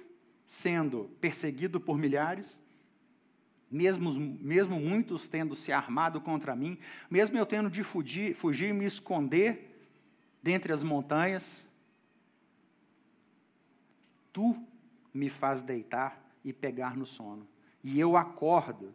sendo 0.44 1.04
perseguido 1.22 1.80
por 1.80 2.00
milhares, 2.00 2.60
mesmo, 3.70 4.12
mesmo 4.42 4.80
muitos 4.80 5.30
tendo 5.30 5.56
se 5.56 5.72
armado 5.72 6.20
contra 6.20 6.56
mim, 6.56 6.80
mesmo 7.12 7.38
eu 7.38 7.46
tendo 7.46 7.70
de 7.70 7.84
fugir, 7.84 8.34
fugir 8.34 8.70
e 8.70 8.74
me 8.74 8.86
esconder 8.86 9.88
dentre 10.42 10.74
as 10.74 10.82
montanhas, 10.82 11.68
tu 14.34 14.58
me 15.14 15.30
faz 15.30 15.62
deitar 15.62 16.20
e 16.44 16.52
pegar 16.52 16.98
no 16.98 17.06
sono, 17.06 17.48
e 17.84 18.00
eu 18.00 18.18
acordo, 18.18 18.92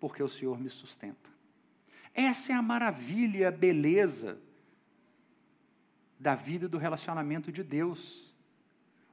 porque 0.00 0.22
o 0.22 0.28
Senhor 0.28 0.58
me 0.58 0.70
sustenta. 0.70 1.28
Essa 2.14 2.52
é 2.52 2.54
a 2.54 2.62
maravilha 2.62 3.48
a 3.48 3.52
beleza 3.52 4.40
da 6.22 6.34
vida 6.34 6.64
e 6.64 6.68
do 6.68 6.78
relacionamento 6.78 7.52
de 7.52 7.62
Deus, 7.62 8.34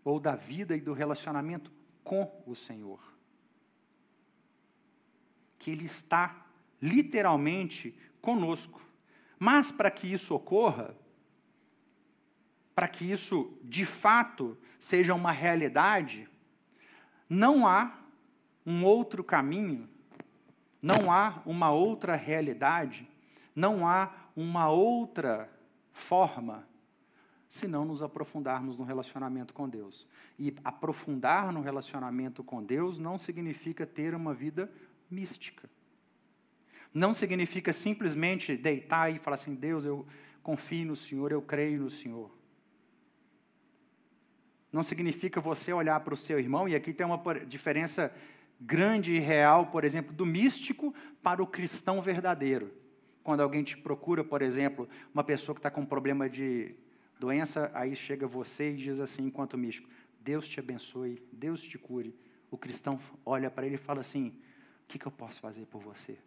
ou 0.03 0.19
da 0.19 0.35
vida 0.35 0.77
e 0.77 0.81
do 0.81 0.93
relacionamento 0.93 1.71
com 2.03 2.41
o 2.45 2.55
Senhor 2.55 2.99
que 5.59 5.69
Ele 5.69 5.85
está 5.85 6.45
literalmente 6.81 7.93
conosco. 8.21 8.81
Mas 9.37 9.71
para 9.71 9.91
que 9.91 10.11
isso 10.11 10.33
ocorra, 10.33 10.95
para 12.73 12.87
que 12.87 13.11
isso 13.11 13.57
de 13.61 13.85
fato 13.85 14.57
seja 14.79 15.13
uma 15.13 15.31
realidade, 15.31 16.27
não 17.29 17.67
há 17.67 17.99
um 18.65 18.83
outro 18.85 19.23
caminho, 19.23 19.87
não 20.81 21.11
há 21.11 21.41
uma 21.45 21.71
outra 21.71 22.15
realidade, 22.15 23.07
não 23.53 23.85
há 23.85 24.13
uma 24.35 24.69
outra 24.69 25.51
forma, 25.91 26.65
se 27.49 27.67
não 27.67 27.83
nos 27.83 28.03
aprofundarmos 28.03 28.77
no 28.77 28.83
relacionamento 28.83 29.53
com 29.53 29.67
Deus. 29.67 30.07
E 30.37 30.55
aprofundar 30.63 31.51
no 31.51 31.61
relacionamento 31.61 32.43
com 32.43 32.63
Deus 32.63 32.99
não 32.99 33.17
significa 33.17 33.87
ter 33.87 34.13
uma 34.13 34.33
vida 34.35 34.71
mística. 35.09 35.67
Não 36.93 37.11
significa 37.11 37.73
simplesmente 37.73 38.55
deitar 38.55 39.11
e 39.11 39.17
falar 39.17 39.35
assim: 39.35 39.55
Deus, 39.55 39.83
eu 39.83 40.05
confio 40.43 40.85
no 40.85 40.95
Senhor, 40.95 41.31
eu 41.31 41.41
creio 41.41 41.81
no 41.81 41.89
Senhor. 41.89 42.31
Não 44.71 44.83
significa 44.83 45.41
você 45.41 45.73
olhar 45.73 45.99
para 46.01 46.13
o 46.13 46.17
seu 46.17 46.39
irmão, 46.39 46.69
e 46.69 46.75
aqui 46.75 46.93
tem 46.93 47.05
uma 47.05 47.19
diferença 47.47 48.13
grande 48.61 49.13
e 49.13 49.19
real, 49.19 49.67
por 49.67 49.83
exemplo, 49.83 50.13
do 50.13 50.25
místico 50.25 50.93
para 51.23 51.41
o 51.41 51.47
cristão 51.47 51.99
verdadeiro. 51.99 52.71
Quando 53.23 53.41
alguém 53.41 53.63
te 53.63 53.75
procura, 53.75 54.23
por 54.23 54.43
exemplo, 54.43 54.87
uma 55.11 55.23
pessoa 55.23 55.55
que 55.55 55.59
está 55.59 55.71
com 55.71 55.81
um 55.81 55.85
problema 55.85 56.29
de 56.29 56.75
doença, 57.19 57.69
aí 57.73 57.95
chega 57.95 58.25
você 58.25 58.71
e 58.71 58.77
diz 58.77 58.99
assim, 58.99 59.25
enquanto 59.25 59.57
místico: 59.57 59.89
Deus 60.21 60.47
te 60.47 60.59
abençoe, 60.59 61.21
Deus 61.31 61.61
te 61.61 61.77
cure. 61.77 62.15
O 62.49 62.57
cristão 62.57 62.99
olha 63.25 63.51
para 63.51 63.65
ele 63.65 63.75
e 63.75 63.77
fala 63.77 63.99
assim: 63.99 64.29
O 64.83 64.87
que, 64.87 64.97
que 64.97 65.05
eu 65.05 65.11
posso 65.11 65.39
fazer 65.39 65.65
por 65.65 65.81
você? 65.81 66.17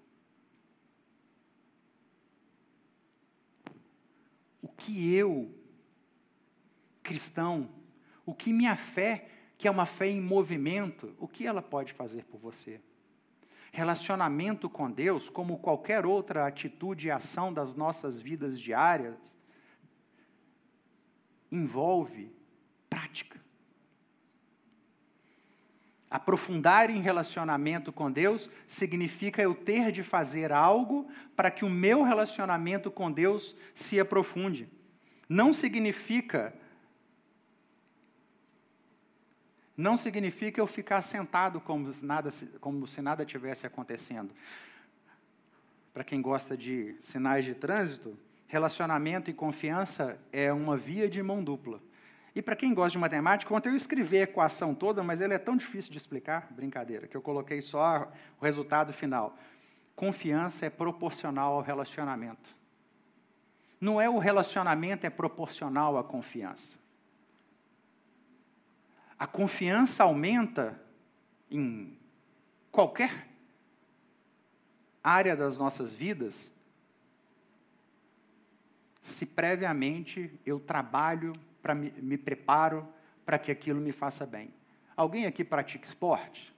O 4.61 4.69
que 4.69 5.13
eu, 5.13 5.53
cristão, 7.03 7.69
o 8.25 8.35
que 8.35 8.53
minha 8.53 8.77
fé, 8.77 9.29
que 9.59 9.67
é 9.67 9.71
uma 9.71 9.87
fé 9.87 10.09
em 10.09 10.21
movimento, 10.21 11.15
o 11.19 11.27
que 11.27 11.47
ela 11.47 11.63
pode 11.63 11.93
fazer 11.93 12.25
por 12.25 12.39
você? 12.39 12.81
Relacionamento 13.73 14.69
com 14.69 14.91
Deus, 14.91 15.29
como 15.29 15.59
qualquer 15.59 16.05
outra 16.05 16.47
atitude 16.47 17.07
e 17.07 17.11
ação 17.11 17.53
das 17.53 17.75
nossas 17.75 18.21
vidas 18.21 18.61
diárias, 18.61 19.35
envolve 21.53 22.35
prática. 22.89 23.39
Aprofundar 26.11 26.91
em 26.91 27.01
relacionamento 27.01 27.93
com 27.93 28.11
Deus 28.11 28.51
significa 28.67 29.41
eu 29.41 29.55
ter 29.55 29.93
de 29.93 30.03
fazer 30.03 30.53
algo 30.53 31.11
para 31.37 31.51
que 31.51 31.65
o 31.65 31.71
meu 31.71 32.03
relacionamento 32.03 32.91
com 32.91 33.11
Deus 33.11 33.55
se 33.75 34.01
aprofunde. 34.01 34.69
Não 35.29 35.53
significa 35.53 36.55
não 39.75 39.97
significa 39.97 40.61
eu 40.61 40.67
ficar 40.67 41.01
sentado 41.01 41.59
como 41.61 41.91
se 41.93 42.05
nada, 42.05 42.31
como 42.61 42.87
se 42.87 43.01
nada 43.01 43.25
tivesse 43.25 43.67
acontecendo. 43.67 44.35
Para 45.95 46.05
quem 46.05 46.21
gosta 46.21 46.57
de 46.57 46.95
sinais 47.01 47.45
de 47.45 47.55
trânsito, 47.55 48.17
relacionamento 48.53 49.31
e 49.31 49.33
confiança 49.33 50.21
é 50.31 50.53
uma 50.53 50.77
via 50.77 51.09
de 51.09 51.23
mão 51.23 51.43
dupla. 51.43 51.81
E 52.35 52.43
para 52.43 52.55
quem 52.55 52.75
gosta 52.75 52.91
de 52.91 52.99
matemática, 52.99 53.55
ontem 53.55 53.71
eu 53.71 53.75
escrevi 53.75 54.19
a 54.19 54.25
equação 54.25 54.75
toda, 54.75 55.03
mas 55.03 55.23
ela 55.23 55.33
é 55.33 55.39
tão 55.39 55.57
difícil 55.57 55.91
de 55.91 55.97
explicar, 55.97 56.53
brincadeira, 56.53 57.07
que 57.07 57.17
eu 57.17 57.23
coloquei 57.23 57.63
só 57.63 58.13
o 58.39 58.45
resultado 58.45 58.93
final. 58.93 59.39
Confiança 59.97 60.67
é 60.67 60.71
proporcional 60.71 61.55
ao 61.55 61.63
relacionamento. 61.63 62.55
Não 63.81 63.99
é 63.99 64.11
o 64.11 64.19
relacionamento 64.19 65.07
é 65.07 65.11
proporcional 65.11 65.97
à 65.97 66.05
confiança. 66.05 66.79
A 69.19 69.27
confiança 69.27 70.03
aumenta 70.05 70.79
em 71.51 71.99
qualquer 72.71 73.29
área 75.03 75.35
das 75.35 75.57
nossas 75.57 75.95
vidas 75.95 76.53
se 79.03 79.27
previamente 79.27 80.33
eu 80.47 80.61
trabalho, 80.61 81.33
para 81.61 81.75
me, 81.75 81.91
me 82.01 82.17
preparo 82.17 82.89
para 83.27 83.39
que 83.39 83.51
aquilo 83.51 83.81
me 83.81 83.93
faça 83.93 84.25
bem. 84.25 84.55
Alguém 84.97 85.27
aqui 85.27 85.45
pratica 85.45 85.85
esporte? 85.85 86.55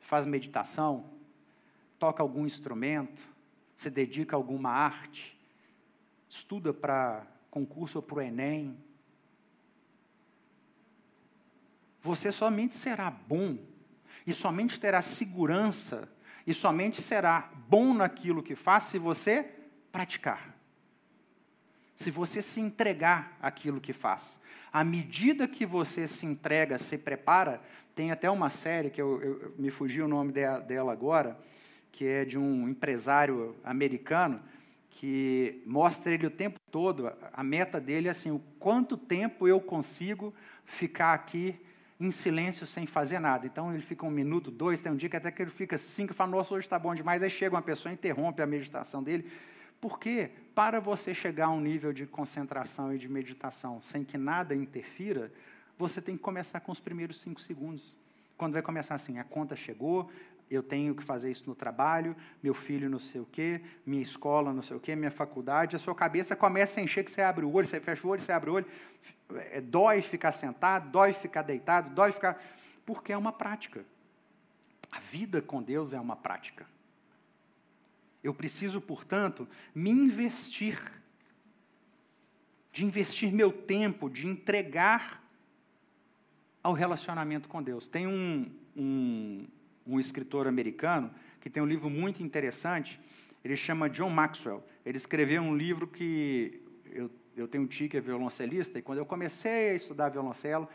Faz 0.00 0.26
meditação? 0.26 1.08
Toca 1.98 2.22
algum 2.22 2.44
instrumento? 2.44 3.22
Se 3.76 3.88
dedica 3.88 4.34
a 4.34 4.38
alguma 4.38 4.70
arte? 4.70 5.38
Estuda 6.28 6.74
para 6.74 7.24
concurso 7.48 7.98
ou 7.98 8.02
para 8.02 8.16
o 8.16 8.20
Enem? 8.20 8.76
Você 12.02 12.32
somente 12.32 12.74
será 12.74 13.10
bom 13.10 13.56
e 14.26 14.32
somente 14.32 14.80
terá 14.80 15.00
segurança 15.00 16.08
e 16.46 16.52
somente 16.52 17.02
será 17.02 17.50
bom 17.68 17.94
naquilo 17.94 18.42
que 18.42 18.56
faz 18.56 18.84
se 18.84 18.98
você 18.98 19.44
praticar 19.92 20.57
se 21.98 22.12
você 22.12 22.40
se 22.40 22.60
entregar 22.60 23.36
àquilo 23.42 23.80
que 23.80 23.92
faz. 23.92 24.40
À 24.72 24.84
medida 24.84 25.48
que 25.48 25.66
você 25.66 26.06
se 26.06 26.24
entrega, 26.24 26.78
se 26.78 26.96
prepara, 26.96 27.60
tem 27.92 28.12
até 28.12 28.30
uma 28.30 28.48
série 28.48 28.88
que 28.88 29.02
eu, 29.02 29.20
eu 29.20 29.54
me 29.58 29.68
fugiu 29.68 30.04
o 30.04 30.08
nome 30.08 30.30
dela, 30.32 30.92
agora, 30.92 31.36
que 31.90 32.06
é 32.06 32.24
de 32.24 32.38
um 32.38 32.68
empresário 32.68 33.56
americano 33.64 34.40
que 34.90 35.60
mostra 35.66 36.14
ele 36.14 36.24
o 36.24 36.30
tempo 36.30 36.60
todo, 36.70 37.12
a 37.32 37.42
meta 37.42 37.80
dele 37.80 38.06
é 38.06 38.12
assim, 38.12 38.30
o 38.30 38.40
quanto 38.60 38.96
tempo 38.96 39.48
eu 39.48 39.60
consigo 39.60 40.32
ficar 40.64 41.14
aqui 41.14 41.58
em 41.98 42.12
silêncio 42.12 42.64
sem 42.64 42.86
fazer 42.86 43.18
nada. 43.18 43.44
Então 43.44 43.74
ele 43.74 43.82
fica 43.82 44.06
um 44.06 44.10
minuto, 44.10 44.52
dois, 44.52 44.80
tem 44.80 44.92
um 44.92 44.96
dia 44.96 45.08
que 45.08 45.16
até 45.16 45.32
que 45.32 45.42
ele 45.42 45.50
fica 45.50 45.76
cinco 45.76 46.14
fala, 46.14 46.30
nossa, 46.30 46.54
hoje 46.54 46.66
está 46.66 46.78
bom 46.78 46.94
demais. 46.94 47.24
Aí 47.24 47.30
chega 47.30 47.56
uma 47.56 47.62
pessoa, 47.62 47.92
interrompe 47.92 48.40
a 48.40 48.46
meditação 48.46 49.02
dele. 49.02 49.28
Por 49.80 49.98
quê? 49.98 50.30
Para 50.58 50.80
você 50.80 51.14
chegar 51.14 51.46
a 51.46 51.50
um 51.50 51.60
nível 51.60 51.92
de 51.92 52.04
concentração 52.04 52.92
e 52.92 52.98
de 52.98 53.08
meditação 53.08 53.80
sem 53.80 54.02
que 54.02 54.18
nada 54.18 54.56
interfira, 54.56 55.32
você 55.78 56.02
tem 56.02 56.16
que 56.16 56.22
começar 56.24 56.58
com 56.58 56.72
os 56.72 56.80
primeiros 56.80 57.20
cinco 57.20 57.40
segundos. 57.40 57.96
Quando 58.36 58.54
vai 58.54 58.62
começar 58.62 58.96
assim, 58.96 59.20
a 59.20 59.22
conta 59.22 59.54
chegou, 59.54 60.10
eu 60.50 60.60
tenho 60.60 60.96
que 60.96 61.04
fazer 61.04 61.30
isso 61.30 61.44
no 61.46 61.54
trabalho, 61.54 62.16
meu 62.42 62.54
filho 62.54 62.90
não 62.90 62.98
sei 62.98 63.20
o 63.20 63.24
quê, 63.30 63.60
minha 63.86 64.02
escola 64.02 64.52
não 64.52 64.60
sei 64.60 64.76
o 64.76 64.80
quê, 64.80 64.96
minha 64.96 65.12
faculdade, 65.12 65.76
a 65.76 65.78
sua 65.78 65.94
cabeça 65.94 66.34
começa 66.34 66.80
a 66.80 66.82
encher 66.82 67.04
que 67.04 67.12
você 67.12 67.22
abre 67.22 67.44
o 67.44 67.52
olho, 67.52 67.68
você 67.68 67.78
fecha 67.78 68.04
o 68.04 68.10
olho, 68.10 68.20
você 68.20 68.32
abre 68.32 68.50
o 68.50 68.54
olho, 68.54 68.66
é, 69.52 69.60
dói 69.60 70.02
ficar 70.02 70.32
sentado, 70.32 70.90
dói 70.90 71.12
ficar 71.12 71.42
deitado, 71.42 71.94
dói 71.94 72.10
ficar... 72.10 72.36
Porque 72.84 73.12
é 73.12 73.16
uma 73.16 73.30
prática. 73.30 73.84
A 74.90 74.98
vida 74.98 75.40
com 75.40 75.62
Deus 75.62 75.92
é 75.92 76.00
uma 76.00 76.16
prática. 76.16 76.66
Eu 78.28 78.34
preciso, 78.34 78.78
portanto, 78.78 79.48
me 79.74 79.88
investir, 79.88 80.78
de 82.70 82.84
investir 82.84 83.32
meu 83.32 83.50
tempo, 83.50 84.10
de 84.10 84.26
entregar 84.26 85.24
ao 86.62 86.74
relacionamento 86.74 87.48
com 87.48 87.62
Deus. 87.62 87.88
Tem 87.88 88.06
um, 88.06 88.50
um, 88.76 89.46
um 89.86 89.98
escritor 89.98 90.46
americano 90.46 91.10
que 91.40 91.48
tem 91.48 91.62
um 91.62 91.66
livro 91.66 91.88
muito 91.88 92.22
interessante, 92.22 93.00
ele 93.42 93.56
chama 93.56 93.88
John 93.88 94.10
Maxwell. 94.10 94.62
Ele 94.84 94.98
escreveu 94.98 95.40
um 95.40 95.56
livro 95.56 95.86
que 95.86 96.60
eu, 96.84 97.10
eu 97.34 97.48
tenho 97.48 97.64
um 97.64 97.66
tio 97.66 97.88
que 97.88 97.96
é 97.96 98.00
violoncelista, 98.00 98.78
e 98.78 98.82
quando 98.82 98.98
eu 98.98 99.06
comecei 99.06 99.70
a 99.70 99.74
estudar 99.74 100.10
violoncelo, 100.10 100.68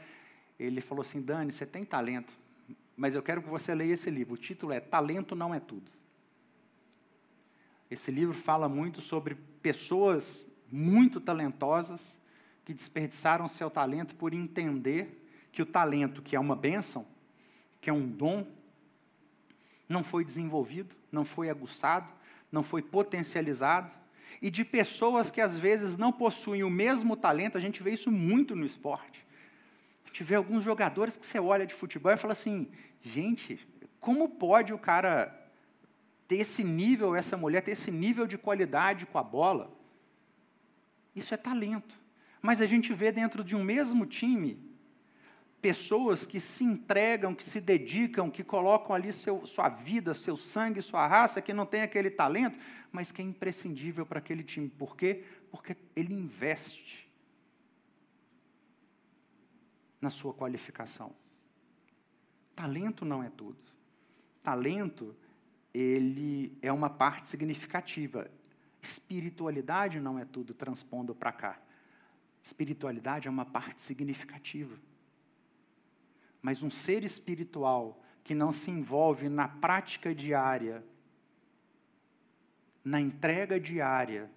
ele 0.60 0.82
falou 0.82 1.04
assim: 1.04 1.22
Dani, 1.22 1.51
você 1.51 1.68
tem 1.68 1.86
talento, 1.86 2.34
mas 2.97 3.14
eu 3.14 3.22
quero 3.22 3.43
que 3.43 3.49
você 3.49 3.76
leia 3.76 3.93
esse 3.93 4.10
livro. 4.10 4.34
O 4.34 4.38
título 4.38 4.74
é 4.74 4.80
Talento 4.80 5.36
Não 5.36 5.54
é 5.54 5.60
Tudo. 5.60 5.91
Esse 7.94 8.10
livro 8.10 8.34
fala 8.34 8.68
muito 8.68 9.02
sobre 9.02 9.36
pessoas 9.62 10.48
muito 10.72 11.22
talentosas 11.22 12.20
que 12.66 12.74
desperdiçaram 12.74 13.48
seu 13.48 13.70
talento 13.70 14.16
por 14.16 14.34
entender 14.34 15.24
que 15.52 15.62
o 15.62 15.66
talento, 15.66 16.24
que 16.24 16.36
é 16.36 16.39
uma 16.39 16.56
bênção, 16.56 17.06
que 17.80 17.91
é 17.91 17.94
um 17.94 18.08
dom, 18.08 18.48
não 19.88 20.04
foi 20.04 20.26
desenvolvido, 20.26 20.96
não 21.12 21.24
foi 21.24 21.52
aguçado, 21.52 22.12
não 22.52 22.64
foi 22.64 22.82
potencializado, 22.82 23.94
e 24.41 24.50
de 24.50 24.66
pessoas 24.66 25.30
que 25.30 25.39
às 25.39 25.60
vezes 25.60 25.96
não 25.96 26.12
possuem 26.12 26.64
o 26.64 26.72
mesmo 26.72 27.16
talento, 27.16 27.60
a 27.60 27.62
gente 27.62 27.84
vê 27.84 27.91
isso 27.91 28.12
muito 28.12 28.56
no 28.56 28.66
esporte. 28.66 29.24
A 30.04 30.08
gente 30.08 30.24
vê 30.24 30.34
alguns 30.34 30.64
jogadores 30.64 31.16
que 31.16 31.26
você 31.26 31.39
olha 31.39 31.68
de 31.68 31.76
futebol 31.76 32.12
e 32.12 32.18
fala 32.18 32.34
assim: 32.34 32.68
gente, 33.04 33.60
como 34.00 34.30
pode 34.30 34.74
o 34.74 34.80
cara 34.80 35.43
ter 36.28 36.38
esse 36.38 36.63
nível, 36.63 37.15
essa 37.15 37.38
mulher 37.38 37.61
ter 37.61 37.71
esse 37.71 37.91
nível 37.91 38.26
de 38.26 38.38
qualidade 38.38 39.05
com 39.05 39.17
a 39.17 39.24
bola. 39.24 39.76
Isso 41.15 41.34
é 41.34 41.38
talento. 41.38 41.99
Mas 42.41 42.61
a 42.61 42.65
gente 42.65 42.93
vê 42.93 43.11
dentro 43.11 43.43
de 43.43 43.55
um 43.55 43.63
mesmo 43.63 44.05
time 44.05 44.59
pessoas 45.61 46.26
que 46.26 46.41
se 46.41 46.61
entregam, 46.61 47.34
que 47.34 47.43
se 47.43 47.61
dedicam, 47.61 48.30
que 48.30 48.43
colocam 48.43 48.93
ali 48.93 49.13
seu, 49.13 49.45
sua 49.45 49.69
vida, 49.69 50.13
seu 50.13 50.36
sangue, 50.36 50.82
sua 50.82 51.07
raça, 51.07 51.41
que 51.41 51.53
não 51.53 51.65
tem 51.65 51.82
aquele 51.82 52.09
talento, 52.09 52.59
mas 52.91 53.13
que 53.13 53.21
é 53.21 53.26
imprescindível 53.26 54.05
para 54.05 54.19
aquele 54.19 54.43
time. 54.43 54.67
Por 54.67 54.97
quê? 54.97 55.24
Porque 55.49 55.78
ele 55.95 56.13
investe 56.13 57.09
na 60.01 60.09
sua 60.09 60.34
qualificação. 60.34 61.15
Talento 62.53 63.05
não 63.05 63.24
é 63.24 63.30
tudo. 63.30 63.57
Talento 64.43 65.15
ele 65.74 66.55
é 66.61 66.71
uma 66.71 66.89
parte 66.89 67.28
significativa. 67.28 68.30
Espiritualidade 68.82 69.99
não 69.99 70.19
é 70.19 70.26
tudo 70.26 70.53
transpondo 70.53 71.15
para 71.15 71.32
cá. 71.32 71.59
Espiritualidade 72.43 73.28
é 73.28 73.32
uma 73.32 73.45
parte 73.45 73.82
significativa. 73.82 74.78
Mas 76.41 76.61
um 76.61 76.69
ser 76.69 77.03
espiritual 77.03 78.03
que 78.24 78.36
não 78.36 78.51
se 78.51 78.69
envolve 78.69 79.30
na 79.30 79.47
prática 79.47 80.13
diária, 80.13 80.84
na 82.84 82.99
entrega 82.99 83.59
diária, 83.59 84.30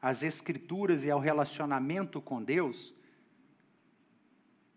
às 0.00 0.22
Escrituras 0.22 1.04
e 1.04 1.10
ao 1.10 1.18
relacionamento 1.18 2.20
com 2.20 2.42
Deus, 2.42 2.94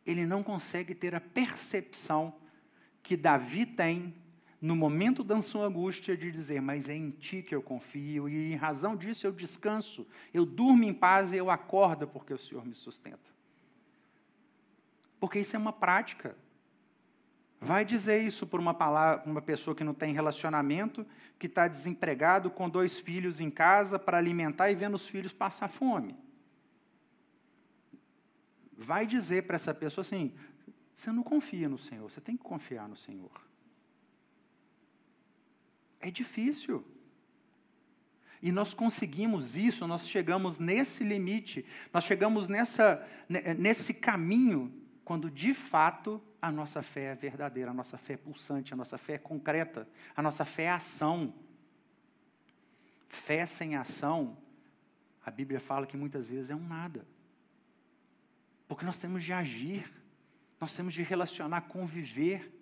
ele 0.06 0.26
não 0.26 0.42
consegue 0.42 0.96
ter 0.96 1.14
a 1.14 1.22
percepção 1.22 2.34
que 3.04 3.16
Davi 3.16 3.66
tem 3.66 4.16
no 4.60 4.76
momento 4.76 5.24
da 5.24 5.42
sua 5.42 5.66
angústia, 5.68 6.18
de 6.18 6.32
dizer: 6.32 6.62
Mas 6.62 6.90
é 6.90 6.96
em 6.96 7.12
ti 7.12 7.44
que 7.44 7.54
eu 7.54 7.62
confio, 7.62 8.28
e 8.28 8.54
em 8.54 8.56
razão 8.56 8.96
disso 8.96 9.28
eu 9.28 9.32
descanso, 9.32 10.08
eu 10.34 10.46
durmo 10.46 10.84
em 10.84 10.94
paz 10.94 11.32
e 11.32 11.38
eu 11.38 11.50
acordo 11.50 12.08
porque 12.08 12.34
o 12.34 12.38
Senhor 12.38 12.66
me 12.66 12.76
sustenta. 12.76 13.20
Porque 15.20 15.40
isso 15.40 15.56
é 15.56 15.60
uma 15.60 15.74
prática. 15.74 16.36
Vai 17.60 17.84
dizer 17.84 18.22
isso 18.22 18.46
por 18.46 18.60
uma, 18.60 18.74
palavra, 18.74 19.28
uma 19.30 19.42
pessoa 19.42 19.76
que 19.76 19.84
não 19.84 19.94
tem 19.94 20.14
relacionamento, 20.14 21.06
que 21.40 21.48
está 21.48 21.68
desempregado, 21.68 22.52
com 22.52 22.70
dois 22.70 23.00
filhos 23.00 23.42
em 23.42 23.50
casa 23.50 23.98
para 23.98 24.18
alimentar 24.18 24.70
e 24.70 24.76
vendo 24.76 24.94
os 24.94 25.08
filhos 25.08 25.34
passar 25.34 25.68
fome. 25.68 26.16
Vai 28.78 29.08
dizer 29.08 29.48
para 29.48 29.56
essa 29.56 29.74
pessoa 29.74 30.04
assim: 30.04 30.34
você 30.94 31.12
não 31.12 31.24
confia 31.24 31.68
no 31.68 31.80
Senhor, 31.80 32.10
você 32.10 32.22
tem 32.22 32.38
que 32.38 32.44
confiar 32.44 32.88
no 32.88 32.96
Senhor. 32.96 33.47
É 36.00 36.12
difícil. 36.12 36.86
E 38.42 38.52
nós 38.52 38.74
conseguimos 38.74 39.56
isso, 39.56 39.88
nós 39.88 40.08
chegamos 40.08 40.60
nesse 40.60 41.04
limite, 41.04 41.66
nós 41.92 42.04
chegamos 42.04 42.48
nessa, 42.48 43.06
nesse 43.58 43.94
caminho, 43.94 44.72
quando 45.04 45.32
de 45.32 45.54
fato 45.54 46.22
a 46.42 46.52
nossa 46.52 46.84
fé 46.84 47.06
é 47.06 47.16
verdadeira, 47.16 47.72
a 47.72 47.74
nossa 47.74 47.98
fé 47.98 48.14
é 48.14 48.18
pulsante, 48.18 48.74
a 48.74 48.78
nossa 48.78 48.98
fé 48.98 49.14
é 49.14 49.18
concreta, 49.18 49.88
a 50.16 50.22
nossa 50.22 50.46
fé 50.46 50.64
é 50.64 50.70
ação. 50.70 51.34
Fé 53.10 53.46
sem 53.46 53.76
ação, 53.76 54.38
a 55.26 55.32
Bíblia 55.32 55.60
fala 55.60 55.88
que 55.88 55.98
muitas 55.98 56.28
vezes 56.28 56.52
é 56.52 56.56
um 56.56 56.68
nada. 56.68 57.08
Porque 58.68 58.86
nós 58.86 59.00
temos 59.00 59.24
de 59.24 59.34
agir, 59.34 59.92
nós 60.60 60.76
temos 60.76 60.94
de 60.94 61.02
relacionar, 61.02 61.62
conviver. 61.62 62.54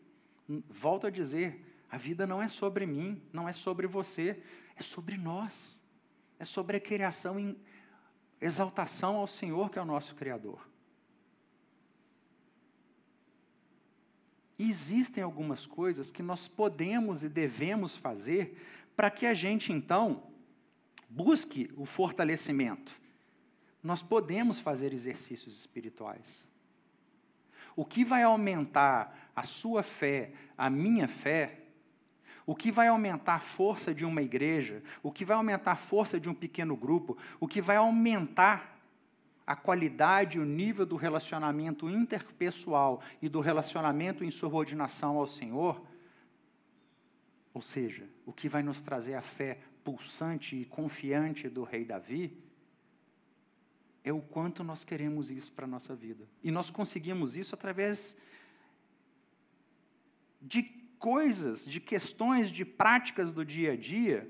Volto 0.70 1.08
a 1.08 1.10
dizer, 1.10 1.75
a 1.90 1.98
vida 1.98 2.26
não 2.26 2.42
é 2.42 2.48
sobre 2.48 2.86
mim, 2.86 3.22
não 3.32 3.48
é 3.48 3.54
sobre 3.54 3.88
você, 3.88 4.42
é 4.76 4.84
sobre 4.84 5.18
nós. 5.18 5.82
É 6.38 6.46
sobre 6.46 6.78
a 6.78 6.82
criação 6.82 7.40
em 7.40 7.58
exaltação 8.42 9.16
ao 9.16 9.28
Senhor, 9.28 9.70
que 9.70 9.80
é 9.80 9.82
o 9.82 9.86
nosso 9.86 10.16
Criador. 10.16 10.68
E 14.58 14.70
existem 14.70 15.24
algumas 15.24 15.66
coisas 15.66 16.12
que 16.12 16.24
nós 16.24 16.48
podemos 16.48 17.24
e 17.24 17.30
devemos 17.30 17.96
fazer 17.98 18.62
para 18.96 19.12
que 19.12 19.26
a 19.26 19.34
gente, 19.34 19.72
então, 19.74 20.24
busque 21.10 21.72
o 21.76 21.86
fortalecimento. 21.86 22.94
Nós 23.84 24.02
podemos 24.02 24.60
fazer 24.60 24.94
exercícios 24.94 25.58
espirituais. 25.58 26.46
O 27.76 27.86
que 27.86 28.06
vai 28.06 28.24
aumentar 28.24 29.32
a 29.36 29.44
sua 29.44 29.84
fé, 29.84 30.32
a 30.58 30.70
minha 30.70 31.08
fé, 31.08 31.65
o 32.46 32.56
que 32.56 32.72
vai 32.72 32.88
aumentar 32.88 33.36
a 33.36 33.40
força 33.40 33.94
de 33.94 34.06
uma 34.06 34.22
igreja, 34.22 34.84
o 35.02 35.12
que 35.12 35.26
vai 35.26 35.36
aumentar 35.36 35.72
a 35.72 35.76
força 35.76 36.20
de 36.20 36.30
um 36.30 36.34
pequeno 36.34 36.76
grupo, 36.76 37.18
o 37.40 37.48
que 37.48 37.62
vai 37.62 37.78
aumentar 37.78 38.80
a 39.48 39.56
qualidade, 39.56 40.40
o 40.40 40.46
nível 40.46 40.86
do 40.86 40.96
relacionamento 40.96 41.90
interpessoal 41.90 43.02
e 43.22 43.30
do 43.30 43.40
relacionamento 43.40 44.24
em 44.24 44.32
subordinação 44.32 45.18
ao 45.18 45.28
Senhor, 45.28 45.82
ou 47.54 47.62
seja, 47.62 48.08
o 48.26 48.34
que 48.34 48.50
vai 48.50 48.62
nos 48.62 48.82
trazer 48.82 49.14
a 49.14 49.22
fé 49.22 49.60
pulsante 49.84 50.56
e 50.56 50.66
confiante 50.66 51.48
do 51.48 51.64
rei 51.64 51.86
Davi, 51.86 52.36
é 54.04 54.12
o 54.12 54.22
quanto 54.22 54.64
nós 54.64 54.84
queremos 54.84 55.32
isso 55.32 55.52
para 55.52 55.66
a 55.66 55.68
nossa 55.68 55.96
vida. 55.96 56.28
E 56.44 56.52
nós 56.52 56.70
conseguimos 56.70 57.36
isso 57.36 57.56
através 57.56 58.16
de 60.42 60.85
coisas, 61.06 61.64
de 61.64 61.80
questões, 61.80 62.50
de 62.50 62.66
práticas 62.66 63.32
do 63.32 63.46
dia 63.46 63.74
a 63.74 63.76
dia, 63.76 64.28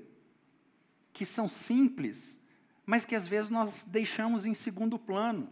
que 1.10 1.24
são 1.24 1.48
simples, 1.48 2.38
mas 2.84 3.02
que 3.06 3.14
às 3.14 3.26
vezes 3.26 3.48
nós 3.48 3.82
deixamos 3.86 4.44
em 4.44 4.52
segundo 4.52 4.98
plano, 4.98 5.48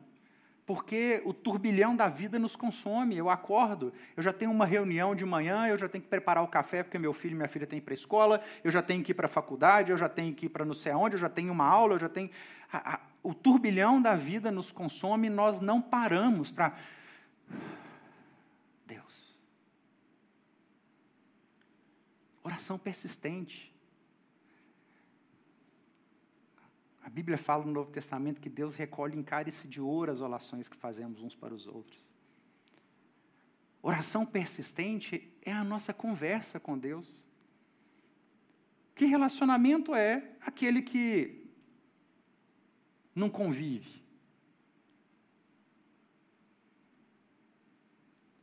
porque 0.67 1.23
o 1.25 1.33
turbilhão 1.33 1.97
da 1.97 2.11
vida 2.11 2.39
nos 2.39 2.55
consome. 2.55 3.17
Eu 3.17 3.31
acordo, 3.31 3.91
eu 4.15 4.23
já 4.23 4.35
tenho 4.35 4.51
uma 4.51 4.67
reunião 4.67 5.15
de 5.15 5.25
manhã, 5.25 5.67
eu 5.67 5.79
já 5.79 5.89
tenho 5.89 6.05
que 6.05 6.11
preparar 6.11 6.45
o 6.45 6.49
café 6.49 6.83
porque 6.83 6.99
meu 6.99 7.15
filho 7.15 7.33
e 7.33 7.37
minha 7.37 7.49
filha 7.49 7.67
têm 7.67 7.81
para 7.81 7.95
a 7.95 8.01
escola, 8.03 8.43
eu 8.63 8.71
já 8.71 8.83
tenho 8.83 9.03
que 9.03 9.13
ir 9.13 9.15
para 9.15 9.25
a 9.25 9.31
faculdade, 9.31 9.93
eu 9.93 9.97
já 9.97 10.11
tenho 10.11 10.35
que 10.35 10.45
ir 10.45 10.51
para 10.51 10.63
não 10.63 10.75
sei 10.75 10.93
aonde, 10.93 11.15
eu 11.15 11.21
já 11.21 11.31
tenho 11.31 11.51
uma 11.51 11.67
aula, 11.67 11.95
eu 11.95 11.99
já 11.99 12.09
tenho. 12.11 12.29
o 13.23 13.33
turbilhão 13.33 14.03
da 14.03 14.15
vida 14.15 14.51
nos 14.51 14.71
consome 14.71 15.29
e 15.29 15.31
nós 15.31 15.59
não 15.59 15.81
paramos 15.81 16.53
para 16.53 16.75
Oração 22.45 22.79
persistente. 22.79 23.75
A 27.03 27.09
Bíblia 27.09 27.39
fala 27.39 27.65
no 27.65 27.73
Novo 27.73 27.91
Testamento 27.91 28.41
que 28.41 28.51
Deus 28.51 28.75
recolhe 28.75 29.19
em 29.19 29.23
cálice 29.23 29.67
de 29.67 29.81
ouro 29.81 30.13
as 30.13 30.21
orações 30.21 30.69
que 30.69 30.77
fazemos 30.77 31.23
uns 31.23 31.35
para 31.35 31.55
os 31.55 31.67
outros. 31.67 32.07
Oração 33.83 34.27
persistente 34.27 35.33
é 35.43 35.53
a 35.53 35.65
nossa 35.65 35.95
conversa 35.95 36.61
com 36.61 36.79
Deus. 36.79 37.27
Que 38.95 39.07
relacionamento 39.07 39.95
é 39.95 40.37
aquele 40.41 40.83
que 40.83 41.47
não 43.15 43.31
convive? 43.31 44.04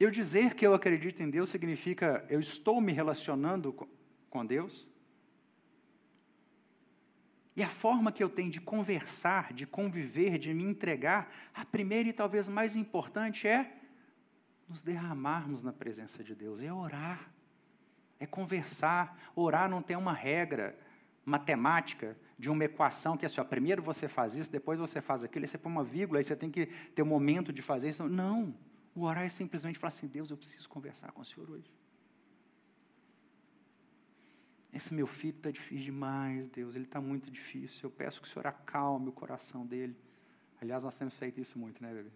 Eu 0.03 0.09
dizer 0.09 0.55
que 0.55 0.65
eu 0.65 0.73
acredito 0.73 1.21
em 1.21 1.29
Deus 1.29 1.49
significa 1.49 2.25
eu 2.27 2.39
estou 2.39 2.81
me 2.81 2.91
relacionando 2.91 3.71
com 4.31 4.43
Deus? 4.43 4.89
E 7.55 7.61
a 7.61 7.67
forma 7.67 8.11
que 8.11 8.23
eu 8.23 8.27
tenho 8.27 8.49
de 8.49 8.59
conversar, 8.59 9.53
de 9.53 9.67
conviver, 9.67 10.39
de 10.39 10.55
me 10.55 10.63
entregar, 10.63 11.31
a 11.53 11.63
primeira 11.63 12.09
e 12.09 12.13
talvez 12.13 12.49
mais 12.49 12.75
importante 12.75 13.47
é 13.47 13.71
nos 14.67 14.81
derramarmos 14.81 15.61
na 15.61 15.71
presença 15.71 16.23
de 16.23 16.33
Deus, 16.33 16.63
é 16.63 16.73
orar, 16.73 17.29
é 18.19 18.25
conversar. 18.25 19.15
Orar 19.35 19.69
não 19.69 19.83
tem 19.83 19.95
uma 19.95 20.13
regra 20.13 20.75
matemática 21.23 22.17
de 22.39 22.49
uma 22.49 22.63
equação 22.63 23.15
que 23.15 23.23
é 23.23 23.27
assim, 23.27 23.39
ó, 23.39 23.43
primeiro 23.43 23.83
você 23.83 24.07
faz 24.07 24.33
isso, 24.33 24.51
depois 24.51 24.79
você 24.79 24.99
faz 24.99 25.23
aquilo, 25.23 25.45
aí 25.45 25.47
você 25.47 25.59
põe 25.59 25.71
uma 25.71 25.83
vírgula, 25.83 26.19
aí 26.19 26.23
você 26.23 26.35
tem 26.35 26.49
que 26.49 26.65
ter 26.95 27.03
um 27.03 27.05
momento 27.17 27.53
de 27.53 27.61
fazer 27.61 27.89
isso. 27.89 28.09
Não. 28.09 28.51
O 28.93 29.03
orar 29.03 29.23
é 29.23 29.29
simplesmente 29.29 29.79
falar 29.79 29.89
assim: 29.89 30.07
Deus, 30.07 30.29
eu 30.29 30.37
preciso 30.37 30.67
conversar 30.67 31.11
com 31.11 31.21
o 31.21 31.25
Senhor 31.25 31.49
hoje. 31.49 31.71
Esse 34.73 34.93
meu 34.93 35.05
filho 35.05 35.35
está 35.35 35.51
difícil 35.51 35.85
demais, 35.85 36.49
Deus, 36.49 36.75
ele 36.75 36.85
está 36.85 37.01
muito 37.01 37.29
difícil. 37.29 37.79
Eu 37.83 37.89
peço 37.91 38.21
que 38.21 38.27
o 38.27 38.31
Senhor 38.31 38.47
acalme 38.47 39.09
o 39.09 39.11
coração 39.11 39.65
dele. 39.65 39.95
Aliás, 40.61 40.83
nós 40.83 40.97
temos 40.97 41.13
feito 41.15 41.41
isso 41.41 41.59
muito, 41.59 41.81
né, 41.83 41.93
bebê? 41.93 42.09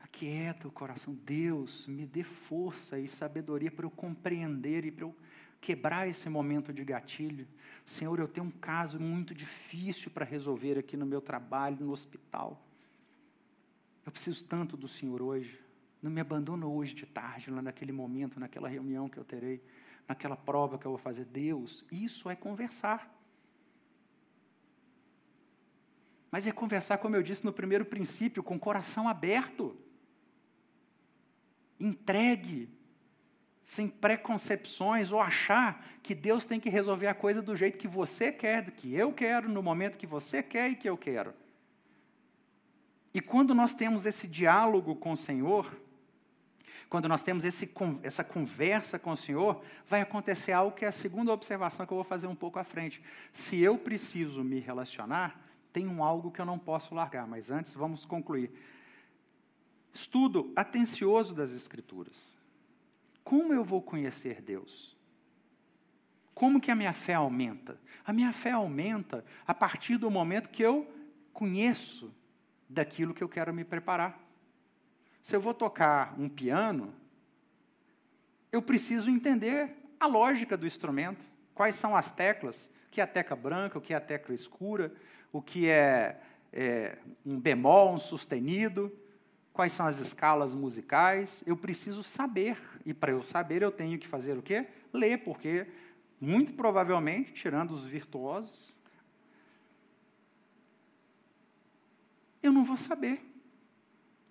Aquieta 0.00 0.68
o 0.68 0.72
coração. 0.72 1.14
Deus, 1.14 1.86
me 1.86 2.04
dê 2.04 2.22
força 2.22 2.98
e 2.98 3.08
sabedoria 3.08 3.70
para 3.70 3.86
eu 3.86 3.90
compreender 3.90 4.84
e 4.84 4.90
para 4.90 5.04
eu 5.04 5.16
quebrar 5.60 6.06
esse 6.08 6.28
momento 6.28 6.72
de 6.72 6.84
gatilho. 6.84 7.46
Senhor, 7.86 8.18
eu 8.18 8.28
tenho 8.28 8.46
um 8.46 8.50
caso 8.50 9.00
muito 9.00 9.34
difícil 9.34 10.10
para 10.10 10.26
resolver 10.26 10.78
aqui 10.78 10.96
no 10.96 11.06
meu 11.06 11.22
trabalho, 11.22 11.78
no 11.80 11.92
hospital. 11.92 12.69
Eu 14.04 14.12
preciso 14.12 14.44
tanto 14.44 14.76
do 14.76 14.88
Senhor 14.88 15.20
hoje. 15.22 15.58
Não 16.02 16.10
me 16.10 16.20
abandona 16.20 16.66
hoje 16.66 16.94
de 16.94 17.06
tarde, 17.06 17.50
lá 17.50 17.60
naquele 17.60 17.92
momento, 17.92 18.40
naquela 18.40 18.68
reunião 18.68 19.08
que 19.08 19.18
eu 19.18 19.24
terei, 19.24 19.62
naquela 20.08 20.36
prova 20.36 20.78
que 20.78 20.86
eu 20.86 20.92
vou 20.92 20.98
fazer. 20.98 21.26
Deus, 21.26 21.84
isso 21.92 22.30
é 22.30 22.34
conversar. 22.34 23.14
Mas 26.30 26.46
é 26.46 26.52
conversar, 26.52 26.98
como 26.98 27.16
eu 27.16 27.22
disse 27.22 27.44
no 27.44 27.52
primeiro 27.52 27.84
princípio, 27.84 28.42
com 28.42 28.56
o 28.56 28.60
coração 28.60 29.08
aberto. 29.08 29.76
Entregue, 31.78 32.68
sem 33.62 33.88
preconcepções, 33.88 35.12
ou 35.12 35.20
achar 35.20 35.84
que 36.02 36.14
Deus 36.14 36.46
tem 36.46 36.58
que 36.58 36.70
resolver 36.70 37.08
a 37.08 37.14
coisa 37.14 37.42
do 37.42 37.54
jeito 37.54 37.78
que 37.78 37.88
você 37.88 38.32
quer, 38.32 38.70
que 38.70 38.94
eu 38.94 39.12
quero, 39.12 39.48
no 39.48 39.62
momento 39.62 39.98
que 39.98 40.06
você 40.06 40.42
quer 40.42 40.70
e 40.70 40.76
que 40.76 40.88
eu 40.88 40.96
quero. 40.96 41.34
E 43.12 43.20
quando 43.20 43.54
nós 43.54 43.74
temos 43.74 44.06
esse 44.06 44.26
diálogo 44.26 44.94
com 44.94 45.12
o 45.12 45.16
Senhor, 45.16 45.70
quando 46.88 47.08
nós 47.08 47.22
temos 47.22 47.44
esse, 47.44 47.70
essa 48.02 48.24
conversa 48.24 48.98
com 48.98 49.12
o 49.12 49.16
Senhor, 49.16 49.62
vai 49.86 50.00
acontecer 50.00 50.52
algo 50.52 50.74
que 50.74 50.84
é 50.84 50.88
a 50.88 50.92
segunda 50.92 51.32
observação 51.32 51.86
que 51.86 51.92
eu 51.92 51.96
vou 51.96 52.04
fazer 52.04 52.26
um 52.26 52.34
pouco 52.34 52.58
à 52.58 52.64
frente. 52.64 53.02
Se 53.32 53.58
eu 53.58 53.78
preciso 53.78 54.42
me 54.42 54.58
relacionar, 54.58 55.40
tem 55.72 55.86
um 55.86 56.02
algo 56.02 56.30
que 56.30 56.40
eu 56.40 56.44
não 56.44 56.58
posso 56.58 56.94
largar, 56.94 57.26
mas 57.26 57.50
antes 57.50 57.74
vamos 57.74 58.04
concluir. 58.04 58.50
Estudo 59.92 60.52
atencioso 60.54 61.34
das 61.34 61.52
Escrituras. 61.52 62.36
Como 63.22 63.52
eu 63.52 63.64
vou 63.64 63.82
conhecer 63.82 64.40
Deus? 64.40 64.96
Como 66.34 66.60
que 66.60 66.70
a 66.70 66.76
minha 66.76 66.92
fé 66.92 67.14
aumenta? 67.14 67.78
A 68.04 68.12
minha 68.12 68.32
fé 68.32 68.52
aumenta 68.52 69.24
a 69.46 69.54
partir 69.54 69.96
do 69.96 70.10
momento 70.10 70.48
que 70.48 70.62
eu 70.62 70.92
conheço 71.32 72.12
daquilo 72.70 73.12
que 73.12 73.22
eu 73.22 73.28
quero 73.28 73.52
me 73.52 73.64
preparar. 73.64 74.18
Se 75.20 75.34
eu 75.34 75.40
vou 75.40 75.52
tocar 75.52 76.14
um 76.18 76.28
piano, 76.28 76.94
eu 78.52 78.62
preciso 78.62 79.10
entender 79.10 79.76
a 79.98 80.06
lógica 80.06 80.56
do 80.56 80.66
instrumento, 80.66 81.22
quais 81.52 81.74
são 81.74 81.94
as 81.94 82.10
teclas, 82.12 82.70
o 82.86 82.90
que 82.90 83.00
é 83.00 83.04
a 83.04 83.08
tecla 83.08 83.36
branca, 83.36 83.76
o 83.76 83.80
que 83.80 83.92
é 83.92 83.96
a 83.96 84.00
tecla 84.00 84.34
escura, 84.34 84.94
o 85.32 85.42
que 85.42 85.68
é, 85.68 86.18
é 86.52 86.96
um 87.26 87.38
bemol, 87.38 87.92
um 87.92 87.98
sustenido, 87.98 88.96
quais 89.52 89.72
são 89.72 89.86
as 89.86 89.98
escalas 89.98 90.54
musicais, 90.54 91.42
eu 91.46 91.56
preciso 91.56 92.02
saber. 92.02 92.56
E 92.86 92.94
para 92.94 93.12
eu 93.12 93.22
saber, 93.22 93.62
eu 93.62 93.72
tenho 93.72 93.98
que 93.98 94.06
fazer 94.06 94.38
o 94.38 94.42
quê? 94.42 94.66
Ler, 94.92 95.18
porque 95.18 95.66
muito 96.20 96.52
provavelmente, 96.54 97.32
tirando 97.32 97.72
os 97.72 97.84
virtuosos, 97.84 98.79
eu 102.42 102.52
não 102.52 102.64
vou 102.64 102.76
saber. 102.76 103.20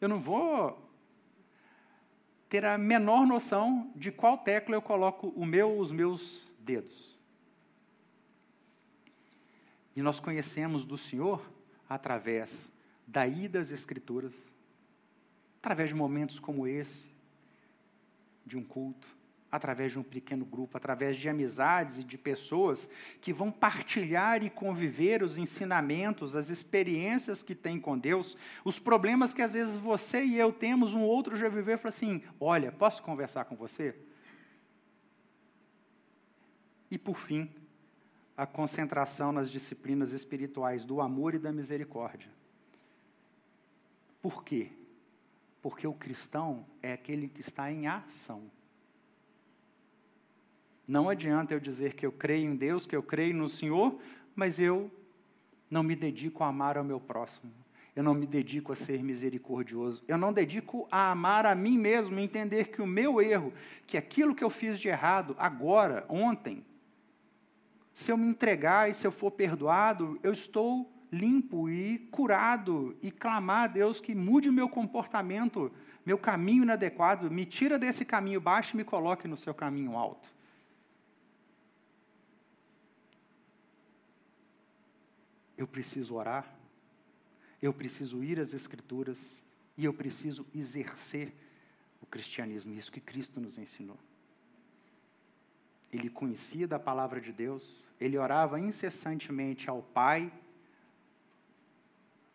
Eu 0.01 0.07
não 0.07 0.19
vou 0.19 0.89
ter 2.47 2.65
a 2.65 2.77
menor 2.77 3.27
noção 3.27 3.91
de 3.95 4.11
qual 4.11 4.37
tecla 4.37 4.75
eu 4.75 4.81
coloco 4.81 5.27
o 5.29 5.45
meu 5.45 5.77
os 5.77 5.91
meus 5.91 6.51
dedos. 6.59 7.17
E 9.95 10.01
nós 10.01 10.19
conhecemos 10.19 10.85
do 10.85 10.97
Senhor 10.97 11.47
através 11.87 12.71
daí 13.05 13.47
das 13.47 13.71
Escrituras, 13.71 14.33
através 15.59 15.89
de 15.89 15.95
momentos 15.95 16.39
como 16.39 16.65
esse, 16.65 17.09
de 18.45 18.57
um 18.57 18.63
culto, 18.63 19.18
através 19.51 19.91
de 19.91 19.99
um 19.99 20.03
pequeno 20.03 20.45
grupo, 20.45 20.77
através 20.77 21.17
de 21.17 21.27
amizades 21.27 21.97
e 21.97 22.03
de 22.03 22.17
pessoas 22.17 22.89
que 23.19 23.33
vão 23.33 23.51
partilhar 23.51 24.43
e 24.43 24.49
conviver 24.49 25.23
os 25.23 25.37
ensinamentos, 25.37 26.35
as 26.35 26.49
experiências 26.49 27.41
que 27.41 27.55
têm 27.55 27.79
com 27.79 27.97
Deus, 27.97 28.37
os 28.63 28.77
problemas 28.77 29.33
que 29.33 29.41
às 29.41 29.53
vezes 29.53 29.77
você 29.77 30.23
e 30.23 30.37
eu 30.37 30.51
temos, 30.51 30.93
um 30.93 31.01
outro 31.01 31.35
já 31.35 31.49
viveu 31.49 31.75
e 31.75 31.77
fala 31.77 31.89
assim: 31.89 32.21
Olha, 32.39 32.71
posso 32.71 33.01
conversar 33.01 33.45
com 33.45 33.55
você? 33.55 33.95
E 36.91 36.97
por 36.97 37.17
fim, 37.17 37.49
a 38.37 38.45
concentração 38.45 39.31
nas 39.31 39.51
disciplinas 39.51 40.11
espirituais 40.11 40.85
do 40.85 41.01
amor 41.01 41.35
e 41.35 41.39
da 41.39 41.51
misericórdia. 41.51 42.29
Por 44.21 44.43
quê? 44.43 44.71
Porque 45.61 45.85
o 45.85 45.93
cristão 45.93 46.65
é 46.81 46.93
aquele 46.93 47.27
que 47.27 47.41
está 47.41 47.71
em 47.71 47.87
ação. 47.87 48.49
Não 50.89 51.07
adianta 51.07 51.53
eu 51.53 51.59
dizer 51.59 51.93
que 51.93 52.03
eu 52.03 52.11
creio 52.11 52.49
em 52.49 52.55
Deus, 52.55 52.87
que 52.87 52.95
eu 52.95 53.03
creio 53.03 53.35
no 53.35 53.47
Senhor, 53.47 53.99
mas 54.35 54.59
eu 54.59 54.89
não 55.69 55.83
me 55.83 55.95
dedico 55.95 56.43
a 56.43 56.47
amar 56.47 56.79
ao 56.79 56.83
meu 56.83 56.99
próximo. 56.99 57.51
Eu 57.95 58.01
não 58.01 58.15
me 58.15 58.25
dedico 58.25 58.73
a 58.73 58.75
ser 58.75 59.03
misericordioso. 59.03 60.03
Eu 60.07 60.17
não 60.17 60.33
dedico 60.33 60.87
a 60.89 61.11
amar 61.11 61.45
a 61.45 61.53
mim 61.53 61.77
mesmo, 61.77 62.19
entender 62.19 62.69
que 62.69 62.81
o 62.81 62.87
meu 62.87 63.21
erro, 63.21 63.53
que 63.85 63.97
aquilo 63.99 64.33
que 64.33 64.43
eu 64.43 64.49
fiz 64.49 64.79
de 64.79 64.87
errado 64.87 65.35
agora, 65.37 66.07
ontem, 66.09 66.65
se 67.93 68.11
eu 68.11 68.17
me 68.17 68.27
entregar 68.27 68.89
e 68.89 68.95
se 68.95 69.05
eu 69.05 69.11
for 69.11 69.29
perdoado, 69.29 70.19
eu 70.23 70.33
estou 70.33 70.91
limpo 71.11 71.69
e 71.69 71.99
curado 72.09 72.97
e 72.99 73.11
clamar 73.11 73.65
a 73.65 73.67
Deus 73.67 74.01
que 74.01 74.15
mude 74.15 74.49
meu 74.49 74.67
comportamento, 74.67 75.71
meu 76.03 76.17
caminho 76.17 76.63
inadequado, 76.63 77.29
me 77.29 77.45
tira 77.45 77.77
desse 77.77 78.03
caminho 78.03 78.41
baixo 78.41 78.75
e 78.75 78.77
me 78.77 78.83
coloque 78.83 79.27
no 79.27 79.37
seu 79.37 79.53
caminho 79.53 79.95
alto. 79.95 80.38
Eu 85.59 85.67
preciso 85.67 86.15
orar, 86.15 86.49
eu 87.61 87.73
preciso 87.73 88.23
ir 88.23 88.39
às 88.39 88.53
Escrituras 88.53 89.43
e 89.77 89.83
eu 89.83 89.93
preciso 89.93 90.45
exercer 90.55 91.33
o 92.01 92.05
cristianismo, 92.05 92.73
isso 92.73 92.89
que 92.89 93.01
Cristo 93.01 93.41
nos 93.41 93.57
ensinou. 93.57 93.97
Ele 95.91 96.09
conhecia 96.09 96.65
da 96.65 96.79
palavra 96.79 97.19
de 97.19 97.33
Deus, 97.33 97.91
ele 97.99 98.17
orava 98.17 98.57
incessantemente 98.57 99.69
ao 99.69 99.81
Pai 99.81 100.31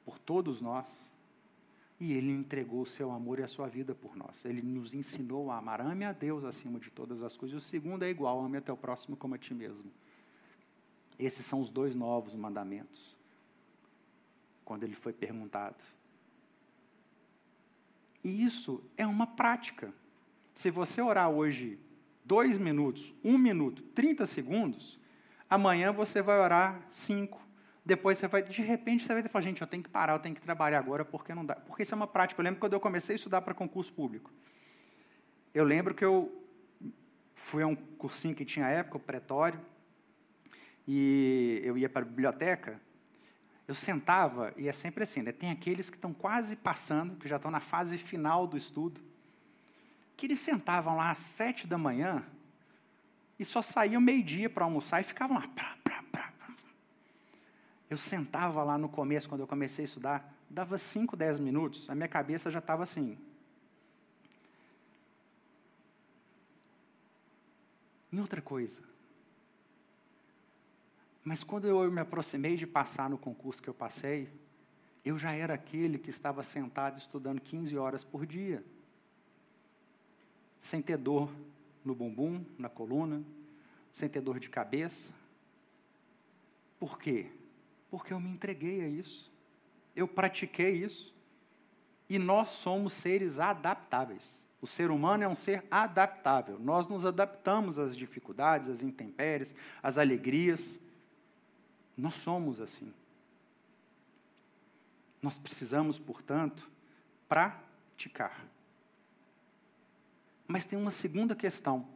por 0.04 0.18
todos 0.18 0.60
nós, 0.60 1.10
e 1.98 2.12
ele 2.12 2.30
entregou 2.30 2.82
o 2.82 2.86
seu 2.86 3.10
amor 3.10 3.38
e 3.38 3.42
a 3.42 3.48
sua 3.48 3.68
vida 3.68 3.94
por 3.94 4.14
nós. 4.16 4.44
Ele 4.44 4.60
nos 4.60 4.92
ensinou 4.92 5.50
a 5.50 5.56
amar. 5.56 5.80
Ame 5.80 6.04
a 6.04 6.12
Deus 6.12 6.44
acima 6.44 6.78
de 6.78 6.90
todas 6.90 7.22
as 7.22 7.36
coisas. 7.36 7.56
O 7.56 7.66
segundo 7.66 8.02
é 8.02 8.10
igual, 8.10 8.44
ame 8.44 8.58
até 8.58 8.70
o 8.70 8.76
próximo 8.76 9.16
como 9.16 9.34
a 9.34 9.38
ti 9.38 9.54
mesmo. 9.54 9.90
Esses 11.18 11.44
são 11.46 11.60
os 11.60 11.70
dois 11.70 11.94
novos 11.94 12.34
mandamentos. 12.34 13.16
Quando 14.64 14.82
ele 14.82 14.94
foi 14.94 15.12
perguntado. 15.12 15.76
E 18.22 18.44
isso 18.44 18.82
é 18.96 19.06
uma 19.06 19.26
prática. 19.26 19.92
Se 20.54 20.70
você 20.70 21.02
orar 21.02 21.30
hoje 21.30 21.78
dois 22.24 22.56
minutos, 22.56 23.14
um 23.22 23.36
minuto, 23.36 23.82
30 23.94 24.24
segundos, 24.24 24.98
amanhã 25.48 25.92
você 25.92 26.22
vai 26.22 26.38
orar 26.38 26.80
cinco. 26.90 27.42
Depois 27.84 28.16
você 28.16 28.26
vai, 28.26 28.42
de 28.42 28.62
repente, 28.62 29.04
você 29.04 29.12
vai 29.12 29.22
falar, 29.28 29.42
gente, 29.42 29.60
eu 29.60 29.66
tenho 29.66 29.82
que 29.82 29.90
parar, 29.90 30.14
eu 30.14 30.18
tenho 30.18 30.34
que 30.34 30.40
trabalhar 30.40 30.78
agora, 30.78 31.04
porque 31.04 31.34
não 31.34 31.44
dá. 31.44 31.54
Porque 31.54 31.82
isso 31.82 31.94
é 31.94 31.96
uma 31.96 32.06
prática. 32.06 32.40
Eu 32.40 32.44
lembro 32.44 32.58
quando 32.58 32.72
eu 32.72 32.80
comecei 32.80 33.14
a 33.14 33.16
estudar 33.16 33.42
para 33.42 33.52
concurso 33.52 33.92
público. 33.92 34.32
Eu 35.52 35.64
lembro 35.64 35.94
que 35.94 36.04
eu 36.04 36.32
fui 37.34 37.62
a 37.62 37.66
um 37.66 37.76
cursinho 37.76 38.34
que 38.34 38.44
tinha 38.44 38.66
época, 38.66 38.96
o 38.96 39.00
pretório, 39.00 39.60
e 40.86 41.60
eu 41.64 41.78
ia 41.78 41.88
para 41.88 42.02
a 42.02 42.04
biblioteca, 42.04 42.80
eu 43.66 43.74
sentava, 43.74 44.52
e 44.56 44.68
é 44.68 44.72
sempre 44.72 45.04
assim, 45.04 45.22
né? 45.22 45.32
tem 45.32 45.50
aqueles 45.50 45.88
que 45.88 45.96
estão 45.96 46.12
quase 46.12 46.54
passando, 46.54 47.16
que 47.16 47.28
já 47.28 47.36
estão 47.36 47.50
na 47.50 47.60
fase 47.60 47.96
final 47.96 48.46
do 48.46 48.56
estudo, 48.56 49.00
que 50.16 50.26
eles 50.26 50.38
sentavam 50.38 50.96
lá 50.96 51.10
às 51.10 51.18
sete 51.18 51.66
da 51.66 51.78
manhã 51.78 52.22
e 53.38 53.44
só 53.44 53.62
saíam 53.62 54.00
meio-dia 54.00 54.48
para 54.48 54.64
almoçar 54.64 55.00
e 55.00 55.04
ficavam 55.04 55.38
lá. 55.38 55.48
Prá, 55.48 55.76
prá, 55.82 56.02
prá, 56.12 56.32
eu 57.90 57.96
sentava 57.96 58.62
lá 58.62 58.76
no 58.76 58.88
começo, 58.88 59.28
quando 59.28 59.40
eu 59.40 59.46
comecei 59.46 59.84
a 59.84 59.86
estudar, 59.86 60.34
dava 60.50 60.78
cinco, 60.78 61.16
dez 61.16 61.38
minutos, 61.38 61.88
a 61.88 61.94
minha 61.94 62.08
cabeça 62.08 62.50
já 62.50 62.58
estava 62.58 62.82
assim. 62.82 63.18
E 68.12 68.20
outra 68.20 68.40
coisa, 68.40 68.80
mas 71.24 71.42
quando 71.42 71.66
eu 71.66 71.90
me 71.90 72.00
aproximei 72.00 72.56
de 72.56 72.66
passar 72.66 73.08
no 73.08 73.16
concurso 73.16 73.62
que 73.62 73.68
eu 73.68 73.74
passei, 73.74 74.28
eu 75.04 75.18
já 75.18 75.32
era 75.32 75.54
aquele 75.54 75.98
que 75.98 76.10
estava 76.10 76.42
sentado 76.42 76.98
estudando 76.98 77.40
15 77.40 77.76
horas 77.76 78.04
por 78.04 78.26
dia, 78.26 78.62
sem 80.60 80.82
ter 80.82 80.98
dor 80.98 81.30
no 81.84 81.94
bumbum, 81.94 82.44
na 82.58 82.68
coluna, 82.68 83.22
sem 83.92 84.08
ter 84.08 84.20
dor 84.20 84.38
de 84.38 84.48
cabeça. 84.48 85.12
Por 86.78 86.98
quê? 86.98 87.26
Porque 87.90 88.12
eu 88.12 88.20
me 88.20 88.30
entreguei 88.30 88.82
a 88.82 88.88
isso, 88.88 89.30
eu 89.96 90.06
pratiquei 90.06 90.84
isso, 90.84 91.14
e 92.08 92.18
nós 92.18 92.48
somos 92.48 92.92
seres 92.92 93.38
adaptáveis. 93.38 94.42
O 94.60 94.66
ser 94.66 94.90
humano 94.90 95.22
é 95.22 95.28
um 95.28 95.34
ser 95.34 95.62
adaptável. 95.70 96.58
Nós 96.58 96.88
nos 96.88 97.04
adaptamos 97.04 97.78
às 97.78 97.94
dificuldades, 97.96 98.68
às 98.68 98.82
intempéries, 98.82 99.54
às 99.82 99.98
alegrias. 99.98 100.80
Nós 101.96 102.14
somos 102.14 102.60
assim. 102.60 102.92
Nós 105.22 105.38
precisamos, 105.38 105.98
portanto, 105.98 106.68
praticar. 107.28 108.44
Mas 110.46 110.66
tem 110.66 110.78
uma 110.78 110.90
segunda 110.90 111.34
questão. 111.34 111.86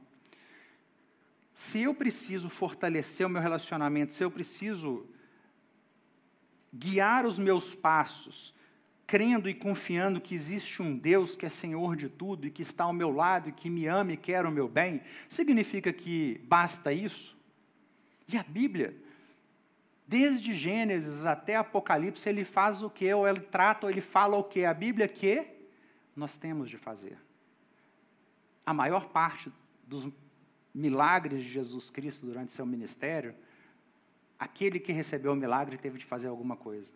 Se 1.53 1.83
eu 1.83 1.95
preciso 1.95 2.49
fortalecer 2.49 3.27
o 3.27 3.31
meu 3.31 3.43
relacionamento, 3.43 4.13
se 4.13 4.25
eu 4.25 4.31
preciso 4.31 5.07
guiar 6.73 7.27
os 7.27 7.39
meus 7.39 7.75
passos, 7.75 8.55
crendo 9.07 9.49
e 9.49 9.55
confiando 9.55 10.21
que 10.21 10.35
existe 10.35 10.81
um 10.81 10.97
Deus 10.97 11.35
que 11.35 11.45
é 11.45 11.49
Senhor 11.49 11.97
de 11.97 12.09
tudo 12.09 12.47
e 12.47 12.51
que 12.51 12.63
está 12.63 12.85
ao 12.85 12.93
meu 12.93 13.11
lado 13.11 13.49
e 13.49 13.53
que 13.53 13.69
me 13.69 13.87
ama 13.87 14.13
e 14.13 14.17
quer 14.17 14.47
o 14.47 14.53
meu 14.53 14.69
bem, 14.69 15.03
significa 15.29 15.93
que 15.93 16.41
basta 16.45 16.93
isso? 16.93 17.37
E 18.29 18.37
a 18.37 18.43
Bíblia 18.43 18.95
Desde 20.09 20.55
Gênesis 20.55 21.27
até 21.27 21.57
Apocalipse, 21.57 22.27
ele 22.27 22.43
faz 22.43 22.83
o 22.83 22.89
que? 22.89 23.13
Ou 23.13 23.29
ele 23.29 23.41
trata, 23.41 23.87
ou 23.87 23.91
ele 23.91 24.01
fala 24.01 24.39
o 24.39 24.43
que? 24.43 24.65
A 24.65 24.73
Bíblia 24.73 25.07
que 25.07 25.47
nós 26.17 26.39
temos 26.39 26.71
de 26.71 26.79
fazer. 26.79 27.19
A 28.65 28.73
maior 28.73 29.11
parte 29.11 29.53
dos 29.87 30.09
milagres 30.75 31.43
de 31.43 31.49
Jesus 31.51 31.91
Cristo 31.91 32.25
durante 32.25 32.53
seu 32.53 32.65
ministério, 32.65 33.35
aquele 34.39 34.81
que 34.81 34.93
recebeu 34.93 35.33
o 35.33 35.37
milagre 35.37 35.77
teve 35.77 35.99
de 35.99 36.07
fazer 36.07 36.29
alguma 36.29 36.57
coisa. 36.57 36.91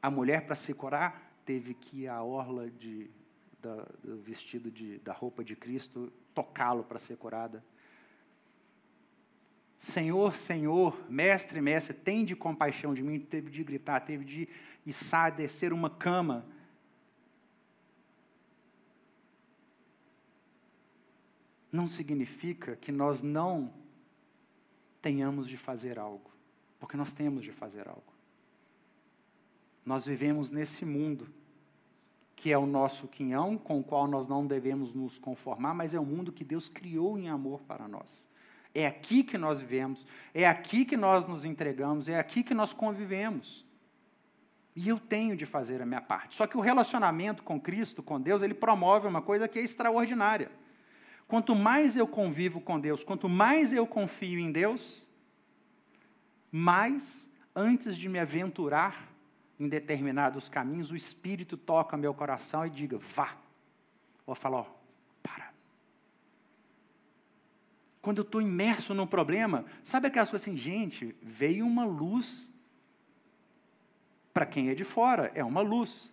A 0.00 0.10
mulher, 0.10 0.46
para 0.46 0.56
se 0.56 0.72
curar, 0.72 1.34
teve 1.44 1.74
que 1.74 2.08
à 2.08 2.22
orla 2.22 2.70
de, 2.70 3.10
da, 3.60 3.86
do 4.02 4.16
vestido 4.22 4.70
de, 4.70 4.98
da 5.00 5.12
roupa 5.12 5.44
de 5.44 5.54
Cristo, 5.54 6.10
tocá-lo 6.32 6.82
para 6.82 6.98
ser 6.98 7.18
curada. 7.18 7.62
Senhor, 9.84 10.36
Senhor, 10.36 10.98
mestre, 11.10 11.60
mestre, 11.60 11.92
tem 11.92 12.24
de 12.24 12.34
compaixão 12.34 12.94
de 12.94 13.02
mim, 13.02 13.20
teve 13.20 13.50
de 13.50 13.62
gritar, 13.62 14.00
teve 14.00 14.24
de 14.24 14.48
içar, 14.86 15.34
descer 15.34 15.72
uma 15.72 15.90
cama. 15.90 16.44
não 21.74 21.88
significa 21.88 22.76
que 22.76 22.92
nós 22.92 23.20
não 23.20 23.72
tenhamos 25.02 25.48
de 25.48 25.56
fazer 25.56 25.98
algo, 25.98 26.30
porque 26.78 26.96
nós 26.96 27.12
temos 27.12 27.42
de 27.42 27.50
fazer 27.50 27.88
algo. 27.88 28.14
Nós 29.84 30.06
vivemos 30.06 30.52
nesse 30.52 30.84
mundo 30.84 31.26
que 32.36 32.52
é 32.52 32.56
o 32.56 32.64
nosso 32.64 33.08
quinhão, 33.08 33.58
com 33.58 33.80
o 33.80 33.84
qual 33.84 34.06
nós 34.06 34.28
não 34.28 34.46
devemos 34.46 34.94
nos 34.94 35.18
conformar, 35.18 35.74
mas 35.74 35.94
é 35.94 35.98
o 35.98 36.06
mundo 36.06 36.32
que 36.32 36.44
Deus 36.44 36.68
criou 36.68 37.18
em 37.18 37.28
amor 37.28 37.60
para 37.62 37.88
nós. 37.88 38.24
É 38.74 38.86
aqui 38.86 39.22
que 39.22 39.38
nós 39.38 39.60
vivemos, 39.60 40.04
é 40.34 40.46
aqui 40.48 40.84
que 40.84 40.96
nós 40.96 41.26
nos 41.28 41.44
entregamos, 41.44 42.08
é 42.08 42.18
aqui 42.18 42.42
que 42.42 42.54
nós 42.54 42.72
convivemos. 42.72 43.64
E 44.74 44.88
eu 44.88 44.98
tenho 44.98 45.36
de 45.36 45.46
fazer 45.46 45.80
a 45.80 45.86
minha 45.86 46.00
parte. 46.00 46.34
Só 46.34 46.46
que 46.46 46.56
o 46.56 46.60
relacionamento 46.60 47.44
com 47.44 47.60
Cristo, 47.60 48.02
com 48.02 48.20
Deus, 48.20 48.42
ele 48.42 48.54
promove 48.54 49.06
uma 49.06 49.22
coisa 49.22 49.46
que 49.46 49.58
é 49.58 49.62
extraordinária. 49.62 50.50
Quanto 51.28 51.54
mais 51.54 51.96
eu 51.96 52.06
convivo 52.06 52.60
com 52.60 52.78
Deus, 52.80 53.04
quanto 53.04 53.28
mais 53.28 53.72
eu 53.72 53.86
confio 53.86 54.38
em 54.40 54.50
Deus, 54.50 55.06
mais, 56.50 57.28
antes 57.54 57.96
de 57.96 58.08
me 58.08 58.18
aventurar 58.18 59.08
em 59.58 59.68
determinados 59.68 60.48
caminhos, 60.48 60.90
o 60.90 60.96
Espírito 60.96 61.56
toca 61.56 61.96
meu 61.96 62.12
coração 62.12 62.66
e 62.66 62.70
diga, 62.70 62.98
vá. 62.98 63.36
Ou 64.26 64.34
fala, 64.34 64.58
ó, 64.58 64.66
para. 65.22 65.52
Quando 68.04 68.18
eu 68.18 68.22
estou 68.22 68.42
imerso 68.42 68.92
num 68.92 69.06
problema, 69.06 69.64
sabe 69.82 70.08
aquelas 70.08 70.28
coisas 70.28 70.46
assim, 70.46 70.58
gente, 70.58 71.16
veio 71.22 71.66
uma 71.66 71.86
luz 71.86 72.52
para 74.30 74.44
quem 74.44 74.68
é 74.68 74.74
de 74.74 74.84
fora, 74.84 75.32
é 75.34 75.42
uma 75.42 75.62
luz. 75.62 76.12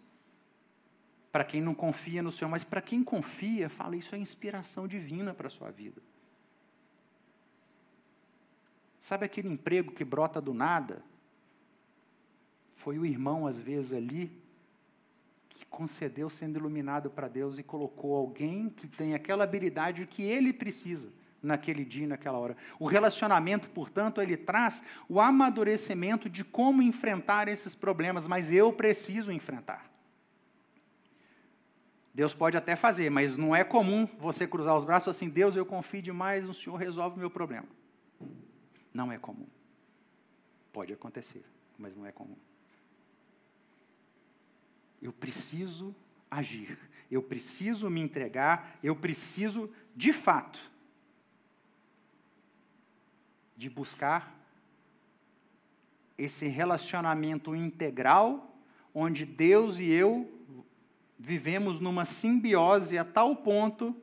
Para 1.34 1.44
quem 1.44 1.60
não 1.60 1.76
confia 1.76 2.24
no 2.24 2.32
Senhor, 2.32 2.50
mas 2.50 2.64
para 2.64 2.82
quem 2.82 3.04
confia, 3.04 3.68
fala, 3.68 3.98
isso 3.98 4.16
é 4.16 4.18
inspiração 4.18 4.88
divina 4.88 5.34
para 5.34 5.48
a 5.48 5.50
sua 5.50 5.70
vida. 5.70 6.02
Sabe 8.98 9.26
aquele 9.26 9.50
emprego 9.50 9.92
que 9.92 10.06
brota 10.06 10.40
do 10.40 10.54
nada? 10.54 11.04
Foi 12.76 12.98
o 12.98 13.06
irmão, 13.06 13.46
às 13.46 13.60
vezes, 13.60 13.92
ali, 13.92 14.32
que 15.50 15.66
concedeu 15.66 16.30
sendo 16.30 16.58
iluminado 16.58 17.10
para 17.10 17.28
Deus 17.28 17.58
e 17.58 17.64
colocou 17.64 18.16
alguém 18.16 18.70
que 18.70 18.88
tem 18.88 19.14
aquela 19.14 19.44
habilidade 19.44 20.08
que 20.08 20.22
ele 20.22 20.54
precisa 20.54 21.20
naquele 21.42 21.84
dia, 21.84 22.08
naquela 22.08 22.38
hora. 22.38 22.56
O 22.80 22.86
relacionamento, 22.86 23.70
portanto, 23.70 24.22
ele 24.22 24.38
traz 24.38 24.84
o 25.10 25.20
amadurecimento 25.20 26.30
de 26.30 26.44
como 26.44 26.82
enfrentar 26.82 27.48
esses 27.48 27.76
problemas, 27.76 28.28
mas 28.28 28.52
eu 28.52 28.72
preciso 28.72 29.32
enfrentar. 29.32 29.90
Deus 32.14 32.34
pode 32.34 32.58
até 32.58 32.76
fazer, 32.76 33.10
mas 33.10 33.38
não 33.38 33.56
é 33.56 33.64
comum 33.64 34.08
você 34.20 34.46
cruzar 34.46 34.76
os 34.76 34.84
braços 34.84 35.16
assim, 35.16 35.30
Deus, 35.30 35.56
eu 35.56 35.66
confio 35.66 36.02
demais, 36.02 36.48
o 36.48 36.54
Senhor 36.54 36.76
resolve 36.76 37.16
o 37.16 37.20
meu 37.20 37.30
problema. 37.30 37.68
Não 38.94 39.12
é 39.12 39.18
comum. 39.18 39.48
Pode 40.74 40.92
acontecer, 40.92 41.44
mas 41.78 41.96
não 41.96 42.06
é 42.06 42.12
comum. 42.12 42.36
Eu 45.02 45.12
preciso 45.12 45.96
agir, 46.30 46.78
eu 47.10 47.24
preciso 47.24 47.90
me 47.90 48.02
entregar, 48.02 48.78
eu 48.84 48.96
preciso, 48.96 49.70
de 49.96 50.14
fato, 50.14 50.71
de 53.62 53.70
buscar 53.70 54.36
esse 56.18 56.48
relacionamento 56.48 57.56
integral, 57.56 58.58
onde 58.92 59.24
Deus 59.24 59.78
e 59.78 59.88
eu 59.88 60.28
vivemos 61.20 61.80
numa 61.80 62.04
simbiose 62.04 62.98
a 62.98 63.06
tal 63.06 63.36
ponto, 63.36 63.96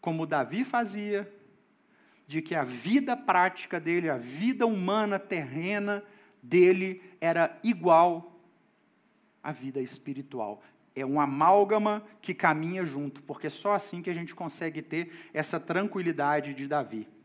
como 0.00 0.24
Davi 0.24 0.62
fazia, 0.62 1.28
de 2.28 2.40
que 2.40 2.54
a 2.54 2.62
vida 2.62 3.16
prática 3.16 3.80
dele, 3.80 4.08
a 4.08 4.18
vida 4.18 4.64
humana 4.64 5.18
terrena 5.18 6.04
dele 6.40 7.02
era 7.20 7.58
igual 7.64 8.40
à 9.42 9.50
vida 9.50 9.80
espiritual. 9.80 10.62
É 10.94 11.04
um 11.04 11.20
amálgama 11.20 12.04
que 12.22 12.32
caminha 12.32 12.86
junto, 12.86 13.20
porque 13.24 13.50
só 13.50 13.74
assim 13.74 14.00
que 14.00 14.10
a 14.10 14.14
gente 14.14 14.32
consegue 14.32 14.80
ter 14.80 15.28
essa 15.34 15.58
tranquilidade 15.58 16.54
de 16.54 16.68
Davi. 16.68 17.15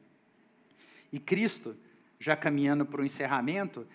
E 1.11 1.19
Cristo, 1.19 1.75
já 2.19 2.35
caminhando 2.35 2.85
para 2.85 3.01
o 3.01 3.05
encerramento, 3.05 3.85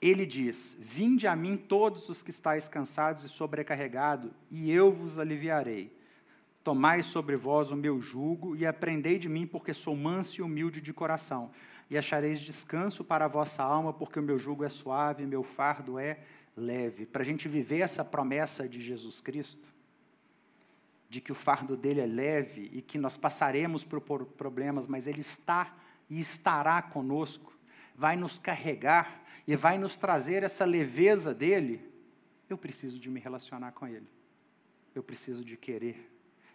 ele 0.00 0.26
diz: 0.26 0.76
Vinde 0.80 1.26
a 1.26 1.36
mim 1.36 1.56
todos 1.56 2.08
os 2.08 2.22
que 2.22 2.30
estáis 2.30 2.68
cansados 2.68 3.24
e 3.24 3.28
sobrecarregados, 3.28 4.30
e 4.50 4.70
eu 4.70 4.92
vos 4.92 5.18
aliviarei. 5.18 5.94
Tomai 6.62 7.02
sobre 7.02 7.36
vós 7.36 7.70
o 7.70 7.76
meu 7.76 8.00
jugo 8.00 8.56
e 8.56 8.66
aprendei 8.66 9.18
de 9.18 9.28
mim, 9.28 9.46
porque 9.46 9.72
sou 9.72 9.94
manso 9.94 10.40
e 10.40 10.42
humilde 10.42 10.80
de 10.80 10.92
coração, 10.92 11.50
e 11.88 11.96
achareis 11.96 12.40
descanso 12.40 13.04
para 13.04 13.26
a 13.26 13.28
vossa 13.28 13.62
alma, 13.62 13.92
porque 13.92 14.18
o 14.18 14.22
meu 14.22 14.38
jugo 14.38 14.64
é 14.64 14.68
suave 14.68 15.22
e 15.22 15.26
meu 15.26 15.44
fardo 15.44 15.98
é 15.98 16.18
leve. 16.56 17.06
Para 17.06 17.22
a 17.22 17.24
gente 17.24 17.46
viver 17.46 17.80
essa 17.80 18.04
promessa 18.04 18.68
de 18.68 18.80
Jesus 18.80 19.20
Cristo, 19.20 19.72
de 21.08 21.20
que 21.20 21.30
o 21.30 21.36
fardo 21.36 21.76
dele 21.76 22.00
é 22.00 22.06
leve 22.06 22.68
e 22.72 22.82
que 22.82 22.98
nós 22.98 23.16
passaremos 23.16 23.84
por 23.84 24.00
problemas, 24.00 24.88
mas 24.88 25.06
ele 25.06 25.20
está 25.20 25.72
e 26.08 26.20
estará 26.20 26.80
conosco, 26.82 27.52
vai 27.94 28.16
nos 28.16 28.38
carregar 28.38 29.22
e 29.46 29.56
vai 29.56 29.78
nos 29.78 29.96
trazer 29.96 30.42
essa 30.42 30.64
leveza 30.64 31.34
dele, 31.34 31.80
eu 32.48 32.58
preciso 32.58 32.98
de 32.98 33.08
me 33.08 33.20
relacionar 33.20 33.72
com 33.72 33.86
ele. 33.86 34.06
Eu 34.94 35.02
preciso 35.02 35.44
de 35.44 35.56
querer. 35.56 36.12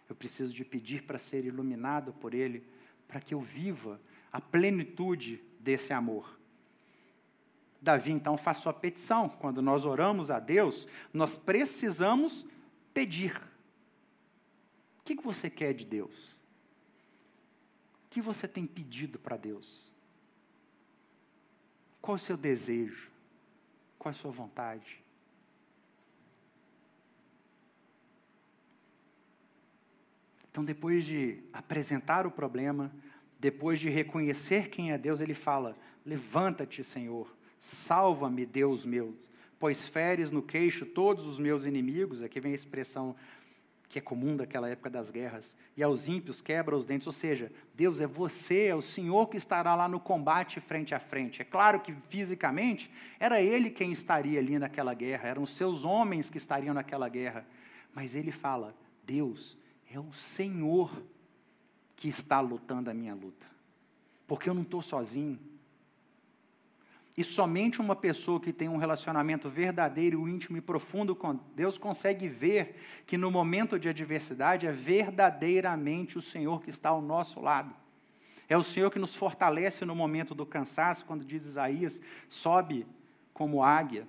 Eu 0.08 0.16
preciso 0.16 0.52
de 0.52 0.64
pedir 0.64 1.02
para 1.02 1.18
ser 1.18 1.44
iluminado 1.44 2.12
por 2.14 2.34
ele, 2.34 2.66
para 3.06 3.20
que 3.20 3.34
eu 3.34 3.40
viva 3.40 4.00
a 4.32 4.40
plenitude 4.40 5.42
desse 5.60 5.92
amor. 5.92 6.38
Davi 7.80 8.12
então 8.12 8.36
faz 8.36 8.58
sua 8.58 8.72
petição. 8.72 9.28
Quando 9.28 9.60
nós 9.60 9.84
oramos 9.84 10.30
a 10.30 10.38
Deus, 10.38 10.86
nós 11.12 11.36
precisamos 11.36 12.46
pedir. 12.94 13.36
O 15.00 15.02
que 15.04 15.14
você 15.16 15.50
quer 15.50 15.74
de 15.74 15.84
Deus? 15.84 16.31
Que 18.12 18.20
você 18.20 18.46
tem 18.46 18.66
pedido 18.66 19.18
para 19.18 19.38
Deus? 19.38 19.90
Qual 21.98 22.16
o 22.16 22.18
seu 22.18 22.36
desejo? 22.36 23.10
Qual 23.98 24.10
a 24.10 24.14
sua 24.14 24.30
vontade? 24.30 25.00
Então, 30.50 30.62
depois 30.62 31.06
de 31.06 31.42
apresentar 31.54 32.26
o 32.26 32.30
problema, 32.30 32.92
depois 33.40 33.80
de 33.80 33.88
reconhecer 33.88 34.68
quem 34.68 34.92
é 34.92 34.98
Deus, 34.98 35.22
ele 35.22 35.32
fala: 35.32 35.74
Levanta-te, 36.04 36.84
Senhor, 36.84 37.34
salva-me, 37.58 38.44
Deus 38.44 38.84
meu, 38.84 39.16
pois 39.58 39.86
feres 39.86 40.30
no 40.30 40.42
queixo 40.42 40.84
todos 40.84 41.24
os 41.24 41.38
meus 41.38 41.64
inimigos. 41.64 42.20
Aqui 42.20 42.38
vem 42.40 42.52
a 42.52 42.56
expressão 42.56 43.16
que 43.92 43.98
é 43.98 44.02
comum 44.02 44.34
daquela 44.34 44.70
época 44.70 44.88
das 44.88 45.10
guerras, 45.10 45.54
e 45.76 45.82
aos 45.82 46.08
ímpios 46.08 46.40
quebra 46.40 46.74
os 46.74 46.86
dentes, 46.86 47.06
ou 47.06 47.12
seja, 47.12 47.52
Deus 47.74 48.00
é 48.00 48.06
você, 48.06 48.68
é 48.68 48.74
o 48.74 48.80
Senhor 48.80 49.28
que 49.28 49.36
estará 49.36 49.74
lá 49.74 49.86
no 49.86 50.00
combate 50.00 50.60
frente 50.60 50.94
a 50.94 50.98
frente. 50.98 51.42
É 51.42 51.44
claro 51.44 51.78
que 51.78 51.92
fisicamente 52.08 52.90
era 53.20 53.42
ele 53.42 53.68
quem 53.68 53.92
estaria 53.92 54.40
ali 54.40 54.58
naquela 54.58 54.94
guerra, 54.94 55.28
eram 55.28 55.42
os 55.42 55.54
seus 55.54 55.84
homens 55.84 56.30
que 56.30 56.38
estariam 56.38 56.72
naquela 56.72 57.06
guerra, 57.06 57.46
mas 57.94 58.16
ele 58.16 58.32
fala: 58.32 58.74
Deus 59.04 59.58
é 59.92 60.00
o 60.00 60.10
Senhor 60.10 60.90
que 61.94 62.08
está 62.08 62.40
lutando 62.40 62.88
a 62.88 62.94
minha 62.94 63.14
luta, 63.14 63.44
porque 64.26 64.48
eu 64.48 64.54
não 64.54 64.62
estou 64.62 64.80
sozinho, 64.80 65.38
e 67.16 67.22
somente 67.22 67.80
uma 67.80 67.94
pessoa 67.94 68.40
que 68.40 68.52
tem 68.52 68.68
um 68.68 68.78
relacionamento 68.78 69.48
verdadeiro, 69.50 70.26
íntimo 70.28 70.56
e 70.56 70.62
profundo 70.62 71.14
com 71.14 71.38
Deus 71.54 71.76
consegue 71.76 72.26
ver 72.26 72.76
que 73.06 73.18
no 73.18 73.30
momento 73.30 73.78
de 73.78 73.88
adversidade 73.88 74.66
é 74.66 74.72
verdadeiramente 74.72 76.16
o 76.16 76.22
Senhor 76.22 76.62
que 76.62 76.70
está 76.70 76.88
ao 76.88 77.02
nosso 77.02 77.38
lado. 77.40 77.74
É 78.48 78.56
o 78.56 78.62
Senhor 78.62 78.90
que 78.90 78.98
nos 78.98 79.14
fortalece 79.14 79.84
no 79.84 79.94
momento 79.94 80.34
do 80.34 80.46
cansaço, 80.46 81.04
quando 81.04 81.24
diz 81.24 81.44
Isaías: 81.44 82.00
sobe 82.28 82.86
como 83.32 83.62
águia, 83.62 84.06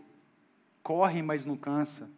corre, 0.82 1.22
mas 1.22 1.46
não 1.46 1.58
cansa, 1.58 2.10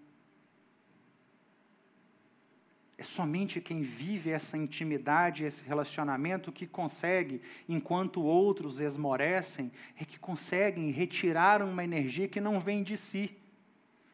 é 2.97 3.03
somente 3.03 3.59
quem 3.59 3.81
vive 3.81 4.29
essa 4.29 4.57
intimidade, 4.57 5.43
esse 5.43 5.63
relacionamento, 5.65 6.51
que 6.51 6.65
consegue, 6.65 7.41
enquanto 7.67 8.23
outros 8.23 8.79
esmorecem, 8.79 9.69
é 9.97 10.05
que 10.05 10.17
conseguem 10.17 10.91
retirar 10.91 11.61
uma 11.61 11.83
energia 11.83 12.27
que 12.27 12.39
não 12.39 12.59
vem 12.59 12.83
de 12.83 12.95
si, 12.95 13.35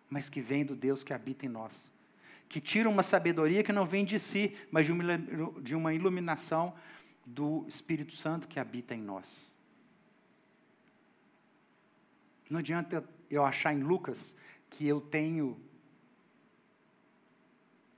mas 0.10 0.30
que 0.30 0.42
vem 0.42 0.66
do 0.66 0.76
Deus 0.76 1.04
que 1.04 1.14
habita 1.14 1.46
em 1.46 1.50
nós. 1.50 1.92
Que 2.50 2.60
tira 2.60 2.90
uma 2.90 3.04
sabedoria 3.04 3.64
que 3.64 3.72
não 3.72 3.86
vem 3.86 4.04
de 4.04 4.18
si, 4.18 4.58
mas 4.72 4.88
de 4.88 5.76
uma, 5.76 5.94
iluminação 5.94 6.74
do 7.24 7.64
Espírito 7.68 8.14
Santo 8.14 8.48
que 8.48 8.60
habita 8.60 8.96
em 8.96 9.02
nós. 9.02 9.50
Não 12.50 12.60
adianta 12.60 13.08
eu 13.30 13.46
achar 13.46 13.74
em 13.74 13.84
Lucas 13.84 14.36
que 14.72 14.88
eu 14.88 15.00
tenho 15.00 15.58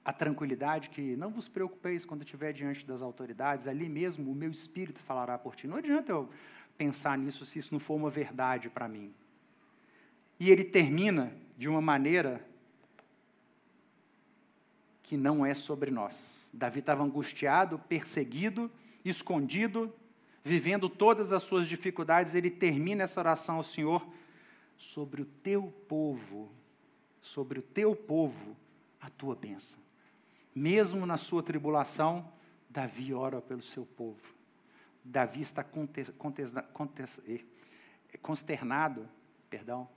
a 0.05 0.11
tranquilidade 0.11 0.89
que 0.89 1.15
não 1.15 1.29
vos 1.29 1.47
preocupeis 1.47 2.03
quando 2.03 2.23
estiver 2.23 2.51
diante 2.51 2.85
das 2.85 3.01
autoridades, 3.01 3.67
ali 3.67 3.87
mesmo 3.87 4.31
o 4.31 4.35
meu 4.35 4.51
espírito 4.51 4.99
falará 4.99 5.37
por 5.37 5.55
ti. 5.55 5.65
Não 5.65 5.77
adianta 5.77 6.11
eu 6.11 6.29
pensar 6.77 7.17
nisso 7.17 7.45
se 7.45 7.59
isso 7.59 7.73
não 7.73 7.79
for 7.79 7.95
uma 7.95 8.09
verdade 8.09 8.69
para 8.69 8.87
mim. 8.87 9.13
E 10.39 10.49
ele 10.49 10.63
termina 10.63 11.31
de 11.57 11.69
uma 11.69 11.79
maneira 11.79 12.45
que 15.03 15.15
não 15.15 15.45
é 15.45 15.53
sobre 15.53 15.89
nós. 15.89 16.15
Davi 16.51 16.79
estava 16.79 17.03
angustiado, 17.03 17.79
perseguido, 17.79 18.69
escondido, 19.05 19.93
vivendo 20.43 20.89
todas 20.89 21.31
as 21.31 21.43
suas 21.43 21.67
dificuldades. 21.67 22.35
Ele 22.35 22.49
termina 22.49 23.03
essa 23.03 23.21
oração 23.21 23.55
ao 23.55 23.63
Senhor 23.63 24.05
sobre 24.77 25.21
o 25.21 25.25
teu 25.25 25.73
povo, 25.87 26.51
sobre 27.21 27.59
o 27.59 27.61
teu 27.61 27.95
povo, 27.95 28.55
a 28.99 29.09
tua 29.09 29.35
bênção. 29.35 29.82
Mesmo 30.55 31.05
na 31.05 31.17
sua 31.17 31.41
tribulação, 31.41 32.31
Davi 32.69 33.13
ora 33.13 33.41
pelo 33.41 33.61
seu 33.61 33.85
povo. 33.85 34.21
Davi 35.03 35.41
está 35.41 35.65
eh, 37.27 37.43
consternado, 38.21 39.07
perdão, 39.49 39.87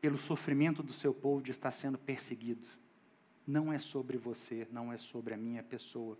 pelo 0.00 0.18
sofrimento 0.18 0.82
do 0.82 0.92
seu 0.92 1.14
povo 1.14 1.42
de 1.42 1.50
estar 1.50 1.70
sendo 1.70 1.98
perseguido. 1.98 2.68
Não 3.46 3.72
é 3.72 3.78
sobre 3.78 4.18
você, 4.18 4.66
não 4.70 4.92
é 4.92 4.96
sobre 4.96 5.34
a 5.34 5.36
minha 5.36 5.62
pessoa. 5.62 6.18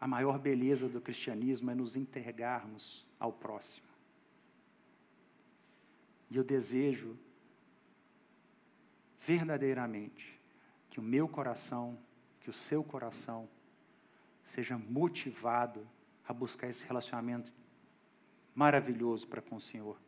A 0.00 0.06
maior 0.06 0.38
beleza 0.38 0.88
do 0.88 1.00
cristianismo 1.00 1.70
é 1.70 1.74
nos 1.74 1.96
entregarmos 1.96 3.06
ao 3.18 3.32
próximo. 3.32 3.86
E 6.30 6.36
eu 6.36 6.44
desejo 6.44 7.16
verdadeiramente 9.26 10.40
que 10.88 11.00
o 11.00 11.02
meu 11.02 11.26
coração, 11.26 11.98
que 12.40 12.48
o 12.48 12.52
seu 12.52 12.84
coração 12.84 13.48
seja 14.44 14.78
motivado 14.78 15.84
a 16.28 16.32
buscar 16.32 16.68
esse 16.68 16.84
relacionamento 16.84 17.52
maravilhoso 18.54 19.26
para 19.26 19.42
com 19.42 19.56
o 19.56 19.60
Senhor, 19.60 20.00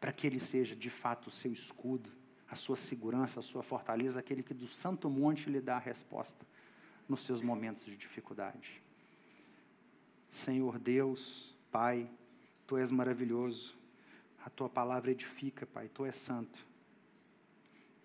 para 0.00 0.12
que 0.12 0.26
ele 0.26 0.40
seja 0.40 0.74
de 0.74 0.88
fato 0.88 1.26
o 1.26 1.30
seu 1.30 1.52
escudo, 1.52 2.10
a 2.50 2.56
sua 2.56 2.76
segurança, 2.76 3.40
a 3.40 3.42
sua 3.42 3.62
fortaleza, 3.62 4.18
aquele 4.18 4.42
que 4.42 4.54
do 4.54 4.66
santo 4.66 5.10
monte 5.10 5.50
lhe 5.50 5.60
dá 5.60 5.76
a 5.76 5.80
resposta 5.80 6.46
nos 7.06 7.22
seus 7.24 7.42
momentos 7.42 7.84
de 7.84 7.96
dificuldade. 7.96 8.82
Senhor 10.30 10.78
Deus, 10.78 11.54
Pai, 11.70 12.10
tu 12.66 12.78
és 12.78 12.90
maravilhoso, 12.90 13.76
a 14.42 14.48
tua 14.48 14.70
palavra 14.70 15.10
edifica, 15.10 15.66
Pai, 15.66 15.88
tu 15.88 16.06
és 16.06 16.14
santo. 16.14 16.67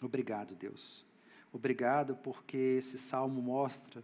Obrigado, 0.06 0.56
Deus. 0.56 1.06
Obrigado 1.52 2.16
porque 2.16 2.58
esse 2.58 2.98
salmo 2.98 3.42
mostra 3.42 4.04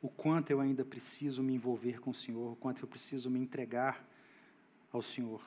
o 0.00 0.08
quanto 0.08 0.50
eu 0.50 0.60
ainda 0.60 0.84
preciso 0.84 1.42
me 1.42 1.54
envolver 1.54 2.00
com 2.00 2.10
o 2.10 2.14
Senhor, 2.14 2.52
o 2.52 2.56
quanto 2.56 2.82
eu 2.82 2.88
preciso 2.88 3.30
me 3.30 3.38
entregar 3.38 4.06
ao 4.92 5.02
Senhor. 5.02 5.42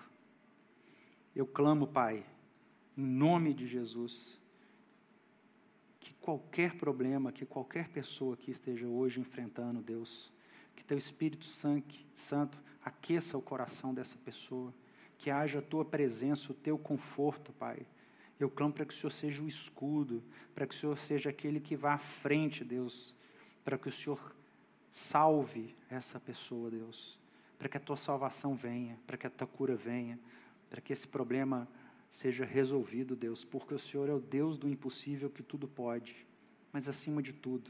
Eu 1.36 1.48
clamo, 1.48 1.88
Pai, 1.88 2.26
em 2.98 3.06
nome 3.06 3.54
de 3.54 3.66
Jesus, 3.66 4.40
que 6.00 6.14
qualquer 6.16 6.76
problema, 6.76 7.32
que 7.32 7.46
qualquer 7.46 7.90
pessoa 7.90 8.38
que 8.38 8.52
esteja 8.52 8.88
hoje 8.88 9.20
enfrentando, 9.20 9.82
Deus, 9.82 10.32
que 10.76 10.84
Teu 10.84 10.98
Espírito 10.98 11.46
Santo 11.46 12.58
aqueça 12.84 13.38
o 13.38 13.42
coração 13.42 13.94
dessa 13.94 14.18
pessoa, 14.18 14.74
que 15.18 15.30
haja 15.30 15.60
a 15.60 15.64
Tua 15.64 15.84
presença, 15.84 16.52
o 16.52 16.56
Teu 16.56 16.78
conforto, 16.78 17.52
Pai 17.54 17.86
eu 18.40 18.50
clamo 18.50 18.74
para 18.74 18.86
que 18.86 18.94
o 18.94 18.98
Senhor 18.98 19.12
seja 19.12 19.42
o 19.42 19.48
escudo, 19.48 20.24
para 20.56 20.66
que 20.66 20.74
o 20.74 20.78
Senhor 20.78 20.98
seja 20.98 21.30
aquele 21.30 21.60
que 21.60 21.76
vá 21.76 21.94
à 21.94 21.98
frente, 21.98 22.64
Deus, 22.64 23.14
para 23.66 23.78
que 23.78 23.90
o 23.90 23.92
Senhor 23.92 24.36
salve 24.92 25.76
essa 25.90 26.20
pessoa, 26.20 26.72
Deus, 26.72 27.20
para 27.58 27.68
que 27.68 27.78
a 27.78 27.80
tua 27.80 27.98
salvação 27.98 28.56
venha, 28.56 28.98
para 29.06 29.18
que 29.18 29.28
a 29.28 29.30
tua 29.30 29.46
cura 29.46 29.76
venha, 29.76 30.18
para 30.70 30.80
que 30.80 30.94
esse 30.94 31.08
problema 31.08 31.68
seja 32.10 32.46
resolvido, 32.46 33.16
Deus, 33.16 33.44
porque 33.44 33.74
o 33.74 33.80
Senhor 33.80 34.10
é 34.10 34.14
o 34.14 34.20
Deus 34.20 34.58
do 34.58 34.70
impossível 34.70 35.30
que 35.30 35.44
tudo 35.44 35.68
pode, 35.68 36.26
mas 36.72 36.88
acima 36.88 37.22
de 37.22 37.34
tudo, 37.34 37.70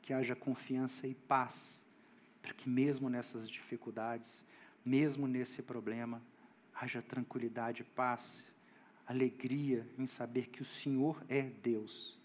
que 0.00 0.14
haja 0.14 0.34
confiança 0.34 1.06
e 1.06 1.14
paz, 1.14 1.84
para 2.40 2.54
que 2.54 2.68
mesmo 2.68 3.10
nessas 3.10 3.48
dificuldades, 3.48 4.44
mesmo 4.82 5.28
nesse 5.28 5.62
problema, 5.62 6.22
haja 6.74 7.02
tranquilidade 7.02 7.82
e 7.82 7.84
paz 7.84 8.49
alegria 9.10 9.84
em 9.98 10.06
saber 10.06 10.46
que 10.48 10.62
o 10.62 10.64
Senhor 10.64 11.20
é 11.28 11.42
Deus, 11.42 12.16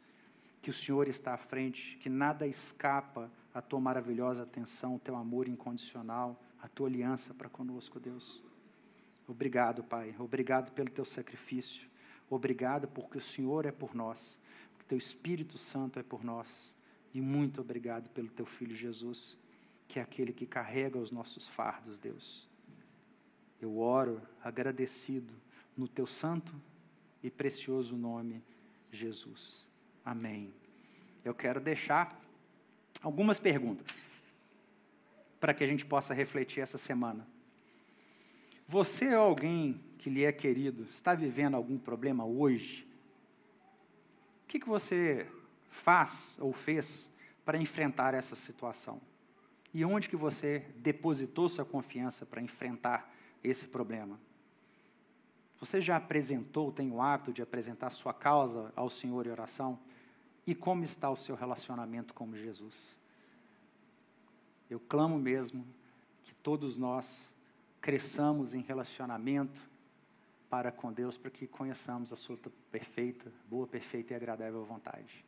que 0.61 0.69
o 0.69 0.73
Senhor 0.73 1.07
está 1.07 1.33
à 1.33 1.37
frente, 1.37 1.97
que 1.97 2.09
nada 2.09 2.45
escapa 2.45 3.31
à 3.51 3.59
tua 3.59 3.79
maravilhosa 3.79 4.43
atenção, 4.43 4.99
teu 4.99 5.15
amor 5.15 5.47
incondicional, 5.47 6.39
a 6.61 6.67
tua 6.67 6.87
aliança 6.87 7.33
para 7.33 7.49
conosco, 7.49 7.99
Deus. 7.99 8.39
Obrigado, 9.27 9.83
Pai. 9.83 10.15
Obrigado 10.19 10.71
pelo 10.73 10.91
teu 10.91 11.03
sacrifício. 11.03 11.89
Obrigado 12.29 12.87
porque 12.87 13.17
o 13.17 13.21
Senhor 13.21 13.65
é 13.65 13.71
por 13.71 13.95
nós, 13.95 14.39
porque 14.73 14.87
teu 14.87 14.97
Espírito 14.97 15.57
Santo 15.57 15.97
é 15.99 16.03
por 16.03 16.23
nós. 16.23 16.75
E 17.15 17.19
muito 17.19 17.61
obrigado 17.61 18.09
pelo 18.09 18.29
teu 18.29 18.45
filho 18.45 18.75
Jesus, 18.75 19.35
que 19.87 19.97
é 19.97 20.03
aquele 20.03 20.31
que 20.31 20.45
carrega 20.45 20.99
os 20.99 21.09
nossos 21.09 21.47
fardos, 21.47 21.97
Deus. 21.97 22.47
Eu 23.59 23.79
oro 23.79 24.21
agradecido 24.43 25.33
no 25.75 25.87
teu 25.87 26.05
santo 26.05 26.53
e 27.25 27.31
precioso 27.31 27.97
nome, 27.97 28.43
Jesus. 28.91 29.65
Amém. 30.03 30.53
Eu 31.23 31.33
quero 31.33 31.59
deixar 31.59 32.21
algumas 33.01 33.39
perguntas 33.39 33.87
para 35.39 35.51
que 35.51 35.63
a 35.63 35.67
gente 35.67 35.83
possa 35.83 36.13
refletir 36.13 36.61
essa 36.61 36.77
semana. 36.77 37.27
Você 38.67 39.15
ou 39.15 39.23
alguém 39.23 39.81
que 39.97 40.07
lhe 40.07 40.23
é 40.23 40.31
querido 40.31 40.83
está 40.83 41.15
vivendo 41.15 41.55
algum 41.55 41.79
problema 41.79 42.23
hoje? 42.23 42.87
O 44.43 44.47
que, 44.47 44.59
que 44.59 44.67
você 44.67 45.27
faz 45.71 46.37
ou 46.39 46.53
fez 46.53 47.11
para 47.43 47.57
enfrentar 47.57 48.13
essa 48.13 48.35
situação? 48.35 49.01
E 49.73 49.83
onde 49.83 50.07
que 50.07 50.15
você 50.15 50.63
depositou 50.77 51.49
sua 51.49 51.65
confiança 51.65 52.23
para 52.23 52.41
enfrentar 52.41 53.11
esse 53.43 53.67
problema? 53.67 54.19
Você 55.59 55.81
já 55.81 55.97
apresentou, 55.97 56.71
tem 56.71 56.91
o 56.91 57.01
hábito 57.01 57.33
de 57.33 57.41
apresentar 57.41 57.89
sua 57.89 58.13
causa 58.13 58.71
ao 58.75 58.89
Senhor 58.89 59.25
em 59.25 59.31
oração? 59.31 59.79
E 60.45 60.53
como 60.53 60.83
está 60.83 61.09
o 61.09 61.15
seu 61.15 61.35
relacionamento 61.35 62.13
com 62.13 62.35
Jesus? 62.35 62.95
Eu 64.69 64.79
clamo 64.79 65.17
mesmo 65.17 65.65
que 66.23 66.33
todos 66.35 66.77
nós 66.77 67.33
cresçamos 67.79 68.53
em 68.53 68.61
relacionamento 68.61 69.61
para 70.49 70.71
com 70.71 70.91
Deus, 70.91 71.17
para 71.17 71.31
que 71.31 71.47
conheçamos 71.47 72.11
a 72.13 72.15
sua 72.15 72.37
perfeita, 72.71 73.31
boa, 73.49 73.67
perfeita 73.67 74.13
e 74.13 74.15
agradável 74.15 74.63
vontade. 74.65 75.25